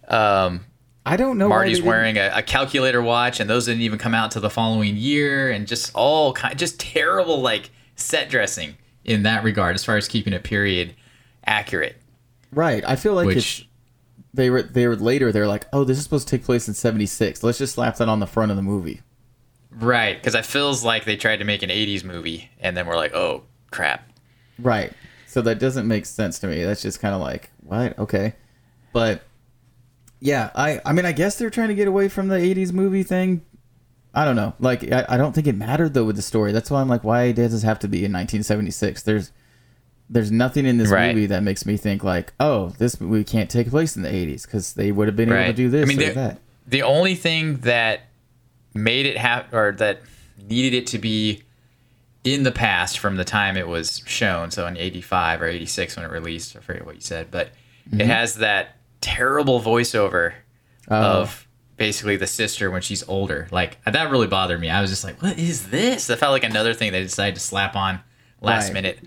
Um, 0.08 0.62
I 1.08 1.18
don't 1.18 1.38
know. 1.38 1.50
Marty's 1.50 1.82
wearing 1.82 2.18
a, 2.18 2.32
a 2.36 2.44
calculator 2.44 3.02
watch, 3.02 3.40
and 3.40 3.50
those 3.50 3.66
didn't 3.66 3.82
even 3.82 3.98
come 3.98 4.14
out 4.14 4.32
till 4.32 4.42
the 4.42 4.50
following 4.50 4.96
year, 4.96 5.50
and 5.50 5.68
just 5.68 5.92
all 5.94 6.34
kind, 6.34 6.58
just 6.58 6.80
terrible 6.80 7.42
like 7.42 7.70
set 7.96 8.30
dressing 8.30 8.76
in 9.04 9.24
that 9.24 9.44
regard, 9.44 9.76
as 9.76 9.84
far 9.84 9.98
as 9.98 10.08
keeping 10.08 10.34
a 10.34 10.40
period 10.40 10.94
accurate. 11.46 11.96
Right. 12.52 12.84
I 12.86 12.96
feel 12.96 13.14
like 13.14 13.28
Which- 13.28 13.38
it's 13.38 13.64
they 14.34 14.50
were 14.50 14.62
they 14.62 14.88
were 14.88 14.96
later. 14.96 15.32
They're 15.32 15.48
like, 15.48 15.66
"Oh, 15.74 15.84
this 15.84 15.98
is 15.98 16.04
supposed 16.04 16.28
to 16.28 16.38
take 16.38 16.46
place 16.46 16.68
in 16.68 16.74
'76. 16.74 17.42
Let's 17.44 17.58
just 17.58 17.76
slap 17.76 17.96
that 17.98 18.10
on 18.10 18.20
the 18.20 18.28
front 18.28 18.52
of 18.52 18.58
the 18.58 18.64
movie." 18.64 19.02
Right, 19.72 20.18
because 20.18 20.34
it 20.36 20.46
feels 20.46 20.84
like 20.84 21.06
they 21.06 21.16
tried 21.16 21.38
to 21.38 21.46
make 21.46 21.62
an 21.62 21.70
80s 21.70 22.04
movie, 22.04 22.50
and 22.60 22.76
then 22.76 22.88
we're 22.88 22.96
like, 22.96 23.14
oh 23.14 23.44
crap. 23.72 24.10
Right. 24.58 24.92
So 25.28 25.42
that 25.42 25.60
doesn't 25.60 25.88
make 25.88 26.06
sense 26.06 26.40
to 26.40 26.48
me. 26.48 26.64
That's 26.64 26.82
just 26.82 27.00
kind 27.00 27.14
of 27.14 27.22
like, 27.22 27.52
what? 27.62 27.98
Okay. 28.00 28.34
But 28.94 29.22
yeah, 30.20 30.50
I 30.56 30.82
I 30.86 30.94
mean, 30.94 31.06
I 31.06 31.12
guess 31.12 31.38
they're 31.38 31.50
trying 31.50 31.70
to 31.70 31.76
get 31.76 31.88
away 31.88 32.08
from 32.10 32.28
the 32.28 32.38
80s 32.38 32.74
movie 32.74 33.04
thing. 33.04 33.42
I 34.14 34.26
don't 34.26 34.36
know. 34.36 34.54
Like 34.60 34.92
I, 34.92 35.06
I 35.10 35.18
don't 35.18 35.34
think 35.34 35.48
it 35.48 35.56
mattered 35.56 35.94
though 35.94 36.06
with 36.06 36.16
the 36.16 36.22
story. 36.22 36.52
That's 36.52 36.72
why 36.72 36.82
I'm 36.82 36.90
like, 36.90 37.04
why 37.04 37.32
does 37.32 37.52
this 37.52 37.64
have 37.64 37.80
to 37.80 37.88
be 37.88 37.98
in 38.00 38.12
1976? 38.14 39.04
There's 39.04 39.32
there's 40.10 40.32
nothing 40.32 40.66
in 40.66 40.78
this 40.78 40.90
Right. 40.90 41.14
movie 41.14 41.26
that 41.28 41.44
makes 41.44 41.66
me 41.66 41.76
think 41.78 42.04
like, 42.04 42.34
oh, 42.40 42.70
this 42.78 43.00
movie 43.02 43.24
can't 43.26 43.50
take 43.50 43.70
place 43.70 43.96
in 43.98 44.04
the 44.04 44.10
80s 44.10 44.44
because 44.44 44.74
they 44.74 44.92
would 44.92 45.08
have 45.08 45.16
been 45.18 45.32
able 45.32 45.48
to 45.48 45.54
do 45.54 45.70
this 45.70 45.84
I 45.84 45.86
mean, 45.88 46.02
or 46.02 46.06
the- 46.08 46.14
that. 46.14 46.40
The 46.66 46.82
only 46.84 47.14
thing 47.16 47.58
that 47.58 48.02
made 48.74 49.06
it 49.06 49.18
happen 49.18 49.58
or 49.58 49.72
that 49.74 50.02
needed 50.50 50.74
it 50.78 50.88
to 50.88 50.98
be 50.98 51.44
in 52.24 52.44
the 52.44 52.52
past 52.52 53.00
from 53.00 53.18
the 53.18 53.24
time 53.26 53.56
it 53.58 53.68
was 53.68 54.02
shown, 54.06 54.50
so 54.52 54.66
in 54.68 54.76
85 54.78 55.42
or 55.42 55.46
86 55.48 55.96
when 55.96 56.06
it 56.06 56.12
released, 56.12 56.56
I 56.56 56.60
forget 56.62 56.86
what 56.86 56.96
you 56.96 57.02
said, 57.02 57.28
but 57.30 57.50
Mm-hmm. 57.90 58.02
it 58.02 58.08
has 58.08 58.36
that 58.36 58.77
terrible 59.08 59.62
voiceover 59.62 60.34
Oh. 60.90 60.96
of 60.96 61.48
basically 61.78 62.16
the 62.18 62.28
sister 62.28 62.72
when 62.72 62.82
she's 62.82 63.04
older. 63.08 63.48
Like 63.52 63.78
that 63.86 64.10
really 64.10 64.28
bothered 64.28 64.60
me. 64.60 64.70
I 64.70 64.82
was 64.82 64.90
just 64.90 65.04
like, 65.04 65.22
"What 65.22 65.38
is 65.38 65.70
this?" 65.70 66.08
That 66.08 66.18
felt 66.20 66.32
like 66.32 66.44
another 66.44 66.74
thing 66.74 66.92
they 66.92 67.04
decided 67.04 67.36
to 67.36 67.42
slap 67.42 67.76
on 67.76 68.00
last 68.42 68.66
Right. 68.66 68.74
minute. 68.74 69.00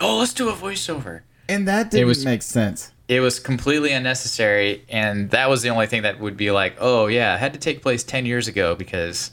Oh, 0.00 0.18
let's 0.18 0.32
do 0.34 0.48
a 0.48 0.52
voiceover. 0.52 1.20
And 1.48 1.66
that 1.68 1.90
didn't 1.90 2.08
was- 2.08 2.24
make 2.24 2.42
sense. 2.42 2.92
It 3.08 3.20
was 3.20 3.38
completely 3.38 3.92
unnecessary, 3.92 4.84
and 4.88 5.30
that 5.30 5.48
was 5.48 5.62
the 5.62 5.68
only 5.70 5.86
thing 5.86 6.02
that 6.02 6.18
would 6.18 6.36
be 6.36 6.50
like, 6.50 6.76
"Oh 6.80 7.06
yeah, 7.06 7.34
it 7.36 7.38
had 7.38 7.52
to 7.52 7.58
take 7.60 7.80
place 7.80 8.02
ten 8.02 8.26
years 8.26 8.48
ago 8.48 8.74
because 8.74 9.30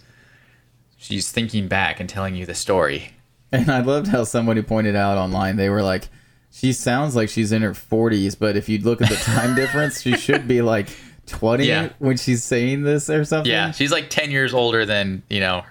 she's 0.97 1.31
thinking 1.31 1.67
back 1.67 1.99
and 1.99 2.07
telling 2.09 2.35
you 2.35 2.45
the 2.45 2.53
story." 2.55 3.13
And 3.51 3.69
I 3.71 3.79
loved 3.81 4.07
how 4.07 4.23
somebody 4.25 4.61
pointed 4.61 4.95
out 4.95 5.17
online, 5.17 5.55
they 5.57 5.69
were 5.69 5.81
like, 5.83 6.09
she 6.53 6.71
sounds 6.71 7.15
like 7.15 7.29
she's 7.29 7.51
in 7.51 7.63
her 7.63 7.71
40s, 7.71 8.37
but 8.37 8.55
if 8.55 8.69
you 8.69 8.77
look 8.79 9.01
at 9.01 9.09
the 9.09 9.15
time 9.15 9.55
difference, 9.61 10.01
she 10.01 10.15
should 10.15 10.47
be 10.47 10.61
like 10.61 10.87
20 11.25 11.65
Yeah. 11.65 11.89
when 11.99 12.15
she's 12.17 12.43
saying 12.43 12.83
this 12.83 13.09
or 13.09 13.25
something. 13.25 13.51
Yeah, 13.51 13.71
she's 13.71 13.91
like 13.91 14.09
ten 14.09 14.29
years 14.31 14.53
older 14.53 14.85
than 14.85 15.23
you 15.29 15.39
know 15.39 15.63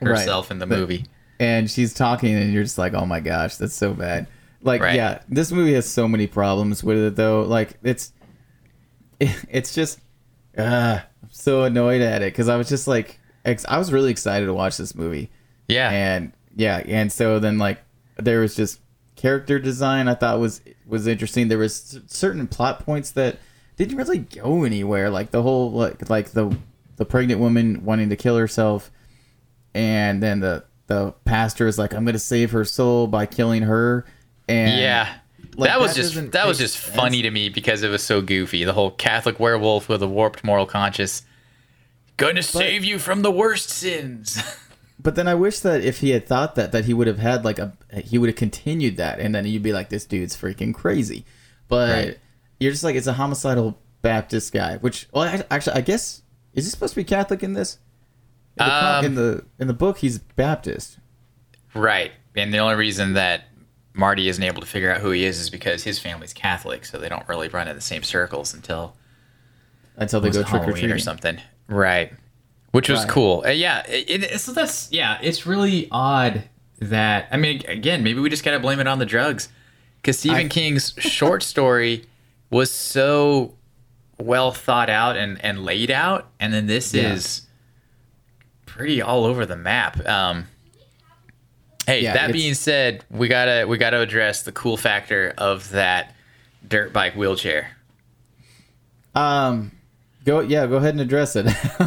herself 0.00 0.50
in 0.50 0.58
the 0.58 0.66
But- 0.66 0.78
movie. 0.78 1.06
And 1.40 1.70
she's 1.70 1.94
talking, 1.94 2.34
and 2.34 2.52
you're 2.52 2.62
just 2.64 2.76
like, 2.76 2.92
oh 2.92 3.06
my 3.06 3.20
gosh, 3.20 3.56
that's 3.56 3.74
so 3.74 3.94
bad. 3.94 4.26
Like, 4.62 4.82
Right. 4.82 4.94
yeah, 4.94 5.20
this 5.26 5.50
movie 5.50 5.72
has 5.72 5.88
so 5.88 6.06
many 6.06 6.26
problems 6.26 6.84
with 6.84 6.98
it, 6.98 7.16
though. 7.16 7.40
Like, 7.42 7.78
it's, 7.82 8.12
it's 9.20 9.74
just, 9.74 10.00
uh, 10.58 10.98
I'm 11.22 11.28
so 11.30 11.62
annoyed 11.64 12.02
at 12.02 12.20
it 12.20 12.26
because 12.32 12.48
I 12.50 12.56
was 12.56 12.68
just 12.68 12.86
like, 12.86 13.18
ex- 13.46 13.64
I 13.68 13.78
was 13.78 13.90
really 13.92 14.10
excited 14.10 14.46
to 14.46 14.52
watch 14.54 14.76
this 14.76 14.94
movie. 14.94 15.30
Yeah, 15.68 15.88
and 15.90 16.32
yeah 16.56 16.78
and 16.86 17.12
so 17.12 17.38
then 17.38 17.56
like 17.58 17.78
there 18.16 18.40
was 18.40 18.54
just 18.56 18.80
character 19.20 19.58
design 19.58 20.08
i 20.08 20.14
thought 20.14 20.40
was 20.40 20.60
was 20.86 21.06
interesting 21.06 21.48
there 21.48 21.58
was 21.58 22.00
certain 22.06 22.46
plot 22.46 22.84
points 22.84 23.10
that 23.10 23.38
didn't 23.76 23.96
really 23.96 24.18
go 24.18 24.64
anywhere 24.64 25.10
like 25.10 25.30
the 25.30 25.42
whole 25.42 25.70
like 25.70 26.08
like 26.08 26.30
the 26.30 26.56
the 26.96 27.04
pregnant 27.04 27.40
woman 27.40 27.84
wanting 27.84 28.08
to 28.08 28.16
kill 28.16 28.36
herself 28.36 28.90
and 29.74 30.22
then 30.22 30.40
the 30.40 30.64
the 30.86 31.12
pastor 31.24 31.66
is 31.66 31.78
like 31.78 31.92
i'm 31.92 32.04
gonna 32.04 32.18
save 32.18 32.50
her 32.50 32.64
soul 32.64 33.06
by 33.06 33.26
killing 33.26 33.62
her 33.62 34.04
and 34.50 34.80
yeah. 34.80 35.14
like, 35.56 35.70
that 35.70 35.80
was 35.80 35.94
that 35.94 36.02
just 36.02 36.32
that 36.32 36.46
was 36.46 36.58
just 36.58 36.78
sense. 36.78 36.96
funny 36.96 37.22
to 37.22 37.30
me 37.30 37.48
because 37.48 37.82
it 37.82 37.88
was 37.88 38.02
so 38.02 38.20
goofy. 38.20 38.64
The 38.64 38.72
whole 38.72 38.90
Catholic 38.90 39.38
werewolf 39.38 39.88
with 39.88 40.02
a 40.02 40.08
warped 40.08 40.42
moral 40.42 40.66
conscience, 40.66 41.22
gonna 42.16 42.42
save 42.42 42.84
you 42.84 42.98
from 42.98 43.22
the 43.22 43.30
worst 43.30 43.70
sins. 43.70 44.42
But 45.02 45.14
then 45.14 45.26
I 45.28 45.34
wish 45.34 45.60
that 45.60 45.82
if 45.82 45.98
he 46.00 46.10
had 46.10 46.26
thought 46.26 46.56
that, 46.56 46.72
that 46.72 46.84
he 46.84 46.92
would 46.94 47.06
have 47.06 47.18
had 47.18 47.44
like 47.44 47.58
a, 47.58 47.72
he 48.04 48.18
would 48.18 48.28
have 48.28 48.36
continued 48.36 48.96
that, 48.98 49.18
and 49.20 49.34
then 49.34 49.46
you'd 49.46 49.62
be 49.62 49.72
like, 49.72 49.88
this 49.88 50.04
dude's 50.04 50.36
freaking 50.36 50.74
crazy. 50.74 51.24
But 51.68 51.88
Right. 52.06 52.18
you're 52.58 52.72
just 52.72 52.84
like, 52.84 52.96
it's 52.96 53.06
a 53.06 53.12
homicidal 53.14 53.78
Baptist 54.02 54.52
guy. 54.52 54.76
Which, 54.78 55.08
well, 55.12 55.24
I- 55.24 55.44
actually, 55.50 55.76
I 55.76 55.80
guess 55.80 56.22
is 56.52 56.64
he 56.64 56.70
supposed 56.70 56.94
to 56.94 57.00
be 57.00 57.04
Catholic 57.04 57.42
in 57.42 57.52
this? 57.54 57.78
In 58.58 58.66
the, 58.66 58.74
Um, 58.96 59.04
in 59.04 59.14
the 59.14 59.44
in 59.58 59.66
the 59.68 59.74
book, 59.74 59.98
he's 59.98 60.18
Baptist. 60.18 60.98
Right. 61.74 62.10
And 62.36 62.52
the 62.52 62.58
only 62.58 62.74
reason 62.74 63.14
that 63.14 63.44
Marty 63.94 64.28
isn't 64.28 64.42
able 64.42 64.60
to 64.60 64.66
figure 64.66 64.92
out 64.92 65.00
who 65.00 65.10
he 65.12 65.24
is 65.24 65.38
is 65.38 65.50
because 65.50 65.84
his 65.84 65.98
family's 65.98 66.32
Catholic, 66.32 66.84
so 66.84 66.98
they 66.98 67.08
don't 67.08 67.26
really 67.28 67.48
run 67.48 67.68
in 67.68 67.74
the 67.76 67.80
same 67.82 68.02
circles 68.02 68.52
until 68.54 68.96
Until 69.96 70.20
they 70.20 70.30
go 70.30 70.42
trick 70.42 70.62
or 70.66 70.72
treating. 70.72 70.90
or 70.92 70.98
something. 70.98 71.38
Right. 71.68 72.12
Which 72.72 72.88
was 72.88 73.00
Right. 73.00 73.08
cool. 73.08 73.42
Uh, 73.46 73.50
yeah. 73.50 73.84
It, 73.88 74.22
it, 74.24 74.40
so 74.40 74.52
that's 74.52 74.90
yeah. 74.92 75.18
It's 75.22 75.46
really 75.46 75.88
odd 75.90 76.44
that 76.80 77.28
I 77.32 77.36
mean, 77.36 77.62
again, 77.68 78.02
maybe 78.04 78.20
we 78.20 78.30
just 78.30 78.44
gotta 78.44 78.60
blame 78.60 78.78
it 78.80 78.86
on 78.86 78.98
the 78.98 79.06
drugs, 79.06 79.48
because 79.96 80.18
Stephen 80.18 80.46
I- 80.46 80.48
King's 80.48 80.94
short 80.98 81.42
story 81.42 82.04
was 82.50 82.70
so 82.70 83.54
well 84.18 84.52
thought 84.52 84.88
out 84.90 85.16
and 85.16 85.42
and 85.44 85.64
laid 85.64 85.90
out, 85.90 86.30
and 86.38 86.52
then 86.52 86.66
this 86.66 86.94
Yeah. 86.94 87.12
is 87.12 87.42
pretty 88.66 89.02
all 89.02 89.24
over 89.24 89.44
the 89.46 89.56
map. 89.56 90.06
Um, 90.06 90.46
hey, 91.86 92.02
Yeah, 92.02 92.12
that 92.14 92.32
being 92.32 92.54
said, 92.54 93.04
we 93.10 93.26
gotta 93.28 93.66
we 93.66 93.78
gotta 93.78 94.00
address 94.00 94.42
the 94.42 94.52
cool 94.52 94.76
factor 94.76 95.34
of 95.38 95.70
that 95.70 96.14
dirt 96.68 96.92
bike 96.92 97.14
wheelchair. 97.16 97.72
Um, 99.14 99.72
go 100.24 100.40
yeah, 100.40 100.66
go 100.66 100.76
ahead 100.76 100.94
and 100.94 101.00
address 101.00 101.36
it. 101.36 101.46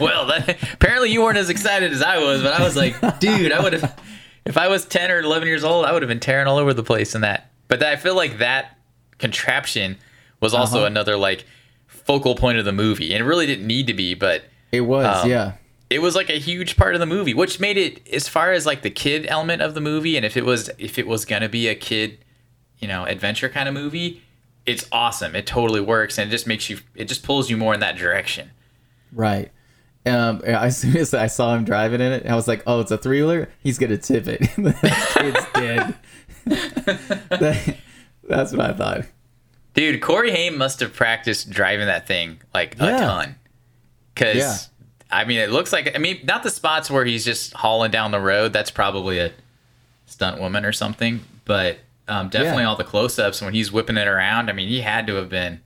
well, 0.00 0.26
that, 0.26 0.56
apparently 0.72 1.10
you 1.10 1.22
weren't 1.22 1.38
as 1.38 1.50
excited 1.50 1.92
as 1.92 2.02
I 2.02 2.18
was, 2.18 2.42
but 2.42 2.52
I 2.52 2.62
was 2.62 2.76
like, 2.76 3.20
dude, 3.20 3.52
I 3.52 3.62
would 3.62 3.72
have, 3.74 4.02
if 4.44 4.56
I 4.56 4.68
was 4.68 4.84
10 4.84 5.10
or 5.10 5.20
11 5.20 5.48
years 5.48 5.64
old, 5.64 5.84
I 5.86 5.92
would 5.92 6.02
have 6.02 6.08
been 6.08 6.20
tearing 6.20 6.46
all 6.46 6.58
over 6.58 6.74
the 6.74 6.82
place 6.82 7.14
in 7.14 7.20
that. 7.22 7.50
But 7.68 7.82
I 7.82 7.96
feel 7.96 8.14
like 8.14 8.38
that 8.38 8.78
contraption 9.18 9.96
was 10.40 10.54
also 10.54 10.78
Uh-huh. 10.78 10.86
another 10.86 11.16
like 11.16 11.44
focal 11.86 12.34
point 12.34 12.58
of 12.58 12.64
the 12.64 12.72
movie, 12.72 13.12
and 13.14 13.22
it 13.22 13.26
really 13.26 13.46
didn't 13.46 13.66
need 13.66 13.86
to 13.86 13.94
be, 13.94 14.14
but 14.14 14.44
it 14.72 14.82
was 14.82 15.24
Um, 15.24 15.30
yeah. 15.30 15.52
it 15.88 16.00
was 16.00 16.14
like 16.14 16.28
a 16.28 16.38
huge 16.38 16.76
part 16.76 16.94
of 16.94 17.00
the 17.00 17.06
movie, 17.06 17.32
which 17.34 17.58
made 17.60 17.76
it 17.78 18.06
as 18.12 18.28
far 18.28 18.52
as 18.52 18.66
like 18.66 18.82
the 18.82 18.90
kid 18.90 19.24
element 19.28 19.62
of 19.62 19.74
the 19.74 19.80
movie, 19.80 20.16
and 20.16 20.26
if 20.26 20.36
it 20.36 20.44
was 20.44 20.68
if 20.78 20.98
it 20.98 21.06
was 21.06 21.24
gonna 21.24 21.48
be 21.48 21.68
a 21.68 21.74
kid, 21.74 22.18
you 22.78 22.86
know, 22.88 23.04
adventure 23.04 23.48
kind 23.48 23.68
of 23.68 23.74
movie, 23.74 24.22
it's 24.66 24.86
awesome. 24.92 25.34
It 25.36 25.46
totally 25.46 25.80
works, 25.80 26.18
and 26.18 26.28
it 26.28 26.30
just 26.30 26.46
makes 26.46 26.68
you, 26.70 26.78
it 26.94 27.06
just 27.06 27.22
pulls 27.22 27.50
you 27.50 27.56
more 27.56 27.74
in 27.74 27.80
that 27.80 27.96
direction. 27.96 28.50
Right. 29.12 29.50
Um, 30.06 30.42
as 30.44 30.76
soon 30.78 30.96
as 30.96 31.14
I 31.14 31.28
saw 31.28 31.54
him 31.54 31.64
driving 31.64 32.00
in 32.00 32.12
it, 32.12 32.26
I 32.26 32.34
was 32.34 32.46
like, 32.46 32.62
"Oh, 32.66 32.80
it's 32.80 32.90
a 32.90 32.98
three 32.98 33.20
wheeler. 33.22 33.48
He's 33.62 33.78
gonna 33.78 33.96
tip 33.96 34.26
it. 34.28 34.40
kid's 35.14 35.46
dead." 35.54 35.94
That- 37.30 37.76
that's 38.28 38.52
what 38.52 38.60
I 38.60 38.72
thought. 38.72 39.06
Dude, 39.74 40.00
Corey 40.00 40.30
Haim 40.30 40.56
must 40.56 40.80
have 40.80 40.92
practiced 40.94 41.50
driving 41.50 41.86
that 41.86 42.06
thing 42.06 42.38
like 42.54 42.74
a 42.76 42.90
ton. 42.90 43.34
Cause 44.14 44.36
Yeah. 44.36 44.56
I 45.10 45.24
mean, 45.24 45.38
it 45.40 45.50
looks 45.50 45.72
like 45.72 45.94
I 45.94 45.98
mean, 45.98 46.20
not 46.24 46.42
the 46.42 46.50
spots 46.50 46.90
where 46.90 47.04
he's 47.04 47.24
just 47.24 47.52
hauling 47.54 47.90
down 47.90 48.10
the 48.10 48.20
road. 48.20 48.52
That's 48.52 48.70
probably 48.70 49.18
a 49.18 49.32
stunt 50.06 50.40
woman 50.40 50.64
or 50.64 50.72
something. 50.72 51.20
But 51.44 51.78
um, 52.08 52.28
definitely 52.28 52.62
Yeah. 52.62 52.68
all 52.68 52.76
the 52.76 52.84
close-ups 52.84 53.40
when 53.42 53.54
he's 53.54 53.72
whipping 53.72 53.96
it 53.96 54.06
around. 54.08 54.50
I 54.50 54.52
mean, 54.52 54.68
he 54.68 54.80
had 54.82 55.06
to 55.06 55.14
have 55.14 55.28
been 55.28 55.60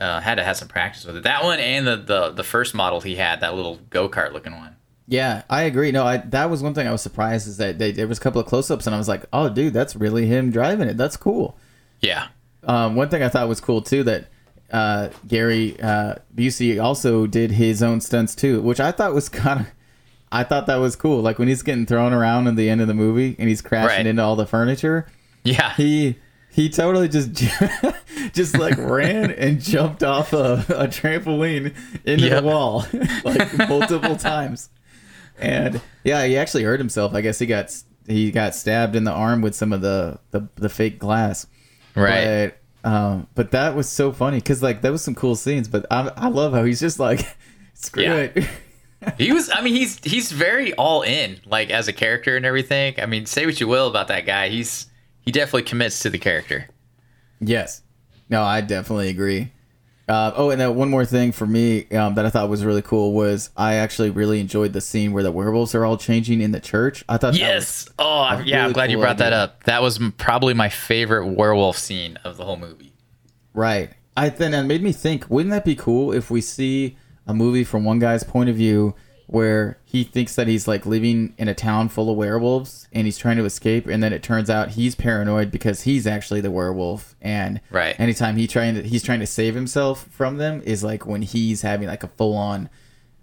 uh, 0.00 0.20
had 0.20 0.34
to 0.36 0.44
have 0.44 0.56
some 0.56 0.68
practice 0.68 1.04
with 1.04 1.16
it. 1.16 1.22
That 1.22 1.42
one 1.44 1.58
and 1.58 1.86
the 1.86 1.96
the, 1.96 2.30
the 2.30 2.44
first 2.44 2.74
model 2.74 3.00
he 3.00 3.16
had, 3.16 3.40
that 3.40 3.54
little 3.54 3.78
go 3.90 4.08
kart 4.08 4.32
looking 4.32 4.52
one. 4.52 4.76
Yeah, 5.08 5.42
I 5.48 5.62
agree. 5.62 5.92
No, 5.92 6.04
I 6.04 6.16
that 6.18 6.50
was 6.50 6.62
one 6.62 6.74
thing 6.74 6.86
I 6.88 6.92
was 6.92 7.00
surprised 7.02 7.46
is 7.46 7.56
that 7.58 7.78
they, 7.78 7.92
there 7.92 8.08
was 8.08 8.18
a 8.18 8.20
couple 8.20 8.40
of 8.40 8.46
close-ups, 8.46 8.86
and 8.86 8.94
I 8.94 8.98
was 8.98 9.08
like, 9.08 9.24
"Oh, 9.32 9.48
dude, 9.48 9.72
that's 9.72 9.94
really 9.96 10.26
him 10.26 10.50
driving 10.50 10.88
it. 10.88 10.96
That's 10.96 11.16
cool." 11.16 11.56
Yeah, 12.00 12.26
Um, 12.64 12.94
one 12.96 13.08
thing 13.08 13.22
I 13.22 13.28
thought 13.28 13.48
was 13.48 13.60
cool 13.60 13.80
too 13.82 14.02
that 14.04 14.26
uh, 14.70 15.08
Gary 15.26 15.80
uh, 15.80 16.16
Busey 16.34 16.82
also 16.82 17.26
did 17.26 17.52
his 17.52 17.82
own 17.82 18.00
stunts 18.02 18.34
too, 18.34 18.60
which 18.60 18.80
I 18.80 18.90
thought 18.92 19.14
was 19.14 19.28
kind 19.30 19.60
of. 19.60 19.66
I 20.32 20.42
thought 20.42 20.66
that 20.66 20.76
was 20.76 20.96
cool. 20.96 21.22
Like 21.22 21.38
when 21.38 21.46
he's 21.48 21.62
getting 21.62 21.86
thrown 21.86 22.12
around 22.12 22.48
in 22.48 22.56
the 22.56 22.68
end 22.68 22.80
of 22.82 22.88
the 22.88 22.94
movie 22.94 23.36
and 23.38 23.48
he's 23.48 23.62
crashing 23.62 23.88
Right. 23.98 24.06
into 24.06 24.22
all 24.22 24.34
the 24.36 24.44
furniture. 24.44 25.06
Yeah. 25.46 25.74
He 25.74 26.16
he 26.50 26.68
totally 26.70 27.08
just 27.08 27.32
just 28.32 28.58
like 28.58 28.76
ran 28.78 29.30
and 29.30 29.60
jumped 29.72 30.02
off 30.02 30.32
a, 30.32 30.64
a 30.68 30.86
trampoline 30.88 31.74
into 32.04 32.26
Yep. 32.26 32.42
the 32.42 32.46
wall 32.48 32.86
like 33.24 33.68
multiple 33.68 34.16
times. 34.16 34.70
And 35.38 35.80
yeah, 36.04 36.24
he 36.26 36.36
actually 36.36 36.62
hurt 36.64 36.80
himself. 36.80 37.14
I 37.14 37.20
guess 37.20 37.38
he 37.38 37.46
got 37.46 37.74
he 38.06 38.30
got 38.30 38.54
stabbed 38.54 38.96
in 38.96 39.04
the 39.04 39.10
arm 39.12 39.42
with 39.42 39.54
some 39.54 39.72
of 39.72 39.80
the 39.82 40.18
the, 40.30 40.48
the 40.56 40.68
fake 40.68 40.98
glass. 40.98 41.46
right. 41.94 42.54
But, 42.82 42.90
um, 42.90 43.26
but 43.34 43.50
that 43.50 43.74
was 43.74 43.88
so 43.88 44.12
funny 44.12 44.38
because 44.38 44.62
like 44.62 44.80
that 44.82 44.92
was 44.92 45.02
some 45.02 45.14
cool 45.16 45.34
scenes. 45.34 45.66
But 45.68 45.86
I, 45.90 46.10
I 46.16 46.28
love 46.28 46.52
how 46.54 46.62
he's 46.64 46.78
just 46.80 46.98
like, 47.00 47.26
screw 47.74 48.04
Yeah. 48.04 48.14
it. 48.34 48.48
He 49.18 49.30
was. 49.32 49.50
I 49.52 49.60
mean, 49.60 49.74
he's 49.74 50.02
he's 50.02 50.32
very 50.32 50.72
all 50.74 51.02
in, 51.02 51.38
like 51.44 51.70
as 51.70 51.86
a 51.86 51.92
character 51.92 52.34
and 52.36 52.46
everything. 52.46 52.94
I 52.98 53.04
mean, 53.06 53.26
say 53.26 53.44
what 53.44 53.60
you 53.60 53.68
will 53.68 53.88
about 53.88 54.08
that 54.08 54.24
guy. 54.24 54.48
He's 54.48 54.86
he 55.26 55.32
definitely 55.32 55.64
commits 55.64 56.00
to 56.00 56.08
the 56.10 56.18
character. 56.18 56.68
yes. 57.40 57.82
No, 58.28 58.42
I 58.42 58.60
definitely 58.60 59.08
agree. 59.10 59.52
Uh, 60.08 60.32
oh, 60.34 60.50
and 60.50 60.60
then 60.60 60.74
one 60.74 60.88
more 60.90 61.04
thing 61.04 61.30
for 61.32 61.46
me 61.46 61.86
um, 61.90 62.14
that 62.16 62.24
I 62.26 62.30
thought 62.30 62.48
was 62.48 62.64
really 62.64 62.82
cool 62.82 63.12
was 63.12 63.50
I 63.56 63.74
actually 63.74 64.10
really 64.10 64.40
enjoyed 64.40 64.72
the 64.72 64.80
scene 64.80 65.12
where 65.12 65.22
the 65.22 65.30
werewolves 65.30 65.74
are 65.76 65.84
all 65.84 65.96
changing 65.96 66.40
in 66.40 66.50
the 66.52 66.58
church. 66.60 67.04
I 67.08 67.14
thought 67.18 67.20
that 67.20 67.30
was- 67.32 67.38
Yes. 67.40 67.88
Oh, 68.00 68.04
I- 68.20 68.40
yeah. 68.42 68.56
I'm 68.58 68.62
really 68.62 68.74
glad 68.74 68.90
you 68.90 68.96
cool 68.96 69.02
brought 69.02 69.18
that 69.18 69.32
up. 69.32 69.62
That 69.64 69.80
was 69.82 70.00
probably 70.16 70.54
my 70.54 70.68
favorite 70.68 71.26
werewolf 71.26 71.76
scene 71.78 72.16
of 72.24 72.36
the 72.36 72.44
whole 72.44 72.56
movie. 72.56 72.92
Right. 73.54 73.90
I 74.16 74.28
then 74.28 74.54
it 74.54 74.62
made 74.64 74.82
me 74.82 74.92
think, 74.92 75.28
wouldn't 75.30 75.50
that 75.52 75.64
be 75.64 75.76
cool 75.76 76.12
if 76.12 76.30
we 76.32 76.40
see 76.40 76.96
a 77.28 77.34
movie 77.34 77.64
from 77.64 77.84
one 77.84 77.98
guy's 78.00 78.24
point 78.24 78.48
of 78.48 78.56
view 78.56 78.94
where 79.28 79.76
he 79.84 80.04
thinks 80.04 80.36
that 80.36 80.46
he's 80.46 80.68
like 80.68 80.86
living 80.86 81.34
in 81.36 81.48
a 81.48 81.54
town 81.54 81.88
full 81.88 82.08
of 82.10 82.16
werewolves 82.16 82.86
and 82.92 83.06
he's 83.06 83.18
trying 83.18 83.36
to 83.36 83.44
escape 83.44 83.86
and 83.88 84.00
then 84.02 84.12
it 84.12 84.22
turns 84.22 84.48
out 84.48 84.70
he's 84.70 84.94
paranoid 84.94 85.50
because 85.50 85.82
he's 85.82 86.06
actually 86.06 86.40
the 86.40 86.50
werewolf 86.50 87.16
and 87.20 87.60
Right. 87.70 87.98
anytime 87.98 88.36
he 88.36 88.46
trying 88.46 88.74
to 88.76 88.82
he's 88.82 89.02
trying 89.02 89.18
to 89.20 89.26
save 89.26 89.54
himself 89.56 90.06
from 90.10 90.36
them 90.36 90.62
is 90.64 90.84
like 90.84 91.06
when 91.06 91.22
he's 91.22 91.62
having 91.62 91.88
like 91.88 92.04
a 92.04 92.08
full 92.08 92.36
on 92.36 92.68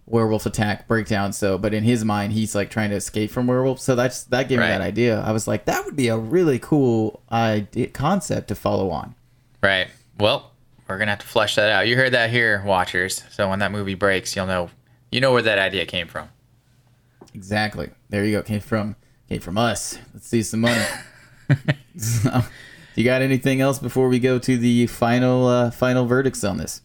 werewolf 0.06 0.46
attack 0.46 0.86
breakdown 0.90 1.32
so 1.32 1.58
but 1.58 1.74
in 1.74 1.86
his 1.86 2.04
mind 2.04 2.34
he's 2.34 2.54
like 2.54 2.70
trying 2.70 2.90
to 2.90 2.96
escape 2.98 3.32
from 3.32 3.48
werewolves 3.48 3.82
so 3.82 3.96
that's 3.96 4.26
that 4.26 4.50
gave 4.50 4.60
me 4.60 4.66
that 4.66 4.82
idea 4.82 5.22
i 5.22 5.32
was 5.32 5.48
like 5.48 5.64
that 5.64 5.86
would 5.86 5.96
be 5.96 6.10
a 6.10 6.18
really 6.18 6.60
cool 6.60 7.22
idea 7.32 7.88
concept 7.88 8.50
to 8.50 8.56
follow 8.56 8.90
on 8.90 9.16
Right. 9.62 9.88
Well, 10.20 10.52
we're 10.90 10.98
gonna 10.98 11.12
have 11.12 11.20
to 11.22 11.26
flesh 11.26 11.56
that 11.56 11.70
out. 11.72 11.88
You 11.88 11.96
heard 11.96 12.12
that 12.12 12.30
here, 12.30 12.62
watchers. 12.66 13.24
So 13.32 13.50
when 13.50 13.60
that 13.60 13.72
movie 13.72 13.94
breaks, 13.96 14.36
you'll 14.36 14.46
know 14.46 14.70
you 15.14 15.22
know 15.22 15.32
where 15.32 15.42
that 15.42 15.60
idea 15.60 15.86
came 15.86 16.08
from. 16.08 16.30
Exactly. 17.34 17.90
There 18.10 18.26
you 18.26 18.32
go. 18.38 18.44
Came 18.44 18.60
from 18.62 18.96
came 19.30 19.40
from 19.40 19.58
us. 19.58 19.98
Let's 20.14 20.28
see 20.28 20.44
some 20.44 20.62
money. 20.62 20.84
so, 21.98 22.42
you 22.96 23.04
got 23.04 23.22
anything 23.22 23.62
else 23.62 23.80
before 23.80 24.08
we 24.08 24.20
go 24.20 24.40
to 24.40 24.58
the 24.58 24.88
final 24.88 25.48
uh, 25.48 25.72
final 25.72 26.06
verdicts 26.06 26.44
on 26.44 26.58
this? 26.58 26.82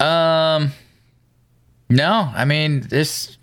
Um. 0.00 0.72
No, 1.90 2.30
I 2.34 2.44
mean 2.44 2.80
this. 2.88 3.36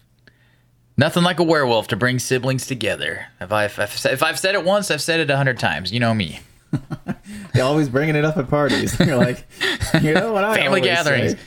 Nothing 0.97 1.23
like 1.23 1.39
a 1.39 1.43
werewolf 1.43 1.87
to 1.87 1.95
bring 1.95 2.19
siblings 2.19 2.67
together. 2.67 3.27
If 3.39 3.51
I've, 3.51 3.71
if 3.71 3.79
I've 3.79 3.91
said- 3.97 4.13
if 4.13 4.23
I've 4.23 4.37
said 4.39 4.55
it 4.55 4.63
once, 4.65 4.91
I've 4.91 5.01
said 5.01 5.19
it 5.19 5.29
a 5.29 5.37
hundred 5.37 5.57
times. 5.57 5.91
You 5.91 5.99
know 5.99 6.13
me. 6.13 6.41
They're 7.53 7.63
always 7.63 7.87
bringing 7.89 8.15
it 8.15 8.25
up 8.25 8.37
at 8.37 8.49
parties. 8.49 8.99
You're 8.99 9.15
like, 9.17 9.45
you 10.01 10.13
know 10.13 10.31
what 10.33 10.43
I 10.43 10.55
Family 10.57 10.81
gatherings. 10.81 11.33
say? 11.33 11.39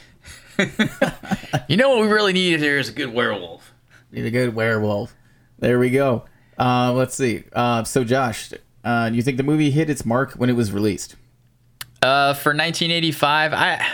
You 1.68 1.76
know 1.76 1.88
what 1.90 2.02
we 2.02 2.08
really 2.08 2.32
need 2.32 2.60
here 2.60 2.78
is 2.78 2.88
a 2.88 2.92
good 2.92 3.12
werewolf. 3.12 3.72
Need 4.12 4.26
a 4.26 4.30
good 4.30 4.54
werewolf. 4.54 5.14
There 5.58 5.78
we 5.78 5.90
go. 5.90 6.24
Uh, 6.58 6.92
let's 6.92 7.14
see. 7.14 7.44
Uh, 7.52 7.84
so 7.84 8.04
Josh, 8.04 8.52
uh, 8.84 9.10
you 9.12 9.22
think 9.22 9.38
the 9.38 9.42
movie 9.42 9.70
hit 9.70 9.88
its 9.88 10.04
mark 10.04 10.32
when 10.34 10.50
it 10.50 10.52
was 10.52 10.72
released? 10.72 11.16
Uh, 12.02 12.34
for 12.34 12.50
1985, 12.50 13.54
I 13.54 13.86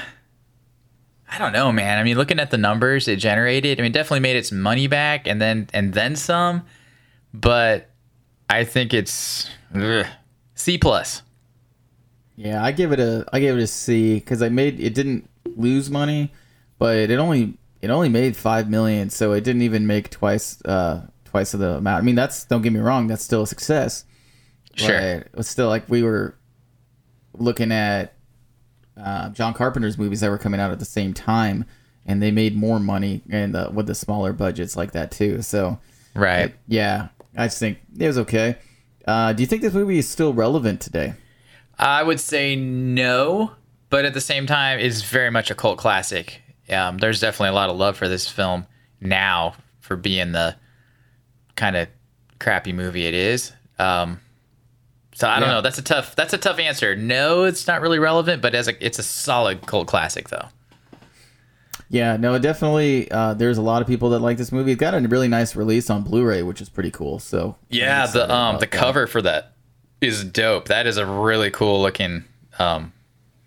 I 1.30 1.38
don't 1.38 1.52
know, 1.52 1.70
man. 1.70 1.98
I 1.98 2.02
mean, 2.02 2.16
looking 2.16 2.40
at 2.40 2.50
the 2.50 2.58
numbers 2.58 3.06
it 3.06 3.16
generated, 3.16 3.78
I 3.78 3.82
mean, 3.82 3.92
it 3.92 3.94
definitely 3.94 4.20
made 4.20 4.36
its 4.36 4.50
money 4.50 4.88
back 4.88 5.28
and 5.28 5.40
then 5.40 5.68
and 5.72 5.94
then 5.94 6.16
some. 6.16 6.64
But 7.32 7.88
I 8.48 8.64
think 8.64 8.92
it's 8.92 9.48
ugh, 9.74 10.06
C 10.56 10.76
plus. 10.76 11.22
Yeah, 12.34 12.64
I 12.64 12.72
give 12.72 12.90
it 12.90 12.98
a 12.98 13.24
I 13.32 13.38
give 13.38 13.56
it 13.56 13.62
a 13.62 13.66
C 13.68 14.14
because 14.14 14.42
I 14.42 14.48
made 14.48 14.80
it 14.80 14.92
didn't 14.92 15.30
lose 15.56 15.88
money, 15.88 16.32
but 16.80 16.96
it 16.96 17.18
only 17.18 17.54
it 17.80 17.90
only 17.90 18.08
made 18.08 18.36
five 18.36 18.68
million, 18.68 19.08
so 19.10 19.32
it 19.32 19.44
didn't 19.44 19.62
even 19.62 19.86
make 19.86 20.10
twice 20.10 20.60
uh 20.64 21.06
twice 21.24 21.54
of 21.54 21.60
the 21.60 21.76
amount. 21.76 22.02
I 22.02 22.04
mean, 22.04 22.16
that's 22.16 22.44
don't 22.44 22.62
get 22.62 22.72
me 22.72 22.80
wrong, 22.80 23.06
that's 23.06 23.22
still 23.22 23.42
a 23.42 23.46
success. 23.46 24.04
Sure. 24.74 24.88
But 24.88 25.04
it 25.04 25.28
was 25.36 25.46
still 25.48 25.68
like 25.68 25.88
we 25.88 26.02
were 26.02 26.34
looking 27.34 27.70
at 27.70 28.14
uh, 28.96 29.30
John 29.30 29.54
Carpenter's 29.54 29.96
movies 29.96 30.20
that 30.20 30.30
were 30.30 30.38
coming 30.38 30.60
out 30.60 30.70
at 30.72 30.78
the 30.78 30.84
same 30.84 31.14
time, 31.14 31.64
and 32.04 32.20
they 32.22 32.30
made 32.30 32.56
more 32.56 32.78
money 32.80 33.22
and 33.30 33.54
uh, 33.56 33.70
with 33.72 33.86
the 33.86 33.94
smaller 33.94 34.32
budgets 34.32 34.76
like 34.76 34.92
that 34.92 35.10
too. 35.10 35.42
So 35.42 35.78
Right. 36.14 36.54
yeah, 36.66 37.08
I 37.36 37.46
just 37.46 37.58
think 37.60 37.78
it 37.98 38.06
was 38.06 38.18
okay. 38.18 38.56
Uh, 39.06 39.32
do 39.32 39.42
you 39.42 39.46
think 39.46 39.62
this 39.62 39.72
movie 39.74 39.98
is 39.98 40.08
still 40.08 40.32
relevant 40.34 40.80
today? 40.80 41.14
I 41.78 42.02
would 42.02 42.20
say 42.20 42.56
no, 42.56 43.52
but 43.88 44.04
at 44.04 44.12
the 44.12 44.20
same 44.20 44.46
time, 44.46 44.78
it's 44.78 45.02
very 45.02 45.30
much 45.30 45.50
a 45.50 45.54
cult 45.54 45.78
classic. 45.78 46.42
Um, 46.72 46.98
there's 46.98 47.20
definitely 47.20 47.50
a 47.50 47.54
lot 47.54 47.70
of 47.70 47.76
love 47.76 47.96
for 47.96 48.08
this 48.08 48.28
film 48.28 48.66
now 49.00 49.54
for 49.80 49.96
being 49.96 50.32
the 50.32 50.56
kind 51.56 51.76
of 51.76 51.88
crappy 52.38 52.72
movie 52.72 53.06
it 53.06 53.14
is. 53.14 53.52
Um, 53.78 54.20
so 55.14 55.28
I 55.28 55.40
don't 55.40 55.48
Yeah. 55.48 55.54
know. 55.56 55.60
That's 55.62 55.78
a 55.78 55.82
tough. 55.82 56.14
That's 56.16 56.32
a 56.32 56.38
tough 56.38 56.58
answer. 56.58 56.94
No, 56.96 57.44
it's 57.44 57.66
not 57.66 57.80
really 57.80 57.98
relevant, 57.98 58.40
but 58.40 58.54
as 58.54 58.68
a, 58.68 58.84
it's 58.84 58.98
a 58.98 59.02
solid 59.02 59.66
cult 59.66 59.88
classic 59.88 60.28
though. 60.28 60.48
Yeah, 61.88 62.16
no, 62.16 62.38
definitely. 62.38 63.10
Uh, 63.10 63.34
there's 63.34 63.58
a 63.58 63.62
lot 63.62 63.82
of 63.82 63.88
people 63.88 64.10
that 64.10 64.20
like 64.20 64.36
this 64.38 64.52
movie. 64.52 64.72
It 64.72 64.76
got 64.78 64.94
a 64.94 65.00
really 65.00 65.26
nice 65.28 65.56
release 65.56 65.90
on 65.90 66.02
Blu-ray, 66.02 66.42
which 66.42 66.60
is 66.60 66.68
pretty 66.68 66.90
cool. 66.92 67.18
So 67.18 67.56
Yeah, 67.68 68.06
the 68.06 68.32
um 68.32 68.54
the 68.56 68.60
that. 68.60 68.70
cover 68.70 69.06
for 69.08 69.20
that 69.22 69.52
is 70.00 70.22
dope. 70.24 70.68
That 70.68 70.86
is 70.86 70.96
a 70.98 71.04
really 71.06 71.50
cool 71.50 71.82
looking 71.82 72.24
um 72.58 72.92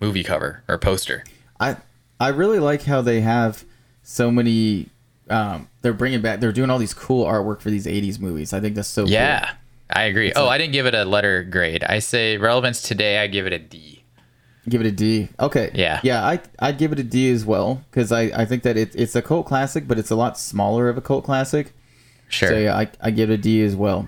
movie 0.01 0.23
cover 0.23 0.61
or 0.67 0.77
poster. 0.77 1.23
I 1.59 1.77
I 2.23 2.29
really 2.29 2.59
like 2.59 2.83
how 2.83 3.01
they 3.01 3.21
have 3.21 3.65
so 4.01 4.31
many. 4.31 4.89
Um, 5.29 5.67
they're 5.81 5.93
bringing 5.93 6.21
back. 6.21 6.39
They're 6.39 6.51
doing 6.51 6.69
all 6.69 6.79
these 6.79 6.93
cool 6.93 7.25
artwork 7.25 7.61
for 7.61 7.69
these 7.69 7.85
'80s 7.85 8.19
movies. 8.19 8.53
I 8.53 8.59
think 8.61 8.75
that's 8.75 8.87
so. 8.87 9.05
Yeah, 9.05 9.45
cool. 9.45 9.57
I 9.89 10.03
agree. 10.03 10.31
oh, 10.33 10.47
I 10.47 10.57
didn't 10.57 10.73
give 10.73 10.85
it 10.85 10.95
a 10.95 11.03
letter 11.03 11.43
grade. 11.43 11.83
I 11.83 11.99
say 11.99 12.37
relevance 12.37 12.81
today. 12.81 13.19
I 13.19 13.27
give 13.27 13.45
it 13.45 13.53
a 13.53 13.59
D. 13.59 14.03
Give 14.69 14.79
it 14.79 14.87
a 14.87 14.91
D. 14.91 15.27
Okay. 15.37 15.71
Yeah. 15.73 15.99
Yeah, 16.03 16.25
I 16.25 16.39
I'd 16.59 16.77
give 16.77 16.93
it 16.93 16.99
a 16.99 17.03
D 17.03 17.29
as 17.29 17.45
well 17.45 17.83
because 17.91 18.13
I, 18.13 18.21
I 18.21 18.45
think 18.45 18.63
that 18.63 18.77
it, 18.77 18.95
it's 18.95 19.15
a 19.15 19.21
cult 19.21 19.45
classic, 19.45 19.87
but 19.87 19.99
it's 19.99 20.09
a 20.09 20.15
lot 20.15 20.39
smaller 20.39 20.87
of 20.87 20.97
a 20.97 21.01
cult 21.01 21.25
classic. 21.25 21.73
Sure. 22.29 22.49
So 22.49 22.57
yeah, 22.57 22.77
I, 22.77 22.89
I 23.01 23.11
give 23.11 23.29
it 23.29 23.33
a 23.33 23.37
D 23.37 23.61
as 23.63 23.75
well. 23.75 24.07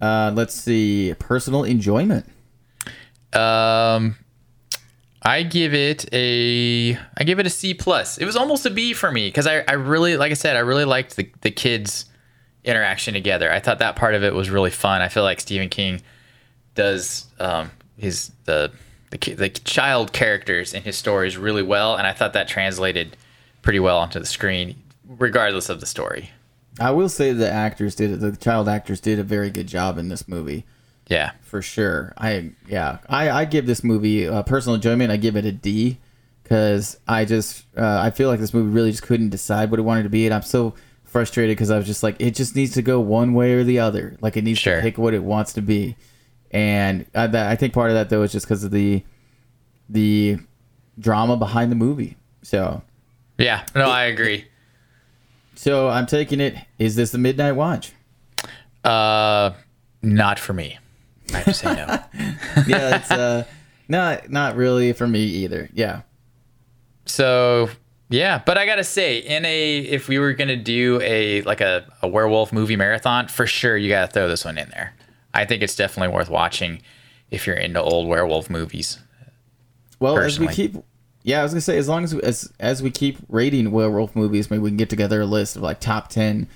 Uh, 0.00 0.32
let's 0.34 0.54
see, 0.54 1.14
personal 1.18 1.64
enjoyment. 1.64 2.26
Um, 3.32 4.16
I 5.24 5.44
give 5.44 5.72
it 5.72 6.12
a 6.12 6.96
I 7.16 7.24
give 7.24 7.38
it 7.38 7.46
a 7.46 7.50
C 7.50 7.74
plus. 7.74 8.18
It 8.18 8.24
was 8.24 8.36
almost 8.36 8.66
a 8.66 8.70
B 8.70 8.92
for 8.92 9.10
me 9.10 9.28
because 9.28 9.46
I, 9.46 9.62
I 9.68 9.74
really 9.74 10.16
like 10.16 10.32
I 10.32 10.34
said 10.34 10.56
I 10.56 10.60
really 10.60 10.84
liked 10.84 11.16
the 11.16 11.30
the 11.42 11.50
kids 11.50 12.06
interaction 12.64 13.14
together. 13.14 13.50
I 13.50 13.60
thought 13.60 13.78
that 13.78 13.96
part 13.96 14.14
of 14.14 14.24
it 14.24 14.34
was 14.34 14.50
really 14.50 14.70
fun. 14.70 15.00
I 15.00 15.08
feel 15.08 15.22
like 15.22 15.40
Stephen 15.40 15.68
King 15.68 16.02
does 16.74 17.26
um, 17.38 17.70
his 17.96 18.32
the 18.44 18.72
the 19.10 19.34
the 19.34 19.48
child 19.48 20.12
characters 20.12 20.74
in 20.74 20.82
his 20.82 20.96
stories 20.96 21.36
really 21.36 21.62
well, 21.62 21.94
and 21.96 22.06
I 22.06 22.12
thought 22.12 22.32
that 22.32 22.48
translated 22.48 23.16
pretty 23.62 23.78
well 23.78 23.98
onto 23.98 24.18
the 24.18 24.26
screen, 24.26 24.74
regardless 25.06 25.68
of 25.68 25.78
the 25.78 25.86
story. 25.86 26.30
I 26.80 26.90
will 26.90 27.08
say 27.08 27.32
the 27.32 27.50
actors 27.50 27.94
did 27.94 28.18
the 28.18 28.34
child 28.34 28.68
actors 28.68 29.00
did 29.00 29.20
a 29.20 29.24
very 29.24 29.50
good 29.50 29.68
job 29.68 29.98
in 29.98 30.08
this 30.08 30.26
movie 30.26 30.64
Yeah, 31.12 31.32
for 31.42 31.60
sure. 31.62 32.14
I 32.16 32.52
yeah, 32.66 32.98
I 33.08 33.30
I 33.30 33.44
give 33.44 33.66
this 33.66 33.84
movie 33.84 34.26
uh, 34.26 34.42
personal 34.44 34.74
enjoyment. 34.76 35.10
I 35.12 35.16
give 35.18 35.36
it 35.36 35.44
a 35.44 35.52
D 35.52 35.98
because 36.42 36.98
I 37.06 37.24
just 37.24 37.64
uh, 37.76 38.00
I 38.02 38.10
feel 38.10 38.28
like 38.28 38.40
this 38.40 38.54
movie 38.54 38.70
really 38.70 38.90
just 38.90 39.02
couldn't 39.02 39.28
decide 39.30 39.70
what 39.70 39.78
it 39.78 39.82
wanted 39.82 40.04
to 40.04 40.08
be, 40.08 40.24
and 40.26 40.34
I'm 40.34 40.42
so 40.42 40.74
frustrated 41.04 41.56
because 41.56 41.70
I 41.70 41.76
was 41.76 41.86
just 41.86 42.02
like 42.02 42.16
it 42.20 42.34
just 42.34 42.56
needs 42.56 42.72
to 42.74 42.82
go 42.82 42.98
one 43.00 43.34
way 43.34 43.52
or 43.52 43.62
the 43.64 43.78
other. 43.80 44.16
Like 44.22 44.36
it 44.36 44.44
needs 44.44 44.58
Sure. 44.58 44.76
to 44.76 44.82
pick 44.82 44.96
what 44.96 45.12
it 45.12 45.22
wants 45.22 45.52
to 45.54 45.60
be, 45.62 45.96
and 46.50 47.04
I, 47.14 47.26
that, 47.26 47.46
I 47.50 47.56
think 47.56 47.74
part 47.74 47.90
of 47.90 47.94
that 47.94 48.08
though 48.08 48.22
is 48.22 48.32
just 48.32 48.46
because 48.46 48.64
of 48.64 48.70
the 48.70 49.02
the 49.90 50.38
drama 50.98 51.36
behind 51.36 51.70
the 51.70 51.76
movie. 51.76 52.16
So 52.42 52.80
yeah. 53.38 53.66
No, 53.74 53.90
I 53.90 54.04
agree. 54.04 54.46
so 55.54 55.88
I'm 55.88 56.06
taking 56.06 56.40
it. 56.40 56.54
Is 56.78 56.96
this 56.96 57.10
the 57.10 57.18
Midnight 57.18 57.52
Watch? 57.56 57.92
Uh, 58.84 59.52
not 60.00 60.38
for 60.38 60.52
me. 60.54 60.78
I 61.34 61.42
to 61.42 61.54
say 61.54 61.74
no. 61.74 61.86
Yeah, 62.66 62.96
it's 62.96 63.10
uh 63.10 63.44
not 63.88 64.30
not 64.30 64.56
really 64.56 64.92
for 64.92 65.06
me 65.06 65.22
either. 65.24 65.68
Yeah. 65.72 66.02
So 67.06 67.68
yeah, 68.10 68.42
but 68.44 68.58
I 68.58 68.66
gotta 68.66 68.84
say, 68.84 69.18
in 69.18 69.44
a 69.44 69.78
if 69.78 70.08
we 70.08 70.18
were 70.18 70.32
gonna 70.34 70.56
do 70.56 71.00
a 71.02 71.42
like 71.42 71.60
a, 71.60 71.84
a 72.02 72.08
werewolf 72.08 72.52
movie 72.52 72.76
marathon, 72.76 73.28
for 73.28 73.46
sure 73.46 73.76
you 73.76 73.88
gotta 73.88 74.10
throw 74.12 74.28
this 74.28 74.44
one 74.44 74.58
in 74.58 74.68
there. 74.70 74.94
I 75.34 75.44
think 75.46 75.62
it's 75.62 75.74
definitely 75.74 76.14
worth 76.14 76.28
watching 76.28 76.82
if 77.30 77.46
you're 77.46 77.56
into 77.56 77.80
old 77.80 78.06
werewolf 78.08 78.50
movies. 78.50 78.98
Well, 79.98 80.18
as 80.18 80.38
we 80.38 80.48
keep, 80.48 80.76
yeah, 81.22 81.40
I 81.40 81.42
was 81.42 81.52
gonna 81.52 81.60
say 81.62 81.78
as 81.78 81.88
long 81.88 82.04
as 82.04 82.12
as 82.14 82.52
as 82.60 82.82
we 82.82 82.90
keep 82.90 83.16
rating 83.28 83.70
werewolf 83.70 84.14
movies, 84.14 84.50
maybe 84.50 84.60
we 84.62 84.70
can 84.70 84.76
get 84.76 84.90
together 84.90 85.22
a 85.22 85.26
list 85.26 85.56
of 85.56 85.62
like 85.62 85.80
top 85.80 86.08
ten 86.08 86.48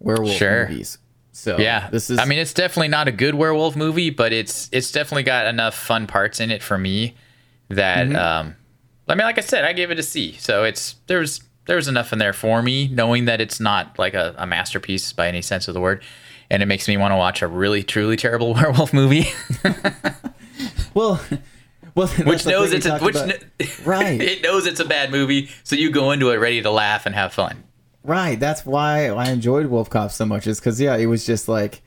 werewolf 0.00 0.36
Sure. 0.36 0.66
movies. 0.68 0.98
So 1.36 1.58
Yeah, 1.58 1.90
this 1.90 2.10
is. 2.10 2.18
I 2.18 2.24
mean, 2.26 2.38
it's 2.38 2.54
definitely 2.54 2.88
not 2.88 3.08
a 3.08 3.12
good 3.12 3.34
werewolf 3.34 3.74
movie, 3.76 4.10
but 4.10 4.32
it's 4.32 4.68
it's 4.72 4.90
definitely 4.92 5.24
got 5.24 5.46
enough 5.46 5.74
fun 5.74 6.06
parts 6.06 6.38
in 6.40 6.50
it 6.50 6.62
for 6.62 6.78
me 6.78 7.14
that 7.68 8.06
Mm-hmm. 8.06 8.16
um, 8.16 8.56
I 9.08 9.14
mean, 9.16 9.24
like 9.26 9.36
I 9.36 9.42
said, 9.42 9.64
I 9.64 9.72
gave 9.74 9.90
it 9.90 9.98
a 9.98 10.02
C. 10.02 10.36
So 10.38 10.64
it's 10.64 10.94
there's 11.08 11.42
there's 11.66 11.88
enough 11.88 12.12
in 12.12 12.18
there 12.18 12.32
for 12.32 12.62
me, 12.62 12.88
knowing 12.88 13.24
that 13.26 13.40
it's 13.40 13.58
not 13.60 13.98
like 13.98 14.14
a, 14.14 14.34
a 14.38 14.46
masterpiece 14.46 15.12
by 15.12 15.28
any 15.28 15.42
sense 15.42 15.66
of 15.66 15.74
the 15.74 15.80
word, 15.80 16.02
and 16.50 16.62
it 16.62 16.66
makes 16.66 16.86
me 16.88 16.96
want 16.96 17.12
to 17.12 17.16
watch 17.16 17.42
a 17.42 17.48
really 17.48 17.82
truly 17.82 18.16
terrible 18.16 18.54
werewolf 18.54 18.92
movie, 18.92 19.26
well, 20.94 21.20
well, 21.94 22.06
which 22.08 22.46
knows 22.46 22.72
it's 22.72 22.86
a, 22.86 22.98
which 22.98 23.14
kn- 23.16 23.38
Right. 23.84 24.20
it 24.20 24.42
knows 24.42 24.66
it's 24.66 24.80
a 24.80 24.84
bad 24.84 25.10
movie, 25.10 25.50
so 25.64 25.74
you 25.76 25.90
go 25.90 26.12
into 26.12 26.30
it 26.30 26.36
ready 26.36 26.62
to 26.62 26.70
laugh 26.70 27.06
and 27.06 27.14
have 27.14 27.32
fun. 27.32 27.64
Right. 28.04 28.38
That's 28.38 28.64
why 28.66 29.08
I 29.08 29.30
enjoyed 29.30 29.66
WolfCop 29.66 30.12
so 30.12 30.26
much. 30.26 30.46
Is 30.46 30.60
because 30.60 30.80
yeah, 30.80 30.96
it 30.96 31.06
was 31.06 31.24
just 31.26 31.48
like, 31.48 31.82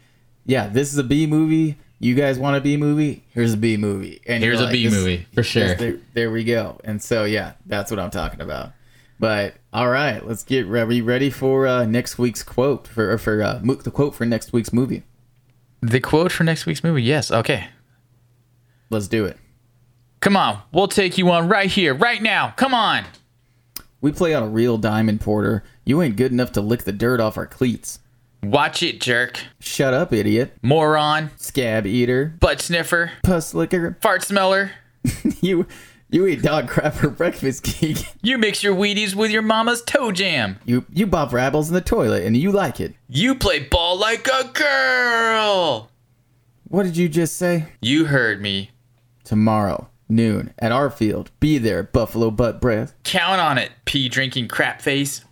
yeah, 0.45 0.67
this 0.67 0.91
is 0.91 0.97
a 0.97 1.03
B 1.03 1.27
movie. 1.27 1.77
You 1.99 2.13
guys 2.15 2.37
want 2.37 2.57
a 2.57 2.61
B 2.61 2.77
movie? 2.77 3.23
Here's 3.29 3.53
a 3.53 3.57
B 3.57 3.77
movie. 3.77 4.21
And 4.27 4.43
Here's 4.43 4.59
you're 4.59 4.69
a 4.69 4.71
B 4.71 4.87
movie, 4.89 5.25
for 5.33 5.41
sure. 5.41 5.75
there, 5.75 5.97
there 6.13 6.31
we 6.31 6.43
go. 6.43 6.79
And 6.83 7.01
so 7.01 7.23
yeah, 7.23 7.53
that's 7.65 7.89
what 7.89 7.99
I'm 7.99 8.11
talking 8.11 8.41
about. 8.41 8.71
But 9.19 9.55
all 9.73 9.89
right, 9.89 10.25
let's 10.25 10.43
get 10.43 10.67
ready. 10.67 11.01
Ready 11.01 11.29
for 11.31 11.65
uh, 11.65 11.85
next 11.85 12.19
week's 12.19 12.43
quote 12.43 12.87
for 12.87 13.11
or 13.11 13.17
for 13.17 13.41
uh, 13.41 13.59
mo- 13.63 13.75
the 13.75 13.89
quote 13.89 14.13
for 14.13 14.25
next 14.25 14.53
week's 14.53 14.71
movie. 14.71 15.03
The 15.81 15.99
quote 15.99 16.31
for 16.31 16.43
next 16.43 16.65
week's 16.65 16.83
movie, 16.83 17.03
yes, 17.03 17.31
okay. 17.31 17.67
Let's 18.89 19.07
do 19.07 19.25
it. 19.25 19.37
Come 20.19 20.37
on, 20.37 20.61
we'll 20.71 20.87
take 20.87 21.17
you 21.17 21.29
on 21.31 21.47
right 21.47 21.69
here, 21.69 21.93
right 21.93 22.21
now. 22.21 22.53
Come 22.57 22.73
on. 22.73 23.05
We 24.01 24.11
play 24.11 24.35
on 24.35 24.43
a 24.43 24.47
real 24.47 24.77
diamond 24.77 25.21
porter. 25.21 25.63
You 25.87 26.01
ain't 26.01 26.17
good 26.17 26.33
enough 26.33 26.51
to 26.51 26.59
lick 26.59 26.83
the 26.83 26.91
dirt 26.91 27.21
off 27.21 27.37
our 27.37 27.45
cleats. 27.45 27.99
Watch 28.43 28.83
it, 28.83 28.99
jerk. 28.99 29.39
Shut 29.61 29.93
up, 29.93 30.11
idiot. 30.11 30.51
Moron. 30.61 31.31
Scab 31.37 31.87
eater. 31.87 32.35
Butt 32.41 32.59
sniffer. 32.59 33.13
Puss 33.23 33.53
licker. 33.53 33.97
Fart 34.01 34.21
smeller. 34.21 34.71
you 35.41 35.65
you 36.09 36.27
eat 36.27 36.41
dog 36.41 36.67
crap 36.67 36.93
for 36.93 37.09
breakfast, 37.09 37.63
geek. 37.63 37.99
You 38.21 38.37
mix 38.37 38.63
your 38.63 38.75
Wheaties 38.75 39.15
with 39.15 39.31
your 39.31 39.41
mama's 39.41 39.81
toe 39.81 40.11
jam. 40.11 40.59
You 40.65 40.83
you 40.91 41.07
bop 41.07 41.31
rabbles 41.31 41.69
in 41.69 41.73
the 41.73 41.79
toilet 41.79 42.25
and 42.25 42.35
you 42.35 42.51
like 42.51 42.81
it. 42.81 42.93
You 43.07 43.33
play 43.33 43.59
ball 43.59 43.97
like 43.97 44.27
a 44.27 44.49
girl. 44.53 45.89
What 46.67 46.83
did 46.83 46.97
you 46.97 47.07
just 47.07 47.37
say? 47.37 47.67
You 47.79 48.07
heard 48.07 48.41
me. 48.41 48.71
Tomorrow, 49.23 49.87
noon, 50.09 50.53
at 50.59 50.73
our 50.73 50.89
field. 50.89 51.31
Be 51.39 51.57
there, 51.57 51.83
buffalo 51.83 52.29
butt 52.29 52.59
breath. 52.59 52.93
Count 53.05 53.39
on 53.39 53.57
it, 53.57 53.71
pee 53.85 54.09
drinking 54.09 54.49
crap 54.49 54.81
face. 54.81 55.23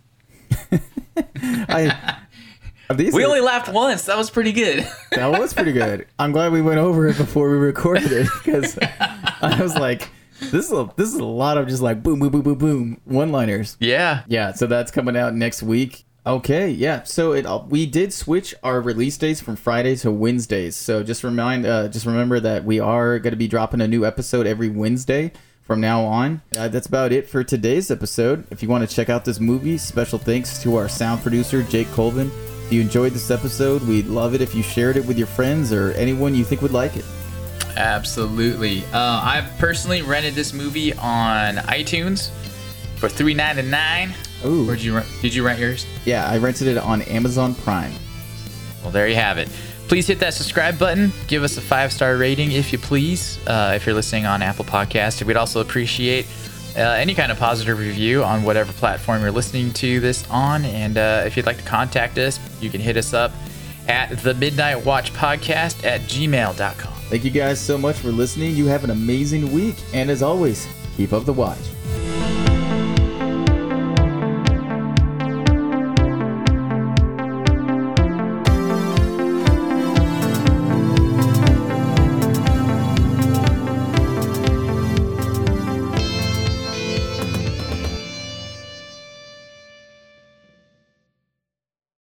I 1.68 2.16
We 2.98 3.24
are- 3.24 3.26
only 3.26 3.40
laughed 3.40 3.68
once. 3.72 4.04
That 4.04 4.16
was 4.16 4.30
pretty 4.30 4.52
good. 4.52 4.86
that 5.10 5.26
was 5.26 5.52
pretty 5.52 5.72
good. 5.72 6.06
I'm 6.18 6.30
glad 6.32 6.52
we 6.52 6.62
went 6.62 6.78
over 6.78 7.08
it 7.08 7.16
before 7.16 7.50
we 7.50 7.56
recorded 7.56 8.12
it 8.12 8.28
because 8.44 8.78
I 8.80 9.58
was 9.60 9.74
like, 9.74 10.08
this 10.38 10.66
is 10.66 10.72
a, 10.72 10.88
this 10.96 11.08
is 11.12 11.16
a 11.16 11.24
lot 11.24 11.58
of 11.58 11.66
just 11.66 11.82
like 11.82 12.02
boom 12.02 12.20
boom 12.20 12.30
boom 12.30 12.42
boom 12.42 12.58
boom 12.58 13.00
one 13.04 13.32
liners. 13.32 13.76
yeah. 13.80 14.22
Yeah, 14.28 14.52
so 14.52 14.66
that's 14.66 14.92
coming 14.92 15.16
out 15.16 15.34
next 15.34 15.62
week. 15.64 16.04
Okay, 16.24 16.70
yeah. 16.70 17.02
So 17.04 17.32
it 17.32 17.44
uh, 17.46 17.62
we 17.68 17.86
did 17.86 18.12
switch 18.12 18.54
our 18.62 18.80
release 18.80 19.16
dates 19.16 19.40
from 19.40 19.56
Friday 19.56 19.96
to 19.96 20.10
Wednesdays. 20.12 20.76
So 20.76 21.02
just 21.02 21.22
remind, 21.24 21.64
uh, 21.66 21.88
just 21.88 22.04
remember 22.06 22.38
that 22.40 22.64
we 22.64 22.78
are 22.80 23.18
going 23.18 23.32
to 23.32 23.36
be 23.36 23.48
dropping 23.48 23.80
a 23.80 23.88
new 23.88 24.04
episode 24.04 24.46
every 24.46 24.68
Wednesday 24.68 25.32
from 25.66 25.80
now 25.80 26.04
on. 26.04 26.40
Uh, 26.56 26.68
that's 26.68 26.86
about 26.86 27.12
it 27.12 27.28
for 27.28 27.42
today's 27.42 27.90
episode. 27.90 28.46
If 28.50 28.62
you 28.62 28.68
want 28.68 28.88
to 28.88 28.94
check 28.94 29.10
out 29.10 29.24
this 29.24 29.40
movie, 29.40 29.76
special 29.78 30.18
thanks 30.18 30.62
to 30.62 30.76
our 30.76 30.88
sound 30.88 31.22
producer 31.22 31.62
Jake 31.64 31.90
Colvin. 31.90 32.30
If 32.66 32.72
you 32.72 32.80
enjoyed 32.80 33.12
this 33.12 33.30
episode, 33.30 33.82
we'd 33.82 34.06
love 34.06 34.34
it 34.34 34.40
if 34.40 34.54
you 34.54 34.62
shared 34.62 34.96
it 34.96 35.04
with 35.04 35.18
your 35.18 35.26
friends 35.26 35.72
or 35.72 35.92
anyone 35.92 36.34
you 36.34 36.44
think 36.44 36.62
would 36.62 36.72
like 36.72 36.96
it. 36.96 37.04
Absolutely. 37.76 38.84
Uh, 38.86 39.20
I 39.22 39.48
personally 39.58 40.02
rented 40.02 40.34
this 40.34 40.52
movie 40.52 40.94
on 40.94 41.56
iTunes 41.56 42.30
for 42.96 43.08
three 43.08 43.34
ninety 43.34 43.62
nine. 43.62 44.14
Ooh. 44.44 44.66
Where'd 44.66 44.80
you 44.80 44.94
rent? 44.94 45.06
Did 45.20 45.34
you 45.34 45.44
rent 45.44 45.58
yours? 45.58 45.84
Yeah, 46.04 46.26
I 46.28 46.38
rented 46.38 46.68
it 46.68 46.78
on 46.78 47.02
Amazon 47.02 47.54
Prime. 47.54 47.92
Well, 48.82 48.92
there 48.92 49.08
you 49.08 49.16
have 49.16 49.36
it. 49.36 49.48
Please 49.88 50.06
hit 50.08 50.18
that 50.18 50.34
subscribe 50.34 50.78
button. 50.78 51.12
Give 51.28 51.44
us 51.44 51.56
a 51.56 51.60
five 51.60 51.92
star 51.92 52.16
rating 52.16 52.52
if 52.52 52.72
you 52.72 52.78
please. 52.78 53.38
Uh, 53.46 53.72
if 53.76 53.86
you're 53.86 53.94
listening 53.94 54.26
on 54.26 54.42
Apple 54.42 54.64
Podcast, 54.64 55.22
we'd 55.24 55.36
also 55.36 55.60
appreciate 55.60 56.26
uh, 56.76 56.80
any 56.80 57.14
kind 57.14 57.30
of 57.30 57.38
positive 57.38 57.78
review 57.78 58.24
on 58.24 58.42
whatever 58.42 58.72
platform 58.72 59.22
you're 59.22 59.30
listening 59.30 59.72
to 59.74 60.00
this 60.00 60.28
on. 60.28 60.64
And 60.64 60.98
uh, 60.98 61.22
if 61.24 61.36
you'd 61.36 61.46
like 61.46 61.58
to 61.58 61.64
contact 61.64 62.18
us, 62.18 62.38
you 62.60 62.68
can 62.68 62.80
hit 62.80 62.96
us 62.96 63.14
up 63.14 63.32
at 63.88 64.18
the 64.18 64.34
Midnight 64.34 64.84
Watch 64.84 65.12
Podcast 65.12 65.84
at 65.84 66.00
gmail.com. 66.02 66.92
Thank 67.08 67.24
you 67.24 67.30
guys 67.30 67.60
so 67.60 67.78
much 67.78 67.96
for 67.96 68.08
listening. 68.08 68.56
You 68.56 68.66
have 68.66 68.82
an 68.82 68.90
amazing 68.90 69.52
week, 69.52 69.76
and 69.94 70.10
as 70.10 70.22
always, 70.22 70.66
keep 70.96 71.12
up 71.12 71.24
the 71.24 71.32
watch. 71.32 72.45